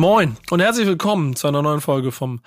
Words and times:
Moin 0.00 0.38
und 0.48 0.60
herzlich 0.60 0.86
willkommen 0.86 1.36
zu 1.36 1.46
einer 1.46 1.60
neuen 1.60 1.82
Folge 1.82 2.10
vom 2.10 2.40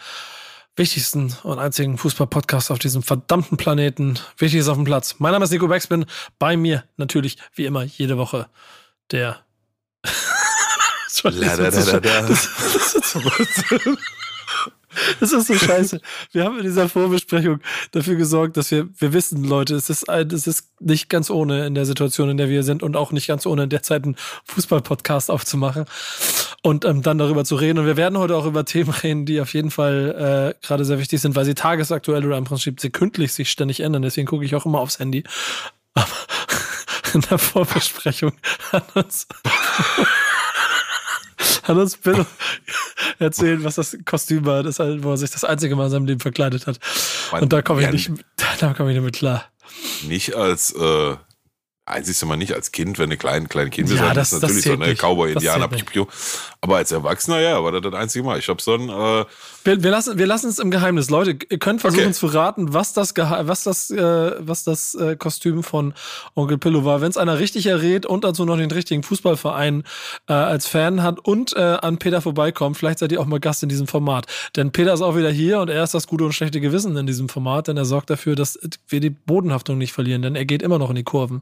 wichtigsten 0.76 1.38
und 1.44 1.60
einzigen 1.60 2.00
Fußball-Podcast 2.00 2.72
auf 2.72 2.80
diesem 2.80 3.04
verdammten 3.04 3.58
Planeten. 3.58 4.18
Wichtig 4.40 4.62
ist 4.62 4.70
auf 4.70 4.76
dem 4.76 4.86
Platz. 4.86 5.18
Mein 5.20 5.34
Name 5.34 5.46
ist 5.46 5.52
Nico 5.52 5.68
Backspin. 5.68 6.08
Bei 6.40 6.58
mir 6.58 6.84
natürlich, 6.98 7.38
wie 7.54 7.66
immer, 7.66 7.84
jede 7.84 8.18
Woche 8.18 8.50
der. 9.12 9.46
Da, 11.22 11.30
da, 11.30 11.70
da, 11.70 12.00
da. 12.00 12.00
Das, 12.00 12.28
das, 12.28 12.94
das, 12.94 13.14
das 13.14 13.98
ist 15.32 15.48
so 15.48 15.54
scheiße. 15.54 16.02
Wir 16.32 16.44
haben 16.44 16.58
in 16.58 16.64
dieser 16.64 16.90
Vorbesprechung 16.90 17.60
dafür 17.92 18.16
gesorgt, 18.16 18.58
dass 18.58 18.72
wir, 18.72 18.88
wir 18.98 19.14
wissen, 19.14 19.44
Leute, 19.44 19.76
es 19.76 19.90
ist, 19.90 20.08
es 20.08 20.48
ist 20.48 20.68
nicht 20.80 21.10
ganz 21.10 21.30
ohne 21.30 21.66
in 21.66 21.76
der 21.76 21.86
Situation, 21.86 22.30
in 22.30 22.38
der 22.38 22.50
wir 22.50 22.64
sind 22.64 22.84
und 22.84 22.96
auch 22.96 23.12
nicht 23.12 23.28
ganz 23.28 23.46
ohne 23.46 23.64
in 23.64 23.70
der 23.70 23.84
Zeit 23.84 24.04
einen 24.04 24.16
Fußball-Podcast 24.46 25.32
aufzumachen 25.32 25.86
und 26.62 26.86
ähm, 26.86 27.02
dann 27.02 27.18
darüber 27.18 27.46
zu 27.46 27.56
reden. 27.56 27.80
Und 27.80 27.86
wir 27.86 27.98
werden 27.98 28.18
heute 28.18 28.36
auch 28.36 28.46
über 28.46 28.66
Themen 28.66 28.92
reden, 28.92 29.26
die 29.26 29.42
auf 29.42 29.54
jeden 29.54 29.72
Fall 29.72 30.56
äh, 30.62 30.66
gerade 30.66 30.86
sehr 30.86 31.00
wichtig 31.00 31.22
sind, 31.22 31.36
weil 31.36 31.46
sie 31.46 31.56
tagesaktuell 31.56 32.26
oder 32.26 32.38
im 32.38 32.46
Prinzip 32.46 32.80
sekündlich 32.80 33.34
sich 33.34 33.50
ständig 33.50 33.80
ändern. 33.80 34.02
Deswegen 34.02 34.28
gucke 34.28 34.46
ich 34.46 34.56
auch 34.56 34.66
immer 34.66 34.80
aufs 34.80 35.00
Handy. 35.00 35.24
Aber 35.94 36.08
in 37.14 37.22
der 37.22 37.38
Vorbesprechung 37.38 38.34
hat 38.72 38.96
uns 38.96 39.28
hat 41.64 41.78
uns 41.78 41.98
Bill 41.98 42.26
erzählt, 43.20 43.64
was 43.64 43.76
das 43.76 43.98
Kostüm 44.06 44.46
war, 44.46 44.64
das, 44.64 44.80
wo 44.80 45.12
er 45.12 45.18
sich 45.18 45.32
das 45.32 45.44
einzige 45.44 45.76
Mal 45.76 45.86
in 45.86 45.92
seinem 45.92 46.06
Leben 46.06 46.20
verkleidet 46.20 46.68
hat. 46.68 46.80
Mein, 47.32 47.44
und 47.44 47.54
da 47.54 47.62
komme 47.62 47.82
ich 47.82 47.92
nicht, 47.92 48.12
da 48.60 48.74
komme 48.74 48.92
ich 48.92 48.96
nicht 48.96 49.06
mit 49.06 49.16
klar. 49.16 49.46
Nicht 50.04 50.36
als 50.36 50.74
äh, 50.74 51.16
Einzig 51.86 52.24
mal 52.24 52.38
nicht 52.38 52.54
als 52.54 52.72
Kind, 52.72 52.98
wenn 52.98 53.06
eine 53.06 53.18
kleine, 53.18 53.48
kleine 53.50 53.70
Kinder 53.70 53.96
ja, 53.96 54.06
sind, 54.06 54.16
das, 54.16 54.32
ist 54.32 54.42
natürlich 54.42 54.64
das 54.64 54.74
so 54.74 54.82
eine 54.82 54.96
Cowboy-Indianer. 54.96 55.70
Aber 56.62 56.78
als 56.78 56.94
Erwachsener, 56.94 57.42
ja, 57.42 57.62
war 57.62 57.74
das 57.74 57.82
das 57.82 57.94
einzige 57.94 58.24
Mal. 58.24 58.40
Ich 58.40 58.48
habe 58.48 58.62
so 58.62 58.76
ein. 58.76 58.90
Äh 58.90 59.26
wir, 59.64 59.84
wir, 59.84 59.92
lassen, 59.92 60.18
wir 60.18 60.28
lassen 60.28 60.50
es 60.50 60.60
im 60.60 60.72
Geheimnis. 60.72 61.10
Leute, 61.10 61.38
ihr 61.50 61.58
könnt 61.58 61.82
versuchen 61.82 62.06
okay. 62.06 62.14
zu 62.14 62.28
raten, 62.28 62.74
was 62.74 62.94
das, 62.94 63.14
was 63.16 63.64
das, 63.64 63.90
äh, 63.90 64.32
was 64.40 64.64
das 64.64 64.96
äh, 64.96 65.16
Kostüm 65.16 65.64
von 65.64 65.94
Onkel 66.36 66.58
Pillow 66.58 66.86
war. 66.86 67.02
Wenn 67.02 67.10
es 67.10 67.18
einer 67.18 67.40
richtig 67.40 67.68
errät 67.68 68.06
und 68.06 68.24
dazu 68.24 68.46
noch 68.46 68.58
den 68.58 68.72
richtigen 68.72 69.04
Fußballverein 69.04 69.84
äh, 70.28 70.34
als 70.34 70.68
Fan 70.68 71.02
hat 71.04 71.20
und 71.20 71.56
äh, 71.56 71.60
an 71.60 71.98
Peter 71.98 72.22
vorbeikommt, 72.22 72.78
vielleicht 72.78 73.00
seid 73.00 73.12
ihr 73.12 73.22
auch 73.22 73.26
mal 73.26 73.40
Gast 73.40 73.64
in 73.64 73.70
diesem 73.70 73.88
Format. 73.88 74.26
Denn 74.56 74.72
Peter 74.72 74.94
ist 74.94 75.02
auch 75.02 75.16
wieder 75.16 75.32
hier 75.32 75.60
und 75.60 75.70
er 75.70 75.84
ist 75.84 75.94
das 75.94 76.08
gute 76.08 76.26
und 76.26 76.34
schlechte 76.34 76.60
Gewissen 76.60 76.98
in 76.98 77.08
diesem 77.08 77.30
Format, 77.30 77.68
denn 77.68 77.78
er 77.78 77.86
sorgt 77.86 78.10
dafür, 78.10 78.36
dass 78.36 78.60
wir 78.88 79.00
die 79.00 79.12
Bodenhaftung 79.12 79.78
nicht 79.78 79.94
verlieren, 79.94 80.22
denn 80.22 80.36
er 80.36 80.46
geht 80.46 80.62
immer 80.62 80.80
noch 80.80 80.90
in 80.90 80.96
die 80.96 81.04
Kurven 81.04 81.42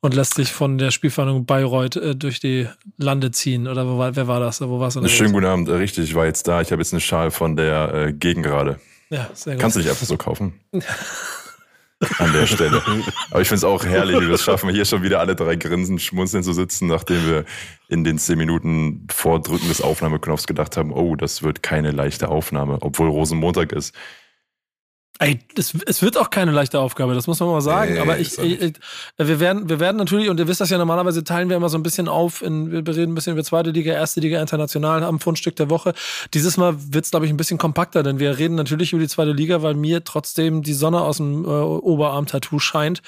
und 0.00 0.14
lässt 0.14 0.34
sich 0.34 0.52
von 0.52 0.78
der 0.78 0.90
Spielverhandlung 0.90 1.46
Bayreuth 1.46 1.96
äh, 1.96 2.14
durch 2.14 2.40
die 2.40 2.68
Lande 2.98 3.30
ziehen. 3.30 3.66
Oder 3.66 3.88
wo 3.88 3.98
war, 3.98 4.14
wer 4.14 4.28
war 4.28 4.40
das? 4.40 4.60
Wo 4.60 4.78
war's 4.78 4.98
Schönen 5.10 5.32
guten 5.32 5.46
Abend, 5.46 5.68
richtig, 5.68 6.04
ich 6.04 6.14
war 6.14 6.26
jetzt 6.26 6.46
da. 6.46 6.60
Ich 6.60 6.70
habe 6.70 6.82
jetzt 6.82 6.92
eine 6.92 7.00
Schal 7.00 7.30
von 7.30 7.56
der 7.56 7.61
äh, 7.68 8.12
Gegengrade. 8.12 8.80
Ja, 9.10 9.30
sehr 9.34 9.54
gut. 9.54 9.60
Kannst 9.60 9.76
du 9.76 9.80
nicht 9.80 9.90
einfach 9.90 10.06
so 10.06 10.16
kaufen? 10.16 10.54
An 12.18 12.32
der 12.32 12.46
Stelle. 12.46 12.82
Aber 13.30 13.40
ich 13.40 13.48
finde 13.48 13.58
es 13.58 13.64
auch 13.64 13.84
herrlich, 13.84 14.16
wie 14.20 14.26
wir 14.26 14.34
es 14.34 14.42
schaffen, 14.42 14.70
hier 14.70 14.84
schon 14.84 15.02
wieder 15.02 15.20
alle 15.20 15.36
drei 15.36 15.54
grinsen, 15.54 16.00
schmunzeln 16.00 16.42
zu 16.42 16.52
sitzen, 16.52 16.88
nachdem 16.88 17.24
wir 17.26 17.44
in 17.88 18.02
den 18.02 18.18
zehn 18.18 18.38
Minuten 18.38 19.06
vor 19.08 19.40
Drücken 19.40 19.68
des 19.68 19.80
Aufnahmeknopfs 19.80 20.48
gedacht 20.48 20.76
haben, 20.76 20.92
oh, 20.92 21.14
das 21.14 21.44
wird 21.44 21.62
keine 21.62 21.92
leichte 21.92 22.28
Aufnahme, 22.28 22.78
obwohl 22.80 23.08
Rosenmontag 23.08 23.70
ist. 23.70 23.94
Ey, 25.22 25.38
das, 25.54 25.72
es 25.86 26.02
wird 26.02 26.16
auch 26.18 26.30
keine 26.30 26.50
leichte 26.50 26.80
Aufgabe, 26.80 27.14
das 27.14 27.28
muss 27.28 27.38
man 27.38 27.48
mal 27.48 27.60
sagen. 27.60 27.94
Nee, 27.94 28.00
aber 28.00 28.18
ich, 28.18 28.36
ich, 28.38 28.60
ich, 28.60 28.72
wir 29.16 29.38
werden, 29.38 29.68
wir 29.68 29.78
werden 29.78 29.96
natürlich, 29.96 30.28
und 30.28 30.40
ihr 30.40 30.48
wisst 30.48 30.60
das 30.60 30.70
ja 30.70 30.78
normalerweise, 30.78 31.22
teilen 31.22 31.48
wir 31.48 31.56
immer 31.56 31.68
so 31.68 31.78
ein 31.78 31.84
bisschen 31.84 32.08
auf. 32.08 32.42
In, 32.42 32.72
wir 32.72 32.96
reden 32.96 33.12
ein 33.12 33.14
bisschen 33.14 33.34
über 33.34 33.44
zweite 33.44 33.70
Liga, 33.70 33.92
erste 33.92 34.18
Liga, 34.18 34.40
international 34.40 35.04
am 35.04 35.20
Fundstück 35.20 35.54
der 35.54 35.70
Woche. 35.70 35.94
Dieses 36.34 36.56
Mal 36.56 36.74
wird 36.92 37.04
es, 37.04 37.12
glaube 37.12 37.26
ich, 37.26 37.32
ein 37.32 37.36
bisschen 37.36 37.56
kompakter, 37.56 38.02
denn 38.02 38.18
wir 38.18 38.36
reden 38.36 38.56
natürlich 38.56 38.92
über 38.92 39.00
die 39.00 39.08
zweite 39.08 39.30
Liga, 39.30 39.62
weil 39.62 39.74
mir 39.74 40.02
trotzdem 40.02 40.64
die 40.64 40.72
Sonne 40.72 41.00
aus 41.00 41.18
dem 41.18 41.44
äh, 41.44 41.48
Oberarm-Tattoo 41.48 42.58
scheint 42.58 43.00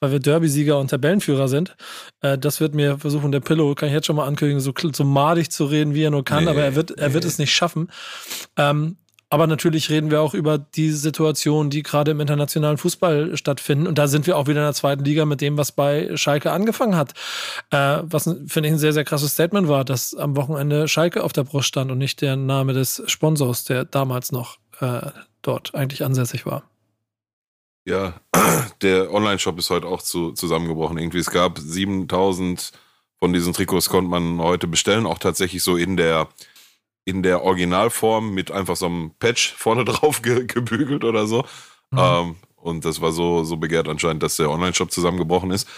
weil 0.00 0.12
wir 0.12 0.20
Derby-Sieger 0.20 0.78
und 0.78 0.90
Tabellenführer 0.90 1.48
sind. 1.48 1.76
Äh, 2.20 2.36
das 2.36 2.60
wird 2.60 2.74
mir 2.74 2.98
versuchen, 2.98 3.32
der 3.32 3.40
Pillow, 3.40 3.74
kann 3.74 3.88
ich 3.88 3.94
jetzt 3.94 4.06
schon 4.06 4.16
mal 4.16 4.26
ankündigen, 4.26 4.60
so, 4.60 4.74
so 4.92 5.04
madig 5.04 5.50
zu 5.50 5.64
reden, 5.64 5.94
wie 5.94 6.02
er 6.02 6.10
nur 6.10 6.24
kann, 6.24 6.44
nee, 6.44 6.50
aber 6.50 6.62
er 6.62 6.74
wird, 6.74 6.90
er 6.90 7.08
nee. 7.08 7.14
wird 7.14 7.24
es 7.24 7.38
nicht 7.38 7.54
schaffen. 7.54 7.88
Ähm, 8.58 8.98
aber 9.34 9.48
natürlich 9.48 9.90
reden 9.90 10.12
wir 10.12 10.20
auch 10.20 10.32
über 10.32 10.58
die 10.58 10.92
Situation, 10.92 11.68
die 11.68 11.82
gerade 11.82 12.12
im 12.12 12.20
internationalen 12.20 12.78
Fußball 12.78 13.36
stattfinden. 13.36 13.88
Und 13.88 13.98
da 13.98 14.06
sind 14.06 14.28
wir 14.28 14.38
auch 14.38 14.46
wieder 14.46 14.60
in 14.60 14.66
der 14.66 14.74
zweiten 14.74 15.04
Liga 15.04 15.24
mit 15.24 15.40
dem, 15.40 15.58
was 15.58 15.72
bei 15.72 16.16
Schalke 16.16 16.52
angefangen 16.52 16.94
hat. 16.94 17.14
Äh, 17.72 18.02
was, 18.04 18.24
finde 18.46 18.68
ich, 18.68 18.74
ein 18.74 18.78
sehr, 18.78 18.92
sehr 18.92 19.02
krasses 19.02 19.32
Statement 19.32 19.66
war, 19.66 19.84
dass 19.84 20.14
am 20.14 20.36
Wochenende 20.36 20.86
Schalke 20.86 21.24
auf 21.24 21.32
der 21.32 21.42
Brust 21.42 21.66
stand 21.66 21.90
und 21.90 21.98
nicht 21.98 22.20
der 22.20 22.36
Name 22.36 22.74
des 22.74 23.02
Sponsors, 23.06 23.64
der 23.64 23.84
damals 23.84 24.30
noch 24.30 24.58
äh, 24.78 25.10
dort 25.42 25.74
eigentlich 25.74 26.04
ansässig 26.04 26.46
war. 26.46 26.62
Ja, 27.84 28.20
der 28.82 29.12
Online-Shop 29.12 29.58
ist 29.58 29.70
heute 29.70 29.88
auch 29.88 30.00
zu, 30.00 30.30
zusammengebrochen. 30.30 30.96
Irgendwie, 30.96 31.18
es 31.18 31.32
gab 31.32 31.58
7000 31.58 32.70
von 33.18 33.32
diesen 33.32 33.52
Trikots 33.52 33.88
konnte 33.88 34.10
man 34.10 34.38
heute 34.38 34.68
bestellen, 34.68 35.06
auch 35.06 35.18
tatsächlich 35.18 35.62
so 35.62 35.76
in 35.76 35.96
der 35.96 36.28
in 37.04 37.22
der 37.22 37.42
Originalform 37.42 38.32
mit 38.32 38.50
einfach 38.50 38.76
so 38.76 38.86
einem 38.86 39.12
Patch 39.18 39.54
vorne 39.54 39.84
drauf 39.86 40.22
ge 40.22 40.46
gebügelt 40.46 41.04
oder 41.04 41.26
so. 41.26 41.44
Mhm. 41.90 41.98
Ähm, 41.98 42.36
und 42.56 42.84
das 42.84 43.00
war 43.00 43.12
so, 43.12 43.44
so 43.44 43.56
begehrt 43.58 43.88
anscheinend, 43.88 44.22
dass 44.22 44.36
der 44.36 44.50
Online-Shop 44.50 44.90
zusammengebrochen 44.90 45.50
ist. 45.50 45.68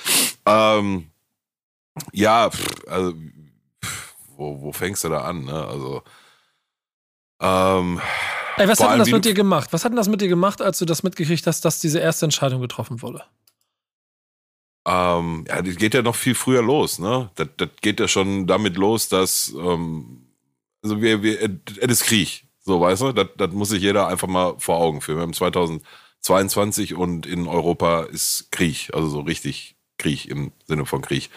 Ähm, 0.46 1.10
ja, 2.12 2.48
pff, 2.48 2.86
also, 2.86 3.12
pff, 3.84 4.14
wo, 4.36 4.62
wo 4.62 4.72
fängst 4.72 5.02
du 5.02 5.08
da 5.08 5.22
an? 5.22 5.44
Ne? 5.44 5.66
Also, 5.66 6.02
ähm, 7.40 8.00
Ey, 8.56 8.68
was 8.68 8.80
hat 8.80 8.92
denn 8.92 9.00
das 9.00 9.10
mit 9.10 9.24
dir 9.24 9.34
gemacht? 9.34 9.72
Was 9.72 9.84
hat 9.84 9.90
denn 9.90 9.96
das 9.96 10.08
mit 10.08 10.20
dir 10.20 10.28
gemacht, 10.28 10.62
als 10.62 10.78
du 10.78 10.84
das 10.84 11.02
mitgekriegt 11.02 11.46
hast, 11.46 11.64
dass 11.64 11.80
diese 11.80 11.98
erste 11.98 12.26
Entscheidung 12.26 12.60
getroffen 12.60 13.02
wurde? 13.02 13.24
Ähm, 14.86 15.44
ja, 15.48 15.60
das 15.60 15.76
geht 15.76 15.94
ja 15.94 16.02
noch 16.02 16.14
viel 16.14 16.34
früher 16.34 16.62
los, 16.62 16.98
ne? 16.98 17.30
Das, 17.34 17.48
das 17.56 17.68
geht 17.82 17.98
ja 17.98 18.06
schon 18.06 18.46
damit 18.46 18.76
los, 18.76 19.08
dass 19.08 19.52
ähm, 19.58 20.25
also 20.82 21.00
wir, 21.00 21.22
wir, 21.22 21.60
es 21.80 22.00
ist 22.00 22.04
Krieg. 22.04 22.46
So, 22.60 22.80
weißt 22.80 23.02
du? 23.02 23.12
Das, 23.12 23.28
das 23.36 23.52
muss 23.52 23.68
sich 23.70 23.82
jeder 23.82 24.08
einfach 24.08 24.28
mal 24.28 24.54
vor 24.58 24.78
Augen 24.78 25.00
führen. 25.00 25.18
Wir 25.18 25.22
haben 25.22 25.32
2022 25.32 26.94
und 26.94 27.26
in 27.26 27.46
Europa 27.46 28.02
ist 28.04 28.48
Krieg. 28.50 28.90
Also 28.92 29.08
so 29.08 29.20
richtig 29.20 29.76
Krieg 29.98 30.26
im 30.26 30.52
Sinne 30.66 30.86
von 30.86 31.02
Krieg. 31.02 31.30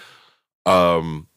Ähm, 0.65 1.27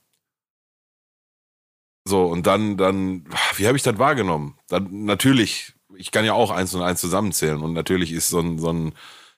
so, 2.04 2.24
und 2.26 2.46
dann, 2.46 2.76
dann, 2.76 3.24
wie 3.56 3.66
habe 3.66 3.76
ich 3.76 3.82
das 3.82 3.98
wahrgenommen? 3.98 4.58
Dann 4.68 5.04
natürlich, 5.04 5.74
ich 5.96 6.10
kann 6.10 6.24
ja 6.24 6.32
auch 6.32 6.50
eins 6.50 6.74
und 6.74 6.82
eins 6.82 7.00
zusammenzählen 7.00 7.62
und 7.62 7.72
natürlich 7.74 8.12
ist 8.12 8.28
so 8.28 8.40
ein, 8.40 8.58
so 8.58 8.72
ein, 8.72 8.92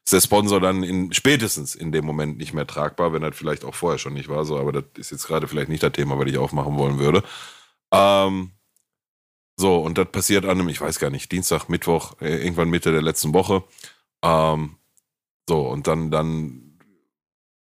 ist 0.04 0.12
der 0.12 0.20
Sponsor 0.20 0.60
dann 0.60 0.82
in, 0.82 1.12
spätestens 1.12 1.74
in 1.74 1.92
dem 1.92 2.04
Moment 2.06 2.38
nicht 2.38 2.54
mehr 2.54 2.66
tragbar, 2.66 3.12
wenn 3.12 3.22
das 3.22 3.36
vielleicht 3.36 3.64
auch 3.64 3.74
vorher 3.74 3.98
schon 3.98 4.14
nicht 4.14 4.28
war, 4.28 4.44
so, 4.44 4.58
aber 4.58 4.72
das 4.72 4.84
ist 4.96 5.10
jetzt 5.10 5.26
gerade 5.26 5.48
vielleicht 5.48 5.68
nicht 5.68 5.82
das 5.82 5.92
Thema, 5.92 6.18
was 6.18 6.26
ich 6.26 6.38
aufmachen 6.38 6.76
wollen 6.76 6.98
würde. 6.98 7.22
Ähm, 7.94 8.50
so, 9.56 9.76
und 9.78 9.98
das 9.98 10.10
passiert 10.10 10.44
an 10.44 10.52
einem, 10.52 10.68
ich 10.68 10.80
weiß 10.80 10.98
gar 10.98 11.10
nicht, 11.10 11.30
Dienstag, 11.30 11.68
Mittwoch, 11.68 12.20
äh, 12.20 12.42
irgendwann 12.42 12.70
Mitte 12.70 12.90
der 12.90 13.02
letzten 13.02 13.32
Woche. 13.32 13.62
Ähm, 14.22 14.76
so, 15.48 15.60
und 15.68 15.86
dann, 15.86 16.10
dann, 16.10 16.78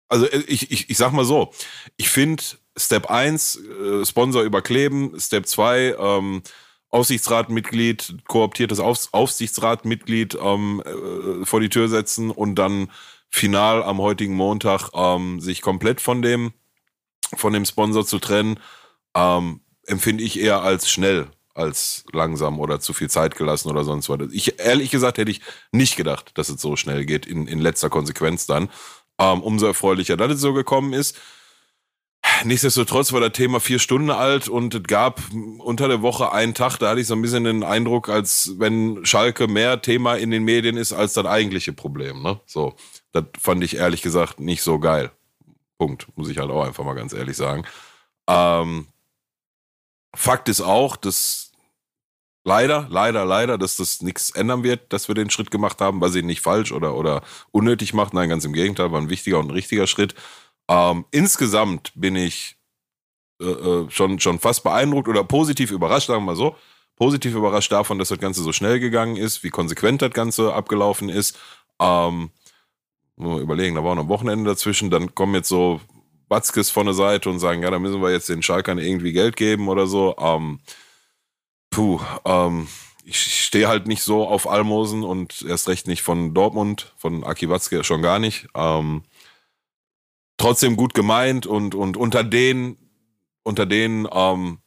also 0.09 0.27
äh, 0.27 0.45
ich, 0.47 0.71
ich, 0.71 0.89
ich 0.89 0.97
sag 0.97 1.13
mal 1.13 1.25
so, 1.25 1.53
ich 1.97 2.09
finde 2.09 2.45
Step 2.77 3.11
1, 3.11 3.57
äh, 3.57 4.07
Sponsor 4.07 4.43
überkleben, 4.43 5.19
Step 5.19 5.47
2, 5.47 5.97
ähm, 5.99 6.43
Aufsichtsratmitglied, 6.91 8.25
kooptiertes 8.27 8.81
Auf, 8.81 9.09
Aufsichtsratmitglied 9.13 10.39
ähm, 10.41 10.83
äh, 10.85 11.45
vor 11.45 11.61
die 11.61 11.69
Tür 11.69 11.89
setzen 11.89 12.31
und 12.31 12.55
dann 12.57 12.91
final 13.29 13.83
am 13.83 13.99
heutigen 13.99 14.35
Montag 14.35 14.91
ähm, 14.95 15.41
sich 15.41 15.63
komplett 15.63 16.01
von 16.01 16.23
dem, 16.23 16.53
von 17.35 17.53
dem 17.53 17.65
Sponsor 17.65 18.05
zu 18.05 18.19
trennen, 18.19 18.59
ähm, 19.15 19.61
empfinde 19.91 20.25
ich 20.25 20.41
eher 20.41 20.63
als 20.63 20.91
schnell 20.91 21.29
als 21.55 22.05
langsam 22.13 22.59
oder 22.61 22.81
zu 22.81 22.93
viel 22.93 23.11
Zeit 23.11 23.37
gelassen 23.37 23.71
oder 23.71 23.85
sonst 23.85 24.09
was. 24.09 24.19
Ich, 24.33 24.59
ehrlich 24.61 24.91
gesagt, 24.91 25.19
hätte 25.19 25.31
ich 25.31 25.41
nicht 25.73 25.97
gedacht, 25.97 26.33
dass 26.35 26.49
es 26.49 26.61
so 26.61 26.77
schnell 26.77 27.05
geht, 27.05 27.27
in, 27.27 27.47
in 27.47 27.61
letzter 27.61 27.91
Konsequenz 27.91 28.47
dann. 28.47 28.71
Ähm, 29.19 29.43
umso 29.43 29.67
erfreulicher, 29.67 30.17
dass 30.17 30.33
es 30.33 30.41
so 30.41 30.53
gekommen 30.53 30.93
ist. 30.93 31.19
nichtsdestotrotz 32.45 33.13
war 33.13 33.21
das 33.21 33.33
Thema 33.33 33.61
vier 33.61 33.79
Stunden 33.79 34.11
alt 34.11 34.49
und 34.49 34.75
es 34.75 34.83
gab 34.85 35.21
unter 35.59 35.89
der 35.89 36.03
Woche 36.03 36.33
einen 36.33 36.55
Tag, 36.55 36.79
da 36.79 36.91
hatte 36.91 37.01
ich 37.01 37.07
so 37.07 37.15
ein 37.15 37.23
bisschen 37.23 37.45
den 37.45 37.63
Eindruck, 37.63 38.09
als 38.09 38.55
wenn 38.59 39.05
Schalke 39.05 39.47
mehr 39.49 39.83
Thema 39.83 40.15
in 40.15 40.31
den 40.31 40.45
Medien 40.45 40.77
ist 40.77 40.93
als 40.93 41.15
das 41.15 41.27
eigentliche 41.27 41.73
Problem. 41.73 42.23
Ne? 42.23 42.41
So, 42.47 42.75
das 43.13 43.25
fand 43.39 43.65
ich 43.65 43.77
ehrlich 43.77 44.03
gesagt 44.03 44.41
nicht 44.41 44.63
so 44.63 44.79
geil. 44.79 45.11
Punkt, 45.79 46.07
muss 46.17 46.29
ich 46.29 46.39
halt 46.39 46.51
auch 46.51 46.65
einfach 46.65 46.85
mal 46.85 46.95
ganz 46.95 47.13
ehrlich 47.13 47.37
sagen. 47.37 47.65
Ähm, 48.29 48.87
Fakt 50.15 50.49
ist 50.49 50.61
auch, 50.61 50.97
dass 50.97 51.53
leider, 52.45 52.87
leider, 52.91 53.25
leider, 53.25 53.59
dass 53.59 53.77
das 53.77 54.03
nichts 54.03 54.31
ändern 54.31 54.63
wird, 54.63 54.93
dass 54.93 55.09
wir 55.09 55.15
den 55.15 55.31
Schritt 55.31 55.51
gemacht 55.51 55.81
haben, 55.81 56.01
weil 56.01 56.11
sie 56.11 56.21
ihn 56.21 56.27
nicht 56.27 56.41
falsch 56.41 56.73
oder, 56.73 56.95
oder 56.95 57.23
unnötig 57.53 57.95
macht. 57.95 58.15
Nein, 58.15 58.29
ganz 58.29 58.45
im 58.45 58.53
Gegenteil, 58.53 58.93
war 58.93 59.01
ein 59.01 59.11
wichtiger 59.11 59.39
und 59.39 59.49
ein 59.49 59.53
richtiger 59.53 59.87
Schritt. 59.87 60.15
Ähm, 60.69 61.05
insgesamt 61.11 61.93
bin 61.95 62.17
ich 62.17 62.57
äh, 63.41 63.45
äh, 63.45 63.91
schon, 63.91 64.21
schon 64.21 64.39
fast 64.39 64.63
beeindruckt 64.63 65.09
oder 65.09 65.25
positiv 65.25 65.71
überrascht, 65.71 66.09
sagen 66.09 66.23
wir 66.23 66.27
mal 66.27 66.37
so. 66.37 66.57
Positiv 66.97 67.35
überrascht 67.35 67.73
davon, 67.73 67.99
dass 67.99 68.11
das 68.11 68.19
Ganze 68.19 68.43
so 68.43 68.53
schnell 68.53 68.79
gegangen 68.79 69.17
ist, 69.17 69.43
wie 69.43 69.49
konsequent 69.49 70.03
das 70.03 70.13
Ganze 70.13 70.53
abgelaufen 70.53 71.09
ist. 71.09 71.39
Ähm, 71.81 72.31
nur 73.17 73.41
überlegen, 73.41 73.75
da 73.75 73.85
war 73.85 73.95
noch 73.95 74.05
ein 74.05 74.09
Wochenende 74.09 74.51
dazwischen, 74.51 74.91
dann 74.91 75.15
kommen 75.15 75.35
jetzt 75.35 75.49
so 75.49 75.81
Batzkes 76.31 76.71
von 76.71 76.87
der 76.87 76.95
Seite 76.95 77.29
und 77.29 77.41
sagen, 77.41 77.63
ja, 77.63 77.71
da 77.71 77.79
müssen 77.79 78.01
wir 78.01 78.13
jetzt 78.13 78.29
den 78.29 78.41
Schalkern 78.41 78.79
irgendwie 78.79 79.13
Geld 79.13 79.37
geben 79.37 79.69
oder 79.69 79.87
so. 79.87 80.17
Ähm, 80.17 80.61
puh, 81.71 82.01
ähm, 82.25 82.69
ich 83.05 83.45
stehe 83.45 83.67
halt 83.67 83.89
nicht 83.89 84.05
so 84.05 84.27
auf 84.27 84.49
Almosen 84.49 85.03
und 85.03 85.43
erst 85.43 85.69
recht 85.69 85.89
nicht 85.89 86.03
von 86.03 86.33
Dortmund, 86.33 86.95
von 86.97 87.25
Aki 87.25 87.51
Watzke 87.51 87.83
schon 87.83 88.01
gar 88.01 88.21
nicht. 88.21 88.47
Ähm, 88.55 89.03
trotzdem 90.37 90.77
gut 90.77 90.95
gemeint 90.95 91.47
und, 91.47 91.75
und 91.75 91.97
unter 91.97 92.23
den, 92.23 92.79
unter 93.43 93.67
den 93.67 94.09
ähm, 94.13 94.59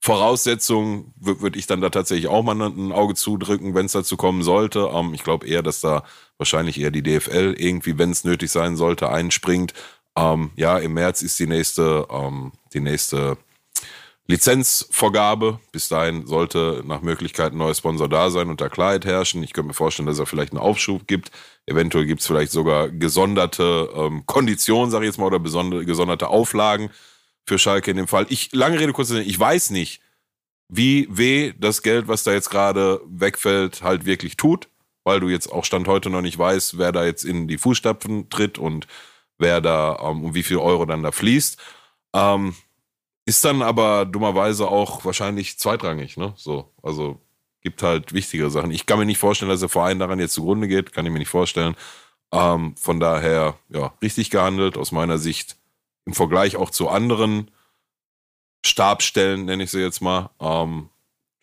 Voraussetzungen 0.00 1.14
würde 1.16 1.56
ich 1.56 1.68
dann 1.68 1.80
da 1.80 1.90
tatsächlich 1.90 2.26
auch 2.26 2.42
mal 2.42 2.60
ein 2.60 2.90
Auge 2.90 3.14
zudrücken, 3.14 3.76
wenn 3.76 3.86
es 3.86 3.92
dazu 3.92 4.16
kommen 4.16 4.42
sollte. 4.42 4.90
Ähm, 4.92 5.14
ich 5.14 5.22
glaube 5.22 5.46
eher, 5.46 5.62
dass 5.62 5.80
da 5.80 6.02
wahrscheinlich 6.36 6.80
eher 6.80 6.90
die 6.90 7.04
DFL 7.04 7.54
irgendwie, 7.56 7.96
wenn 7.96 8.10
es 8.10 8.24
nötig 8.24 8.50
sein 8.50 8.76
sollte, 8.76 9.08
einspringt. 9.08 9.74
Ähm, 10.16 10.50
ja, 10.56 10.78
im 10.78 10.94
März 10.94 11.22
ist 11.22 11.38
die 11.38 11.46
nächste, 11.46 12.06
ähm, 12.10 12.52
die 12.74 12.80
nächste 12.80 13.38
Lizenzvorgabe. 14.26 15.58
Bis 15.72 15.88
dahin 15.88 16.26
sollte 16.26 16.82
nach 16.86 17.02
Möglichkeit 17.02 17.52
ein 17.52 17.58
neuer 17.58 17.74
Sponsor 17.74 18.08
da 18.08 18.30
sein 18.30 18.48
und 18.50 18.60
da 18.60 18.68
Klarheit 18.68 19.04
herrschen. 19.04 19.42
Ich 19.42 19.52
könnte 19.52 19.68
mir 19.68 19.74
vorstellen, 19.74 20.06
dass 20.06 20.18
er 20.18 20.26
vielleicht 20.26 20.52
einen 20.52 20.60
Aufschub 20.60 21.06
gibt. 21.06 21.30
Eventuell 21.66 22.06
gibt 22.06 22.20
es 22.20 22.26
vielleicht 22.26 22.52
sogar 22.52 22.88
gesonderte 22.90 23.90
ähm, 23.94 24.24
Konditionen, 24.26 24.90
sage 24.90 25.04
ich 25.04 25.10
jetzt 25.10 25.18
mal, 25.18 25.26
oder 25.26 25.40
gesonderte 25.40 26.28
Auflagen 26.28 26.90
für 27.46 27.58
Schalke 27.58 27.90
in 27.90 27.96
dem 27.96 28.08
Fall. 28.08 28.26
Ich, 28.28 28.52
lange 28.52 28.78
Rede, 28.78 28.92
kurz, 28.92 29.10
ich 29.10 29.38
weiß 29.38 29.70
nicht, 29.70 30.00
wie 30.68 31.06
weh 31.10 31.52
das 31.58 31.82
Geld, 31.82 32.08
was 32.08 32.22
da 32.22 32.32
jetzt 32.32 32.50
gerade 32.50 33.00
wegfällt, 33.06 33.82
halt 33.82 34.06
wirklich 34.06 34.36
tut, 34.36 34.68
weil 35.04 35.20
du 35.20 35.28
jetzt 35.28 35.52
auch 35.52 35.64
Stand 35.64 35.88
heute 35.88 36.08
noch 36.08 36.22
nicht 36.22 36.38
weißt, 36.38 36.78
wer 36.78 36.92
da 36.92 37.04
jetzt 37.04 37.24
in 37.24 37.48
die 37.48 37.58
Fußstapfen 37.58 38.30
tritt 38.30 38.58
und 38.58 38.86
wer 39.42 39.60
da 39.60 39.98
ähm, 40.00 40.24
um 40.24 40.34
wie 40.34 40.42
viel 40.42 40.58
Euro 40.58 40.86
dann 40.86 41.02
da 41.02 41.12
fließt. 41.12 41.58
Ähm, 42.14 42.54
ist 43.26 43.44
dann 43.44 43.62
aber 43.62 44.06
dummerweise 44.06 44.68
auch 44.68 45.04
wahrscheinlich 45.04 45.58
zweitrangig, 45.58 46.16
ne? 46.16 46.32
So, 46.36 46.72
also 46.82 47.20
gibt 47.60 47.82
halt 47.82 48.12
wichtigere 48.12 48.50
Sachen. 48.50 48.72
Ich 48.72 48.86
kann 48.86 48.98
mir 48.98 49.04
nicht 49.04 49.18
vorstellen, 49.18 49.50
dass 49.50 49.60
der 49.60 49.68
Verein 49.68 49.98
daran 49.98 50.18
jetzt 50.18 50.34
zugrunde 50.34 50.66
geht, 50.66 50.92
kann 50.92 51.06
ich 51.06 51.12
mir 51.12 51.20
nicht 51.20 51.28
vorstellen. 51.28 51.76
Ähm, 52.32 52.74
von 52.76 52.98
daher, 52.98 53.58
ja, 53.68 53.92
richtig 54.02 54.30
gehandelt 54.30 54.76
aus 54.76 54.90
meiner 54.90 55.18
Sicht 55.18 55.56
im 56.06 56.14
Vergleich 56.14 56.56
auch 56.56 56.70
zu 56.70 56.88
anderen 56.88 57.50
Stabstellen, 58.64 59.44
nenne 59.44 59.64
ich 59.64 59.70
sie 59.70 59.80
jetzt 59.80 60.00
mal. 60.00 60.30
Ähm, 60.40 60.88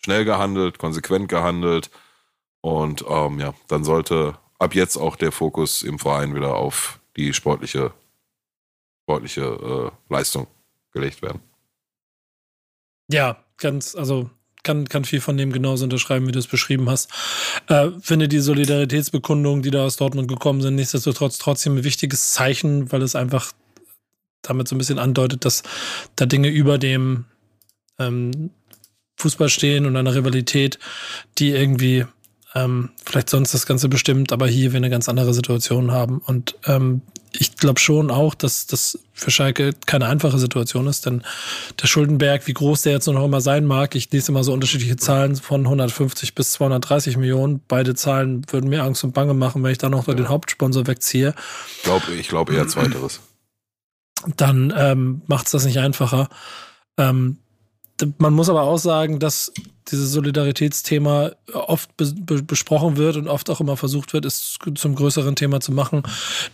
schnell 0.03 0.25
gehandelt, 0.25 0.79
konsequent 0.79 1.29
gehandelt 1.29 1.89
und 2.61 3.05
ähm, 3.07 3.39
ja, 3.39 3.53
dann 3.67 3.83
sollte 3.83 4.37
ab 4.57 4.75
jetzt 4.75 4.97
auch 4.97 5.15
der 5.15 5.31
Fokus 5.31 5.83
im 5.83 5.99
Verein 5.99 6.35
wieder 6.35 6.55
auf 6.55 6.98
die 7.19 7.33
sportliche, 7.33 7.93
sportliche 9.03 9.41
äh, 9.41 10.13
Leistung 10.13 10.47
gelegt 10.91 11.21
werden. 11.21 11.41
Ja, 13.11 13.43
ganz, 13.57 13.95
also 13.95 14.29
kann, 14.63 14.87
kann 14.87 15.03
viel 15.03 15.21
von 15.21 15.37
dem 15.37 15.51
genauso 15.51 15.83
unterschreiben, 15.83 16.27
wie 16.27 16.31
du 16.31 16.39
es 16.39 16.47
beschrieben 16.47 16.89
hast. 16.89 17.11
Äh, 17.67 17.89
finde 18.01 18.27
die 18.27 18.39
Solidaritätsbekundungen, 18.39 19.61
die 19.61 19.71
da 19.71 19.85
aus 19.85 19.97
Dortmund 19.97 20.27
gekommen 20.27 20.61
sind, 20.61 20.75
nichtsdestotrotz 20.75 21.37
trotzdem 21.37 21.77
ein 21.77 21.83
wichtiges 21.83 22.33
Zeichen, 22.33 22.91
weil 22.91 23.01
es 23.01 23.15
einfach 23.15 23.53
damit 24.41 24.67
so 24.67 24.75
ein 24.75 24.77
bisschen 24.77 24.99
andeutet, 24.99 25.43
dass 25.43 25.63
da 26.15 26.25
Dinge 26.25 26.49
über 26.49 26.77
dem 26.77 27.25
ähm, 27.99 28.51
Fußball 29.17 29.49
stehen 29.49 29.85
und 29.85 29.97
einer 29.97 30.15
Rivalität, 30.15 30.79
die 31.37 31.49
irgendwie 31.49 32.05
ähm, 32.55 32.89
vielleicht 33.05 33.29
sonst 33.29 33.53
das 33.53 33.65
Ganze 33.65 33.89
bestimmt, 33.89 34.31
aber 34.31 34.47
hier 34.47 34.71
wir 34.71 34.77
eine 34.77 34.89
ganz 34.89 35.07
andere 35.07 35.33
Situation 35.33 35.91
haben. 35.91 36.19
Und 36.19 36.55
ähm, 36.65 37.01
ich 37.31 37.57
glaube 37.57 37.79
schon 37.79 38.09
auch, 38.09 38.33
dass 38.33 38.65
das 38.65 38.97
für 39.13 39.29
Schalke 39.29 39.71
keine 39.85 40.07
einfache 40.07 40.39
Situation 40.39 40.87
ist, 40.87 41.05
denn 41.05 41.23
der 41.79 41.87
Schuldenberg, 41.87 42.47
wie 42.47 42.53
groß 42.53 42.81
der 42.83 42.93
jetzt 42.93 43.05
noch 43.05 43.23
immer 43.23 43.41
sein 43.41 43.65
mag, 43.65 43.93
ich 43.93 44.11
lese 44.11 44.31
immer 44.31 44.43
so 44.43 44.51
unterschiedliche 44.51 44.97
Zahlen 44.97 45.35
von 45.35 45.61
150 45.61 46.33
bis 46.33 46.53
230 46.53 47.17
Millionen. 47.17 47.61
Beide 47.67 47.93
Zahlen 47.93 48.43
würden 48.51 48.69
mir 48.69 48.83
Angst 48.83 49.03
und 49.03 49.13
Bange 49.13 49.35
machen, 49.35 49.63
wenn 49.63 49.71
ich 49.71 49.77
da 49.77 49.89
noch 49.89 50.07
ja. 50.07 50.15
den 50.15 50.29
Hauptsponsor 50.29 50.87
wegziehe. 50.87 51.35
Ich 51.77 51.83
glaube 51.83 52.13
ich 52.13 52.27
glaub 52.29 52.49
eher 52.49 52.67
zweiteres. 52.67 53.19
Dann 54.35 54.73
ähm, 54.75 55.21
macht 55.27 55.45
es 55.45 55.51
das 55.51 55.65
nicht 55.65 55.79
einfacher. 55.79 56.29
Ähm, 56.97 57.37
man 58.17 58.33
muss 58.33 58.49
aber 58.49 58.63
auch 58.63 58.77
sagen, 58.77 59.19
dass 59.19 59.51
dieses 59.89 60.11
Solidaritätsthema 60.11 61.31
oft 61.53 61.95
be 61.97 62.13
besprochen 62.43 62.97
wird 62.97 63.15
und 63.17 63.27
oft 63.27 63.49
auch 63.49 63.59
immer 63.59 63.77
versucht 63.77 64.13
wird, 64.13 64.25
es 64.25 64.57
zum 64.75 64.95
größeren 64.95 65.35
Thema 65.35 65.59
zu 65.61 65.71
machen. 65.71 66.03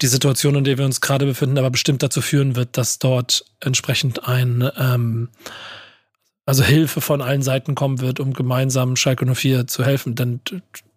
Die 0.01 0.07
Situation, 0.07 0.55
in 0.55 0.63
der 0.63 0.77
wir 0.77 0.85
uns 0.85 1.01
gerade 1.01 1.25
befinden, 1.25 1.57
aber 1.57 1.69
bestimmt 1.69 2.01
dazu 2.01 2.21
führen 2.21 2.55
wird, 2.55 2.77
dass 2.77 2.99
dort 2.99 3.45
entsprechend 3.59 4.27
ein 4.27 4.69
ähm, 4.77 5.29
also 6.45 6.63
Hilfe 6.63 7.01
von 7.01 7.21
allen 7.21 7.41
Seiten 7.41 7.75
kommen 7.75 7.99
wird, 7.99 8.19
um 8.19 8.33
gemeinsam 8.33 8.95
Schalke 8.95 9.25
04 9.25 9.67
zu 9.67 9.83
helfen. 9.83 10.15
Denn 10.15 10.41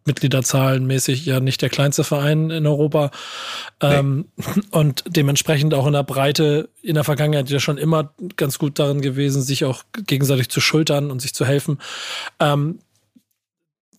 Mitgliederzahlenmäßig 0.08 1.24
ja 1.24 1.38
nicht 1.38 1.62
der 1.62 1.68
kleinste 1.68 2.02
Verein 2.02 2.50
in 2.50 2.66
Europa. 2.66 3.12
Ähm, 3.80 4.26
Und 4.70 5.04
dementsprechend 5.06 5.74
auch 5.74 5.86
in 5.86 5.92
der 5.92 6.02
Breite 6.02 6.68
in 6.82 6.94
der 6.94 7.04
Vergangenheit 7.04 7.50
ja 7.50 7.60
schon 7.60 7.78
immer 7.78 8.12
ganz 8.36 8.58
gut 8.58 8.78
darin 8.78 9.00
gewesen, 9.00 9.42
sich 9.42 9.64
auch 9.64 9.84
gegenseitig 10.06 10.48
zu 10.48 10.60
schultern 10.60 11.10
und 11.10 11.20
sich 11.20 11.34
zu 11.34 11.44
helfen. 11.44 11.78
Ähm, 12.40 12.80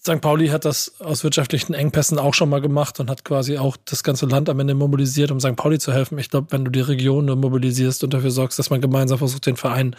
St. 0.01 0.21
Pauli 0.21 0.47
hat 0.47 0.63
das 0.63 1.01
aus 1.01 1.23
wirtschaftlichen 1.25 1.73
Engpässen 1.73 2.19
auch 2.19 2.33
schon 2.33 2.49
mal 2.49 2.61
gemacht 2.61 2.99
und 2.99 3.09
hat 3.09 3.25
quasi 3.25 3.57
auch 3.57 3.75
das 3.83 4.01
ganze 4.01 4.25
Land 4.27 4.49
am 4.49 4.59
Ende 4.59 4.73
mobilisiert, 4.73 5.29
um 5.29 5.39
St. 5.41 5.57
Pauli 5.57 5.77
zu 5.77 5.91
helfen. 5.91 6.17
Ich 6.17 6.29
glaube, 6.29 6.47
wenn 6.51 6.63
du 6.63 6.71
die 6.71 6.79
Region 6.79 7.25
nur 7.25 7.35
mobilisierst 7.35 8.03
und 8.03 8.13
dafür 8.13 8.31
sorgst, 8.31 8.57
dass 8.57 8.69
man 8.69 8.79
gemeinsam 8.79 9.17
versucht, 9.17 9.45
den 9.45 9.57
Verein 9.57 9.95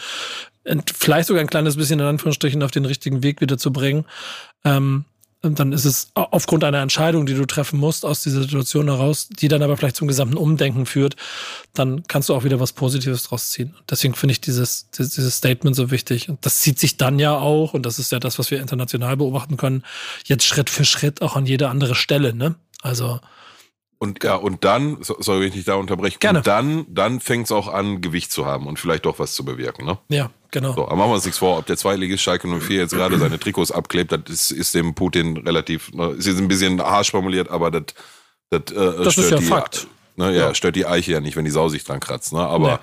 vielleicht 0.94 1.28
sogar 1.28 1.42
ein 1.42 1.50
kleines 1.50 1.76
bisschen 1.76 2.00
in 2.00 2.06
Anführungsstrichen 2.06 2.62
auf 2.62 2.70
den 2.70 2.86
richtigen 2.86 3.22
Weg 3.22 3.40
wieder 3.40 3.58
zu 3.58 3.72
bringen, 3.72 4.04
ähm, 4.64 5.04
dann 5.42 5.72
ist 5.72 5.86
es 5.86 6.10
aufgrund 6.14 6.64
einer 6.64 6.80
Entscheidung, 6.80 7.24
die 7.24 7.34
du 7.34 7.46
treffen 7.46 7.80
musst 7.80 8.04
aus 8.04 8.22
dieser 8.22 8.42
Situation 8.42 8.88
heraus, 8.88 9.28
die 9.28 9.48
dann 9.48 9.62
aber 9.62 9.76
vielleicht 9.76 9.96
zum 9.96 10.06
gesamten 10.06 10.36
Umdenken 10.36 10.84
führt, 10.84 11.16
dann 11.72 12.02
kannst 12.06 12.28
du 12.28 12.34
auch 12.34 12.44
wieder 12.44 12.60
was 12.60 12.72
Positives 12.72 13.22
draus 13.22 13.50
ziehen. 13.50 13.74
Deswegen 13.88 14.14
finde 14.14 14.32
ich 14.32 14.42
dieses, 14.42 14.90
dieses 14.90 15.36
Statement 15.36 15.74
so 15.74 15.90
wichtig. 15.90 16.28
Und 16.28 16.44
das 16.44 16.60
zieht 16.60 16.78
sich 16.78 16.98
dann 16.98 17.18
ja 17.18 17.38
auch, 17.38 17.72
und 17.72 17.86
das 17.86 17.98
ist 17.98 18.12
ja 18.12 18.18
das, 18.18 18.38
was 18.38 18.50
wir 18.50 18.60
international 18.60 19.16
beobachten 19.16 19.56
können, 19.56 19.82
jetzt 20.24 20.44
Schritt 20.44 20.68
für 20.68 20.84
Schritt 20.84 21.22
auch 21.22 21.36
an 21.36 21.46
jede 21.46 21.70
andere 21.70 21.94
Stelle, 21.94 22.34
ne? 22.34 22.56
Also, 22.82 23.20
und 24.02 24.24
ja, 24.24 24.34
und 24.34 24.64
dann, 24.64 24.96
soll 25.02 25.44
ich 25.44 25.54
nicht 25.54 25.68
da 25.68 25.74
unterbrechen, 25.74 26.16
Gerne. 26.20 26.38
und 26.38 26.46
dann, 26.46 26.86
dann 26.88 27.20
fängt 27.20 27.44
es 27.44 27.52
auch 27.52 27.68
an, 27.68 28.00
Gewicht 28.00 28.32
zu 28.32 28.46
haben 28.46 28.66
und 28.66 28.78
vielleicht 28.78 29.04
doch 29.04 29.18
was 29.18 29.34
zu 29.34 29.44
bewirken, 29.44 29.84
ne? 29.84 29.98
Ja, 30.08 30.30
genau. 30.50 30.72
So, 30.72 30.86
aber 30.86 30.96
machen 30.96 31.10
wir 31.10 31.14
uns 31.16 31.26
nichts 31.26 31.38
vor, 31.38 31.58
ob 31.58 31.66
der 31.66 31.76
Zweitligist 31.76 32.22
Schalke 32.22 32.48
04 32.48 32.78
jetzt 32.78 32.94
gerade 32.94 33.18
seine 33.18 33.38
Trikots 33.38 33.70
abklebt, 33.70 34.10
das 34.12 34.22
ist, 34.26 34.52
ist 34.52 34.74
dem 34.74 34.94
Putin 34.94 35.36
relativ, 35.36 35.92
ne, 35.92 36.12
ist 36.12 36.26
jetzt 36.26 36.38
ein 36.38 36.48
bisschen 36.48 36.80
harsch 36.80 37.10
formuliert, 37.10 37.50
aber 37.50 37.70
das, 37.70 37.82
das, 38.48 38.74
äh, 38.74 39.04
das 39.04 39.12
stört 39.12 39.18
ist 39.18 39.30
ja 39.32 39.36
die, 39.36 39.44
Fakt. 39.44 39.86
Ne, 40.16 40.32
ja, 40.32 40.46
ja, 40.48 40.54
stört 40.54 40.76
die 40.76 40.86
Eiche 40.86 41.12
ja 41.12 41.20
nicht, 41.20 41.36
wenn 41.36 41.44
die 41.44 41.50
Sau 41.50 41.68
sich 41.68 41.84
dran 41.84 42.00
kratzt, 42.00 42.32
ne? 42.32 42.40
Aber 42.40 42.80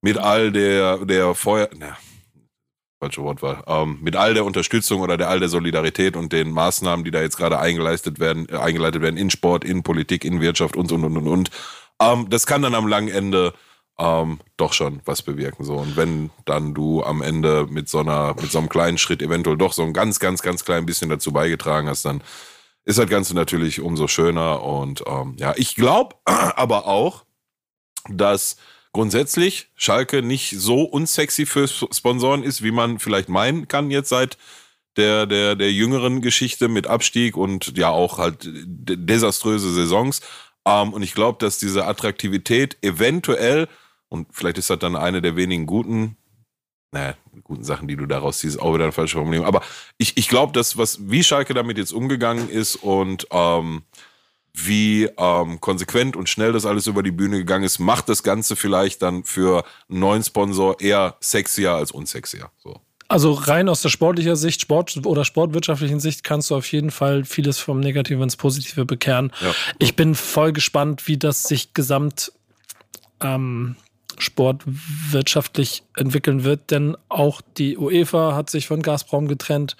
nee. 0.00 0.10
mit 0.10 0.16
all 0.16 0.52
der, 0.52 1.04
der 1.04 1.34
Feuer, 1.34 1.68
na, 1.76 1.98
falsche 2.98 3.22
Wortwahl, 3.22 3.62
ähm, 3.66 3.98
mit 4.00 4.16
all 4.16 4.34
der 4.34 4.44
Unterstützung 4.44 5.00
oder 5.00 5.16
der 5.16 5.28
all 5.28 5.40
der 5.40 5.48
Solidarität 5.48 6.16
und 6.16 6.32
den 6.32 6.50
Maßnahmen, 6.50 7.04
die 7.04 7.10
da 7.10 7.20
jetzt 7.20 7.36
gerade 7.36 7.58
eingeleitet 7.58 8.18
werden, 8.18 8.48
äh, 8.48 8.56
eingeleitet 8.56 9.02
werden 9.02 9.16
in 9.16 9.30
Sport, 9.30 9.64
in 9.64 9.82
Politik, 9.82 10.24
in 10.24 10.40
Wirtschaft 10.40 10.76
und 10.76 10.90
und 10.92 11.04
und 11.04 11.16
und 11.16 11.28
und. 11.28 11.50
Ähm, 12.00 12.28
das 12.30 12.46
kann 12.46 12.62
dann 12.62 12.74
am 12.74 12.88
langen 12.88 13.08
Ende 13.08 13.52
ähm, 13.98 14.40
doch 14.56 14.72
schon 14.72 15.00
was 15.04 15.22
bewirken. 15.22 15.64
So. 15.64 15.74
Und 15.76 15.96
wenn 15.96 16.30
dann 16.44 16.74
du 16.74 17.02
am 17.02 17.22
Ende 17.22 17.66
mit 17.68 17.88
so 17.88 18.00
einer, 18.00 18.34
mit 18.40 18.50
so 18.50 18.58
einem 18.58 18.68
kleinen 18.68 18.98
Schritt 18.98 19.22
eventuell 19.22 19.56
doch 19.56 19.72
so 19.72 19.82
ein 19.82 19.92
ganz, 19.92 20.18
ganz, 20.18 20.42
ganz 20.42 20.64
klein 20.64 20.86
bisschen 20.86 21.10
dazu 21.10 21.32
beigetragen 21.32 21.88
hast, 21.88 22.04
dann 22.04 22.22
ist 22.84 22.98
das 22.98 23.08
Ganze 23.08 23.34
natürlich 23.34 23.80
umso 23.80 24.06
schöner. 24.06 24.62
Und 24.62 25.02
ähm, 25.06 25.36
ja, 25.38 25.54
ich 25.56 25.74
glaube 25.74 26.16
aber 26.24 26.86
auch, 26.86 27.24
dass 28.08 28.56
grundsätzlich 28.96 29.68
Schalke 29.74 30.22
nicht 30.22 30.58
so 30.58 30.80
unsexy 30.80 31.44
für 31.44 31.68
Sponsoren 31.68 32.42
ist, 32.42 32.62
wie 32.62 32.70
man 32.70 32.98
vielleicht 32.98 33.28
meinen 33.28 33.68
kann 33.68 33.90
jetzt 33.90 34.08
seit 34.08 34.38
der, 34.96 35.26
der, 35.26 35.54
der 35.54 35.70
jüngeren 35.70 36.22
Geschichte 36.22 36.68
mit 36.68 36.86
Abstieg 36.86 37.36
und 37.36 37.76
ja 37.76 37.90
auch 37.90 38.16
halt 38.16 38.48
desaströse 38.48 39.70
Saisons. 39.70 40.22
Ähm, 40.66 40.94
und 40.94 41.02
ich 41.02 41.12
glaube, 41.12 41.36
dass 41.38 41.58
diese 41.58 41.86
Attraktivität 41.86 42.78
eventuell, 42.80 43.68
und 44.08 44.28
vielleicht 44.32 44.56
ist 44.56 44.70
das 44.70 44.78
dann 44.78 44.96
eine 44.96 45.20
der 45.20 45.36
wenigen 45.36 45.66
guten, 45.66 46.16
naja, 46.90 47.14
guten 47.44 47.64
Sachen, 47.64 47.88
die 47.88 47.96
du 47.96 48.06
daraus 48.06 48.38
ziehst, 48.38 48.58
auch 48.58 48.72
wieder 48.72 48.84
eine 48.84 48.92
falsche 48.92 49.18
Formulierung. 49.18 49.46
Aber 49.46 49.60
ich, 49.98 50.16
ich 50.16 50.28
glaube, 50.28 50.54
dass 50.54 50.78
was, 50.78 51.10
wie 51.10 51.22
Schalke 51.22 51.52
damit 51.52 51.76
jetzt 51.76 51.92
umgegangen 51.92 52.48
ist 52.48 52.76
und 52.76 53.26
ähm, 53.30 53.82
wie 54.56 55.04
ähm, 55.18 55.60
konsequent 55.60 56.16
und 56.16 56.28
schnell 56.28 56.52
das 56.52 56.64
alles 56.64 56.86
über 56.86 57.02
die 57.02 57.10
Bühne 57.10 57.38
gegangen 57.38 57.64
ist, 57.64 57.78
macht 57.78 58.08
das 58.08 58.22
Ganze 58.22 58.56
vielleicht 58.56 59.02
dann 59.02 59.24
für 59.24 59.64
einen 59.88 60.00
neuen 60.00 60.22
Sponsor 60.22 60.80
eher 60.80 61.16
sexier 61.20 61.72
als 61.72 61.92
unsexier. 61.92 62.50
So. 62.56 62.80
Also 63.08 63.32
rein 63.32 63.68
aus 63.68 63.82
der 63.82 63.90
sportlicher 63.90 64.34
Sicht, 64.34 64.60
Sport 64.60 65.06
oder 65.06 65.24
sportwirtschaftlichen 65.24 66.00
Sicht 66.00 66.24
kannst 66.24 66.50
du 66.50 66.56
auf 66.56 66.72
jeden 66.72 66.90
Fall 66.90 67.24
vieles 67.24 67.58
vom 67.58 67.80
Negativen 67.80 68.22
ins 68.22 68.36
Positive 68.36 68.84
bekehren. 68.84 69.30
Ja. 69.40 69.54
Ich 69.78 69.94
bin 69.94 70.14
voll 70.14 70.52
gespannt, 70.52 71.06
wie 71.06 71.18
das 71.18 71.44
sich 71.44 71.72
gesamt 71.74 72.32
ähm, 73.20 73.76
sportwirtschaftlich 74.18 75.84
entwickeln 75.96 76.42
wird, 76.42 76.70
denn 76.70 76.96
auch 77.08 77.42
die 77.58 77.76
UEFA 77.76 78.34
hat 78.34 78.50
sich 78.50 78.66
von 78.66 78.82
Gazprom 78.82 79.28
getrennt. 79.28 79.76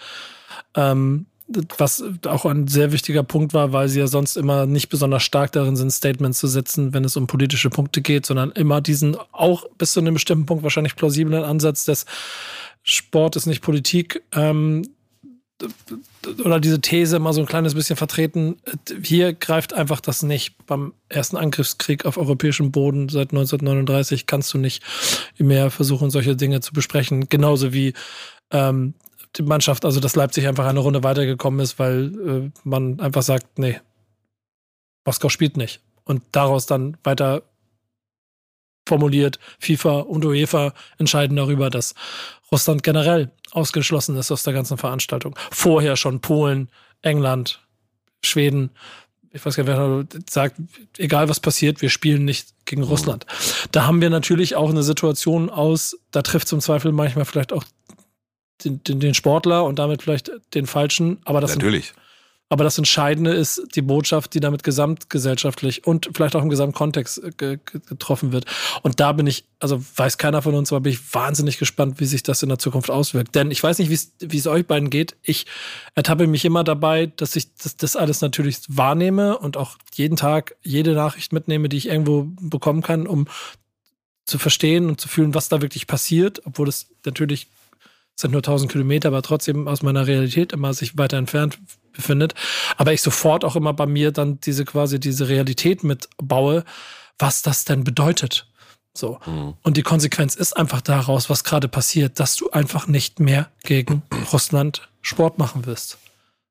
Ähm, 0.75 1.27
was 1.49 2.03
auch 2.27 2.45
ein 2.45 2.67
sehr 2.67 2.91
wichtiger 2.93 3.23
Punkt 3.23 3.55
war, 3.55 3.73
weil 3.73 3.89
sie 3.89 4.01
ja 4.01 4.09
sonst 4.09 4.37
immer 4.37 4.67
nicht 4.67 4.89
besonders 4.89 5.23
stark 5.23 5.53
darin 5.53 5.77
sind, 5.77 5.93
Statements 5.93 6.39
zu 6.39 6.49
setzen, 6.49 6.93
wenn 6.93 7.05
es 7.05 7.17
um 7.17 7.29
politische 7.29 7.71
Punkte 7.71 8.01
geht, 8.03 8.27
sondern 8.27 8.51
immer 8.53 8.81
diesen 8.81 9.17
auch 9.33 9.65
bis 9.79 9.93
zu 9.93 10.01
einem 10.01 10.15
bestimmten 10.15 10.47
Punkt 10.47 10.65
wahrscheinlich 10.65 10.97
plausiblen 10.97 11.45
Ansatz 11.45 11.85
des 11.85 12.07
Sport 12.83 13.37
ist 13.37 13.47
nicht 13.47 13.63
Politik 13.63 14.23
ähm, 14.33 14.83
oder 16.45 16.61
diese 16.61 16.81
These 16.81 17.17
immer 17.17 17.33
so 17.33 17.41
ein 17.41 17.47
kleines 17.47 17.75
bisschen 17.75 17.97
vertreten. 17.97 18.59
Hier 19.03 19.33
greift 19.33 19.73
einfach 19.73 20.01
das 20.01 20.23
nicht. 20.23 20.67
Beim 20.67 20.93
ersten 21.09 21.37
Angriffskrieg 21.37 22.05
auf 22.05 22.19
europäischem 22.19 22.73
Boden 22.73 23.09
seit 23.09 23.33
1939 23.33 24.27
kannst 24.27 24.53
du 24.53 24.59
nicht 24.59 24.83
mehr 25.39 25.71
versuchen, 25.71 26.11
solche 26.11 26.37
Dinge 26.37 26.61
zu 26.61 26.73
besprechen. 26.73 27.29
Genauso 27.29 27.73
wie 27.73 27.95
ähm, 28.51 28.95
die 29.39 29.43
Mannschaft, 29.43 29.85
also 29.85 30.01
dass 30.01 30.17
Leipzig 30.17 30.47
einfach 30.47 30.67
eine 30.67 30.81
Runde 30.81 31.03
weitergekommen 31.03 31.61
ist, 31.61 31.79
weil 31.79 32.13
äh, 32.29 32.51
man 32.65 33.01
einfach 33.01 33.23
sagt, 33.23 33.59
nee, 33.59 33.81
Moskau 35.05 35.29
spielt 35.29 35.57
nicht. 35.57 35.81
Und 36.05 36.23
daraus 36.33 36.67
dann 36.67 36.97
weiter 37.03 37.43
formuliert, 38.87 39.39
FIFA 39.59 40.01
und 40.01 40.25
UEFA 40.25 40.73
entscheiden 40.99 41.37
darüber, 41.37 41.71
dass 41.71 41.95
Russland 42.53 42.83
generell 42.83 43.33
ausgeschlossen 43.51 44.17
ist 44.17 44.31
aus 44.31 44.45
der 44.45 44.53
ganzen 44.53 44.79
Veranstaltung. 44.79 45.37
Vorher 45.51 45.97
schon 45.97 46.21
Polen, 46.21 46.69
England, 47.03 47.61
Schweden, 48.25 48.71
ich 49.33 49.45
weiß 49.45 49.57
gar 49.57 49.65
nicht, 49.65 49.77
wer 49.77 50.23
sagt, 50.31 50.57
egal 50.97 51.29
was 51.29 51.41
passiert, 51.41 51.83
wir 51.83 51.91
spielen 51.91 52.25
nicht 52.25 52.55
gegen 52.65 52.83
mhm. 52.83 52.89
Russland. 52.89 53.27
Da 53.71 53.87
haben 53.87 54.01
wir 54.01 54.11
natürlich 54.11 54.57
auch 54.57 54.71
eine 54.71 54.83
Situation 54.83 55.51
aus, 55.51 55.99
da 56.11 56.23
trifft 56.23 56.49
zum 56.49 56.61
Zweifel 56.61 56.93
manchmal 56.93 57.27
vielleicht 57.27 57.53
auch 57.53 57.65
den, 58.65 58.83
den, 58.85 59.01
den 59.01 59.15
Sportler 59.15 59.65
und 59.65 59.79
damit 59.79 60.03
vielleicht 60.03 60.31
den 60.55 60.67
Falschen. 60.67 61.19
Aber 61.25 61.41
das 61.41 61.55
natürlich. 61.55 61.87
Sind, 61.87 61.97
aber 62.49 62.63
das 62.63 62.79
Entscheidende 62.79 63.33
ist 63.33 63.61
die 63.75 63.83
Botschaft, 63.83 64.33
die 64.35 64.41
damit 64.41 64.63
gesamtgesellschaftlich 64.63 65.85
und 65.85 66.11
vielleicht 66.15 66.37
auch 66.37 66.43
im 66.43 66.49
Gesamtkontext 66.49 67.43
äh, 67.43 67.59
getroffen 67.65 68.31
wird. 68.31 68.45
Und 68.83 69.01
da 69.01 69.11
bin 69.13 69.27
ich, 69.27 69.47
also 69.59 69.83
weiß 69.97 70.17
keiner 70.17 70.43
von 70.43 70.55
uns, 70.55 70.73
aber 70.73 70.83
bin 70.83 70.93
ich 70.93 71.13
wahnsinnig 71.13 71.59
gespannt, 71.59 71.99
wie 71.99 72.05
sich 72.05 72.23
das 72.23 72.45
in 72.45 72.49
der 72.49 72.61
Zukunft 72.61 72.89
auswirkt. 72.89 73.35
Denn 73.35 73.51
ich 73.51 73.61
weiß 73.61 73.81
nicht, 73.81 73.91
wie 73.91 74.37
es 74.37 74.47
euch 74.47 74.65
beiden 74.65 74.91
geht. 74.91 75.17
Ich 75.23 75.47
ertappe 75.97 76.29
mich 76.29 76.45
immer 76.45 76.63
dabei, 76.63 77.07
dass 77.07 77.35
ich 77.35 77.53
das, 77.57 77.77
das 77.77 77.97
alles 77.97 78.21
natürlich 78.21 78.59
wahrnehme 78.69 79.39
und 79.39 79.57
auch 79.57 79.77
jeden 79.95 80.17
Tag 80.17 80.55
jede 80.63 80.93
Nachricht 80.93 81.33
mitnehme, 81.33 81.69
die 81.69 81.79
ich 81.79 81.89
irgendwo 81.89 82.29
bekommen 82.41 82.83
kann, 82.83 83.09
um 83.09 83.27
zu 84.25 84.39
verstehen 84.39 84.89
und 84.89 85.01
zu 85.01 85.09
fühlen, 85.09 85.35
was 85.35 85.49
da 85.49 85.63
wirklich 85.63 85.89
passiert, 85.89 86.43
obwohl 86.45 86.69
es 86.69 86.91
natürlich 87.05 87.49
sind 88.17 88.31
nur 88.31 88.41
1000 88.41 88.73
Kilometer, 88.73 89.09
aber 89.09 89.23
trotzdem 89.23 89.69
aus 89.69 89.83
meiner 89.83 90.07
Realität 90.07 90.53
immer 90.53 90.73
sich 90.75 90.97
weiter 90.97 91.19
entfernt 91.19 91.59
befindet. 91.93 92.35
Aber 92.77 92.93
ich 92.93 93.03
sofort 93.03 93.45
auch 93.45 93.57
immer 93.57 93.75
bei 93.75 93.87
mir 93.87 94.11
dann 94.11 94.41
diese 94.41 94.65
quasi 94.65 94.99
diese 94.99 95.29
Realität 95.29 95.85
mitbaue, 95.85 96.65
was 97.19 97.43
das 97.43 97.65
denn 97.65 97.85
bedeutet. 97.85 98.47
So. 98.95 99.21
Mhm. 99.27 99.55
Und 99.63 99.77
die 99.77 99.83
Konsequenz 99.83 100.35
ist 100.35 100.57
einfach 100.57 100.81
daraus, 100.81 101.29
was 101.29 101.45
gerade 101.45 101.69
passiert, 101.69 102.19
dass 102.19 102.37
du 102.37 102.51
einfach 102.51 102.87
nicht 102.87 103.21
mehr 103.21 103.51
gegen 103.63 104.03
Russland 104.33 104.89
Sport 105.03 105.39
machen 105.39 105.67
wirst. 105.67 105.99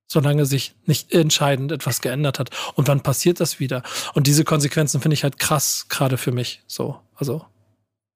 Solange 0.08 0.46
sich 0.46 0.76
nicht 0.86 1.12
entscheidend 1.12 1.72
etwas 1.72 2.00
geändert 2.00 2.38
hat. 2.38 2.52
Und 2.76 2.88
wann 2.88 3.02
passiert 3.02 3.40
das 3.40 3.60
wieder? 3.60 3.82
Und 4.14 4.28
diese 4.28 4.44
Konsequenzen 4.44 5.02
finde 5.02 5.16
ich 5.16 5.24
halt 5.24 5.40
krass, 5.40 5.88
gerade 5.90 6.18
für 6.18 6.32
mich. 6.32 6.62
So. 6.68 7.00
Also, 7.16 7.44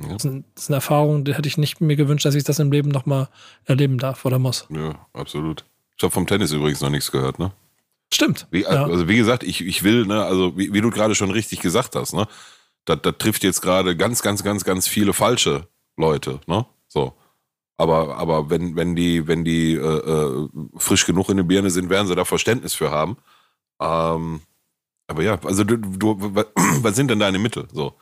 ja. 0.01 0.13
Das, 0.13 0.25
ist 0.25 0.69
eine 0.69 0.75
Erfahrung, 0.75 1.25
die 1.25 1.33
hätte 1.33 1.47
ich 1.47 1.57
nicht 1.57 1.81
mir 1.81 1.95
gewünscht, 1.95 2.25
dass 2.25 2.35
ich 2.35 2.43
das 2.43 2.59
im 2.59 2.71
Leben 2.71 2.89
nochmal 2.89 3.27
erleben 3.65 3.97
darf 3.97 4.25
oder 4.25 4.39
muss. 4.39 4.67
Ja, 4.69 4.95
absolut. 5.13 5.65
Ich 5.97 6.03
habe 6.03 6.11
vom 6.11 6.27
Tennis 6.27 6.51
übrigens 6.51 6.81
noch 6.81 6.89
nichts 6.89 7.11
gehört, 7.11 7.39
ne? 7.39 7.51
Stimmt. 8.11 8.47
Wie, 8.51 8.61
ja. 8.61 8.85
Also 8.85 9.07
wie 9.07 9.17
gesagt, 9.17 9.43
ich, 9.43 9.65
ich 9.65 9.83
will, 9.83 10.05
ne, 10.05 10.23
also 10.23 10.57
wie, 10.57 10.73
wie 10.73 10.81
du 10.81 10.89
gerade 10.89 11.15
schon 11.15 11.31
richtig 11.31 11.59
gesagt 11.59 11.95
hast, 11.95 12.13
ne? 12.13 12.27
Da, 12.85 12.95
da 12.95 13.11
trifft 13.11 13.43
jetzt 13.43 13.61
gerade 13.61 13.95
ganz, 13.95 14.21
ganz, 14.21 14.43
ganz, 14.43 14.63
ganz 14.63 14.87
viele 14.87 15.13
falsche 15.13 15.67
Leute, 15.97 16.39
ne? 16.47 16.65
So. 16.87 17.13
Aber, 17.77 18.17
aber 18.17 18.49
wenn, 18.49 18.75
wenn 18.75 18.95
die, 18.95 19.27
wenn 19.27 19.45
die 19.45 19.73
äh, 19.73 19.79
äh, 19.79 20.47
frisch 20.77 21.05
genug 21.05 21.29
in 21.29 21.37
der 21.37 21.43
Birne 21.43 21.69
sind, 21.69 21.89
werden 21.89 22.07
sie 22.07 22.15
da 22.15 22.25
Verständnis 22.25 22.73
für 22.73 22.91
haben. 22.91 23.17
Ähm, 23.79 24.41
aber 25.07 25.23
ja, 25.23 25.39
also 25.43 25.63
du, 25.63 25.77
du, 25.77 26.17
was 26.81 26.95
sind 26.95 27.09
denn 27.09 27.19
deine 27.19 27.39
Mittel? 27.39 27.67
So. 27.71 27.93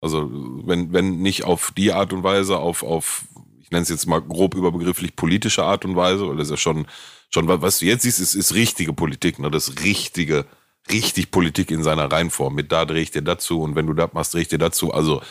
Also 0.00 0.28
wenn, 0.30 0.92
wenn 0.92 1.18
nicht 1.18 1.44
auf 1.44 1.72
die 1.76 1.92
Art 1.92 2.12
und 2.12 2.22
Weise, 2.22 2.58
auf, 2.58 2.82
auf, 2.82 3.24
ich 3.60 3.70
nenne 3.70 3.82
es 3.82 3.88
jetzt 3.88 4.06
mal 4.06 4.20
grob 4.20 4.54
überbegrifflich 4.54 5.16
politische 5.16 5.64
Art 5.64 5.84
und 5.84 5.96
Weise, 5.96 6.28
weil 6.28 6.36
das 6.36 6.48
ist 6.48 6.52
ja 6.52 6.56
schon, 6.56 6.86
schon 7.30 7.48
was 7.48 7.78
du 7.78 7.86
jetzt 7.86 8.02
siehst, 8.02 8.20
ist, 8.20 8.34
ist 8.34 8.54
richtige 8.54 8.92
Politik, 8.92 9.38
ne? 9.38 9.50
Das 9.50 9.82
richtige, 9.82 10.46
richtig 10.90 11.30
Politik 11.30 11.70
in 11.70 11.82
seiner 11.82 12.10
Reihenform. 12.10 12.54
Mit 12.54 12.72
da 12.72 12.84
drehe 12.84 13.02
ich 13.02 13.10
dir 13.10 13.22
dazu 13.22 13.60
und 13.62 13.74
wenn 13.74 13.86
du 13.86 13.94
das 13.94 14.12
machst, 14.12 14.34
drehe 14.34 14.42
ich 14.42 14.48
dir 14.48 14.58
dazu. 14.58 14.92
Also, 14.92 15.22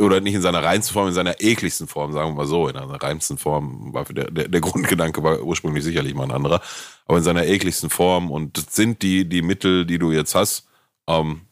oder 0.00 0.20
nicht 0.20 0.34
in 0.34 0.42
seiner 0.42 0.62
reinsten 0.62 0.94
Form, 0.94 1.08
in 1.08 1.14
seiner 1.14 1.40
ekligsten 1.40 1.88
Form, 1.88 2.12
sagen 2.12 2.30
wir 2.30 2.34
mal 2.34 2.46
so. 2.46 2.68
In 2.68 2.76
einer 2.76 3.02
reinsten 3.02 3.38
Form 3.38 3.92
war 3.92 4.04
der, 4.04 4.30
der, 4.30 4.48
der 4.48 4.60
Grundgedanke 4.62 5.22
war 5.22 5.42
ursprünglich 5.42 5.84
sicherlich 5.84 6.14
mal 6.14 6.24
ein 6.24 6.30
anderer. 6.30 6.62
Aber 7.06 7.18
in 7.18 7.24
seiner 7.24 7.46
ekligsten 7.46 7.90
Form 7.90 8.30
und 8.30 8.56
das 8.56 8.74
sind 8.74 9.02
die, 9.02 9.28
die 9.28 9.42
Mittel, 9.42 9.84
die 9.84 9.98
du 9.98 10.12
jetzt 10.12 10.34
hast. 10.34 10.68
Ähm, 11.06 11.42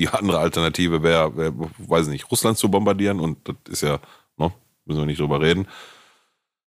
die 0.00 0.08
andere 0.08 0.38
Alternative 0.38 1.02
wäre, 1.02 1.36
wär, 1.36 1.52
weiß 1.76 2.06
nicht, 2.08 2.30
Russland 2.30 2.56
zu 2.56 2.70
bombardieren 2.70 3.20
und 3.20 3.36
das 3.46 3.56
ist 3.68 3.82
ja, 3.82 4.00
ne, 4.38 4.50
müssen 4.86 5.00
wir 5.00 5.06
nicht 5.06 5.20
drüber 5.20 5.42
reden. 5.42 5.68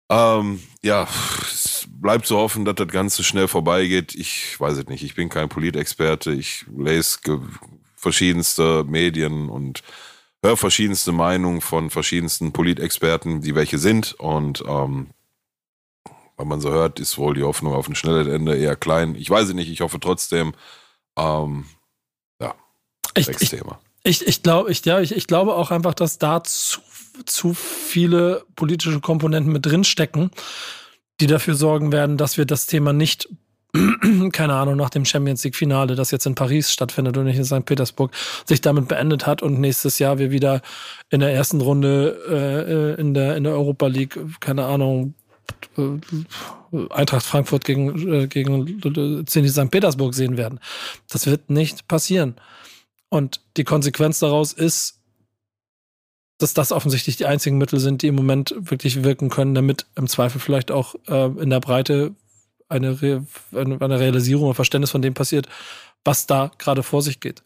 Ähm, 0.09 0.61
ja, 0.81 1.05
es 1.41 1.85
bleibt 1.89 2.25
zu 2.25 2.37
hoffen, 2.37 2.63
dass 2.63 2.75
das 2.75 2.87
Ganze 2.87 3.25
schnell 3.25 3.49
vorbeigeht. 3.49 4.15
Ich 4.15 4.57
weiß 4.57 4.77
es 4.77 4.87
nicht. 4.87 5.03
Ich 5.03 5.15
bin 5.15 5.27
kein 5.27 5.49
Politexperte. 5.49 6.31
Ich 6.31 6.65
lese 6.73 7.19
verschiedenste 7.97 8.85
Medien 8.85 9.49
und 9.49 9.83
höre 10.41 10.55
verschiedenste 10.55 11.11
Meinungen 11.11 11.59
von 11.59 11.89
verschiedensten 11.89 12.53
Politexperten, 12.53 13.41
die 13.41 13.55
welche 13.55 13.77
sind. 13.77 14.13
Und 14.13 14.63
ähm, 14.65 15.07
weil 16.37 16.45
man 16.45 16.61
so 16.61 16.71
hört, 16.71 17.01
ist 17.01 17.17
wohl 17.17 17.33
die 17.33 17.43
Hoffnung 17.43 17.73
auf 17.73 17.89
ein 17.89 17.95
schnelles 17.95 18.27
Ende 18.27 18.55
eher 18.55 18.77
klein. 18.77 19.15
Ich 19.15 19.29
weiß 19.29 19.49
es 19.49 19.53
nicht. 19.53 19.69
Ich 19.69 19.81
hoffe 19.81 19.99
trotzdem. 19.99 20.53
Ähm, 21.17 21.65
ich, 23.17 23.29
ich, 23.41 23.53
ich, 24.03 24.27
ich, 24.27 24.43
glaube, 24.43 24.71
ich, 24.71 24.85
ja, 24.85 24.99
ich, 24.99 25.15
ich 25.15 25.27
glaube 25.27 25.55
auch 25.55 25.71
einfach, 25.71 25.93
dass 25.93 26.17
da 26.17 26.43
zu, 26.43 26.79
zu 27.25 27.53
viele 27.53 28.43
politische 28.55 28.99
Komponenten 28.99 29.51
mit 29.51 29.65
drinstecken, 29.65 30.31
die 31.19 31.27
dafür 31.27 31.55
sorgen 31.55 31.91
werden, 31.91 32.17
dass 32.17 32.37
wir 32.37 32.45
das 32.45 32.67
Thema 32.67 32.93
nicht 32.93 33.27
keine 34.31 34.53
Ahnung, 34.53 34.75
nach 34.75 34.89
dem 34.89 35.05
Champions 35.05 35.43
League 35.43 35.55
Finale, 35.55 35.95
das 35.95 36.11
jetzt 36.11 36.25
in 36.25 36.35
Paris 36.35 36.71
stattfindet 36.71 37.17
und 37.17 37.25
nicht 37.25 37.37
in 37.37 37.45
St. 37.45 37.65
Petersburg, 37.65 38.11
sich 38.45 38.61
damit 38.61 38.87
beendet 38.87 39.25
hat 39.25 39.41
und 39.41 39.59
nächstes 39.59 39.99
Jahr 39.99 40.17
wir 40.19 40.31
wieder 40.31 40.61
in 41.09 41.19
der 41.19 41.33
ersten 41.33 41.61
Runde 41.61 42.95
äh, 42.97 42.99
in, 42.99 43.13
der, 43.13 43.35
in 43.35 43.43
der 43.43 43.53
Europa 43.53 43.87
League, 43.87 44.17
keine 44.39 44.65
Ahnung, 44.65 45.13
äh, 45.77 46.87
Eintracht 46.89 47.25
Frankfurt 47.25 47.65
gegen, 47.65 48.13
äh, 48.13 48.27
gegen 48.27 49.25
Zenit 49.25 49.51
St. 49.51 49.71
Petersburg 49.71 50.13
sehen 50.13 50.37
werden. 50.37 50.59
Das 51.09 51.25
wird 51.25 51.49
nicht 51.49 51.87
passieren. 51.87 52.35
Und 53.09 53.41
die 53.55 53.63
Konsequenz 53.63 54.19
daraus 54.19 54.53
ist, 54.53 54.99
dass 56.39 56.53
das 56.53 56.71
offensichtlich 56.71 57.17
die 57.17 57.25
einzigen 57.25 57.57
Mittel 57.57 57.79
sind, 57.79 58.01
die 58.01 58.07
im 58.07 58.15
Moment 58.15 58.53
wirklich 58.57 59.03
wirken 59.03 59.29
können, 59.29 59.55
damit 59.55 59.85
im 59.95 60.07
Zweifel 60.07 60.39
vielleicht 60.39 60.71
auch 60.71 60.95
äh, 61.07 61.25
in 61.41 61.49
der 61.49 61.59
Breite 61.59 62.13
eine, 62.69 63.01
Re 63.01 63.25
eine, 63.53 63.99
Realisierung, 63.99 64.49
ein 64.49 64.55
Verständnis 64.55 64.91
von 64.91 65.01
dem 65.01 65.13
passiert, 65.13 65.47
was 66.03 66.27
da 66.27 66.51
gerade 66.57 66.83
vor 66.83 67.01
sich 67.01 67.19
geht. 67.19 67.43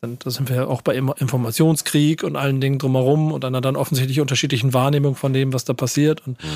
Dann, 0.00 0.18
da 0.20 0.30
sind 0.30 0.48
wir 0.48 0.68
auch 0.68 0.82
bei 0.82 0.94
Informationskrieg 0.94 2.22
und 2.22 2.36
allen 2.36 2.60
Dingen 2.60 2.78
drumherum 2.78 3.32
und 3.32 3.44
einer 3.44 3.60
dann 3.60 3.74
offensichtlich 3.74 4.20
unterschiedlichen 4.20 4.72
Wahrnehmung 4.72 5.16
von 5.16 5.32
dem, 5.32 5.52
was 5.52 5.64
da 5.64 5.72
passiert 5.72 6.24
und 6.26 6.42
mhm. 6.42 6.48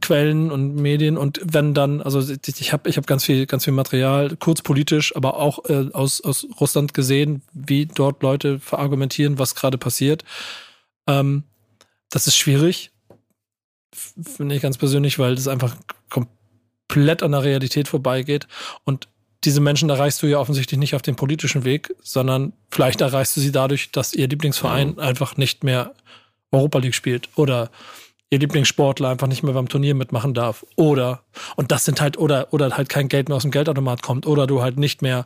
Quellen 0.00 0.50
und 0.50 0.74
Medien 0.74 1.16
und 1.16 1.40
wenn 1.44 1.72
dann, 1.72 2.00
also 2.00 2.20
ich 2.20 2.72
habe 2.72 2.88
ich 2.88 2.96
hab 2.96 3.06
ganz 3.06 3.24
viel, 3.24 3.46
ganz 3.46 3.64
viel 3.64 3.72
Material, 3.72 4.36
kurz 4.36 4.62
politisch, 4.62 5.14
aber 5.14 5.36
auch 5.36 5.64
äh, 5.66 5.88
aus, 5.92 6.20
aus 6.20 6.46
Russland 6.60 6.94
gesehen, 6.94 7.42
wie 7.52 7.86
dort 7.86 8.22
Leute 8.22 8.58
verargumentieren, 8.58 9.38
was 9.38 9.54
gerade 9.54 9.78
passiert. 9.78 10.24
Ähm, 11.06 11.44
das 12.10 12.26
ist 12.26 12.36
schwierig, 12.36 12.90
finde 13.92 14.54
ich 14.56 14.62
ganz 14.62 14.78
persönlich, 14.78 15.18
weil 15.18 15.36
das 15.36 15.48
einfach 15.48 15.76
komplett 16.08 17.22
an 17.22 17.32
der 17.32 17.44
Realität 17.44 17.88
vorbeigeht 17.88 18.48
und 18.84 19.08
diese 19.44 19.60
Menschen 19.60 19.88
erreichst 19.88 20.20
du 20.22 20.26
ja 20.26 20.38
offensichtlich 20.38 20.78
nicht 20.78 20.94
auf 20.94 21.02
dem 21.02 21.14
politischen 21.16 21.64
Weg, 21.64 21.94
sondern 22.02 22.52
vielleicht 22.70 23.00
erreichst 23.00 23.36
du 23.36 23.40
sie 23.40 23.52
dadurch, 23.52 23.92
dass 23.92 24.12
ihr 24.12 24.28
Lieblingsverein 24.28 24.98
einfach 24.98 25.36
nicht 25.36 25.62
mehr 25.62 25.94
Europa 26.50 26.78
League 26.78 26.94
spielt 26.94 27.28
oder 27.36 27.70
ihr 28.30 28.38
Lieblingssportler 28.38 29.08
einfach 29.08 29.26
nicht 29.26 29.42
mehr 29.42 29.54
beim 29.54 29.68
Turnier 29.68 29.94
mitmachen 29.94 30.34
darf 30.34 30.64
oder 30.76 31.22
und 31.56 31.72
das 31.72 31.84
sind 31.84 32.00
halt 32.00 32.18
oder 32.18 32.52
oder 32.52 32.76
halt 32.76 32.88
kein 32.88 33.08
Geld 33.08 33.28
mehr 33.28 33.36
aus 33.36 33.42
dem 33.42 33.50
Geldautomat 33.50 34.02
kommt 34.02 34.26
oder 34.26 34.46
du 34.46 34.60
halt 34.60 34.78
nicht 34.78 35.02
mehr 35.02 35.24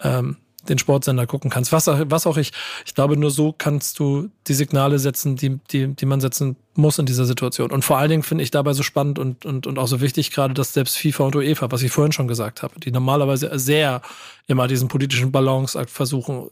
ähm, 0.00 0.36
den 0.68 0.78
Sportsender 0.78 1.26
gucken 1.26 1.50
kannst. 1.50 1.72
Was, 1.72 1.86
was 1.86 2.26
auch 2.26 2.36
ich, 2.36 2.52
ich 2.86 2.94
glaube, 2.94 3.16
nur 3.16 3.30
so 3.30 3.52
kannst 3.52 3.98
du 3.98 4.30
die 4.46 4.54
Signale 4.54 4.98
setzen, 4.98 5.36
die, 5.36 5.58
die, 5.70 5.88
die 5.88 6.06
man 6.06 6.20
setzen 6.20 6.56
muss 6.74 6.98
in 6.98 7.06
dieser 7.06 7.24
Situation. 7.24 7.70
Und 7.70 7.84
vor 7.84 7.98
allen 7.98 8.10
Dingen 8.10 8.22
finde 8.22 8.44
ich 8.44 8.50
dabei 8.50 8.72
so 8.72 8.82
spannend 8.82 9.18
und, 9.18 9.44
und, 9.44 9.66
und 9.66 9.78
auch 9.78 9.88
so 9.88 10.00
wichtig, 10.00 10.30
gerade 10.30 10.54
dass 10.54 10.72
selbst 10.72 10.96
FIFA 10.98 11.24
und 11.24 11.36
UEFA, 11.36 11.70
was 11.70 11.82
ich 11.82 11.90
vorhin 11.90 12.12
schon 12.12 12.28
gesagt 12.28 12.62
habe, 12.62 12.78
die 12.78 12.92
normalerweise 12.92 13.50
sehr 13.58 14.02
immer 14.46 14.68
diesen 14.68 14.88
politischen 14.88 15.32
Balanceakt 15.32 15.90
versuchen, 15.90 16.50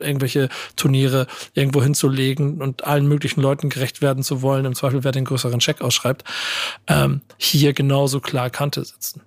irgendwelche 0.00 0.48
Turniere 0.76 1.26
irgendwo 1.54 1.82
hinzulegen 1.82 2.60
und 2.62 2.84
allen 2.84 3.06
möglichen 3.06 3.40
Leuten 3.40 3.68
gerecht 3.68 4.02
werden 4.02 4.22
zu 4.22 4.42
wollen, 4.42 4.64
im 4.64 4.74
Zweifel 4.74 5.04
wer 5.04 5.12
den 5.12 5.24
größeren 5.24 5.60
Check 5.60 5.80
ausschreibt, 5.80 6.24
ähm, 6.86 7.20
hier 7.36 7.72
genauso 7.72 8.20
klar 8.20 8.50
Kante 8.50 8.84
setzen. 8.84 9.22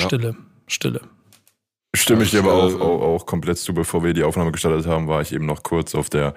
Stille, 0.00 0.36
Stille. 0.66 1.00
Stimme 1.94 2.22
ich 2.22 2.30
dir 2.30 2.40
aber 2.40 2.52
auch, 2.52 2.80
auch, 2.80 3.00
auch 3.00 3.26
komplett 3.26 3.58
zu. 3.58 3.74
Bevor 3.74 4.04
wir 4.04 4.12
die 4.12 4.22
Aufnahme 4.22 4.52
gestartet 4.52 4.86
haben, 4.86 5.08
war 5.08 5.20
ich 5.20 5.32
eben 5.32 5.46
noch 5.46 5.62
kurz 5.62 5.94
auf 5.94 6.08
der 6.08 6.34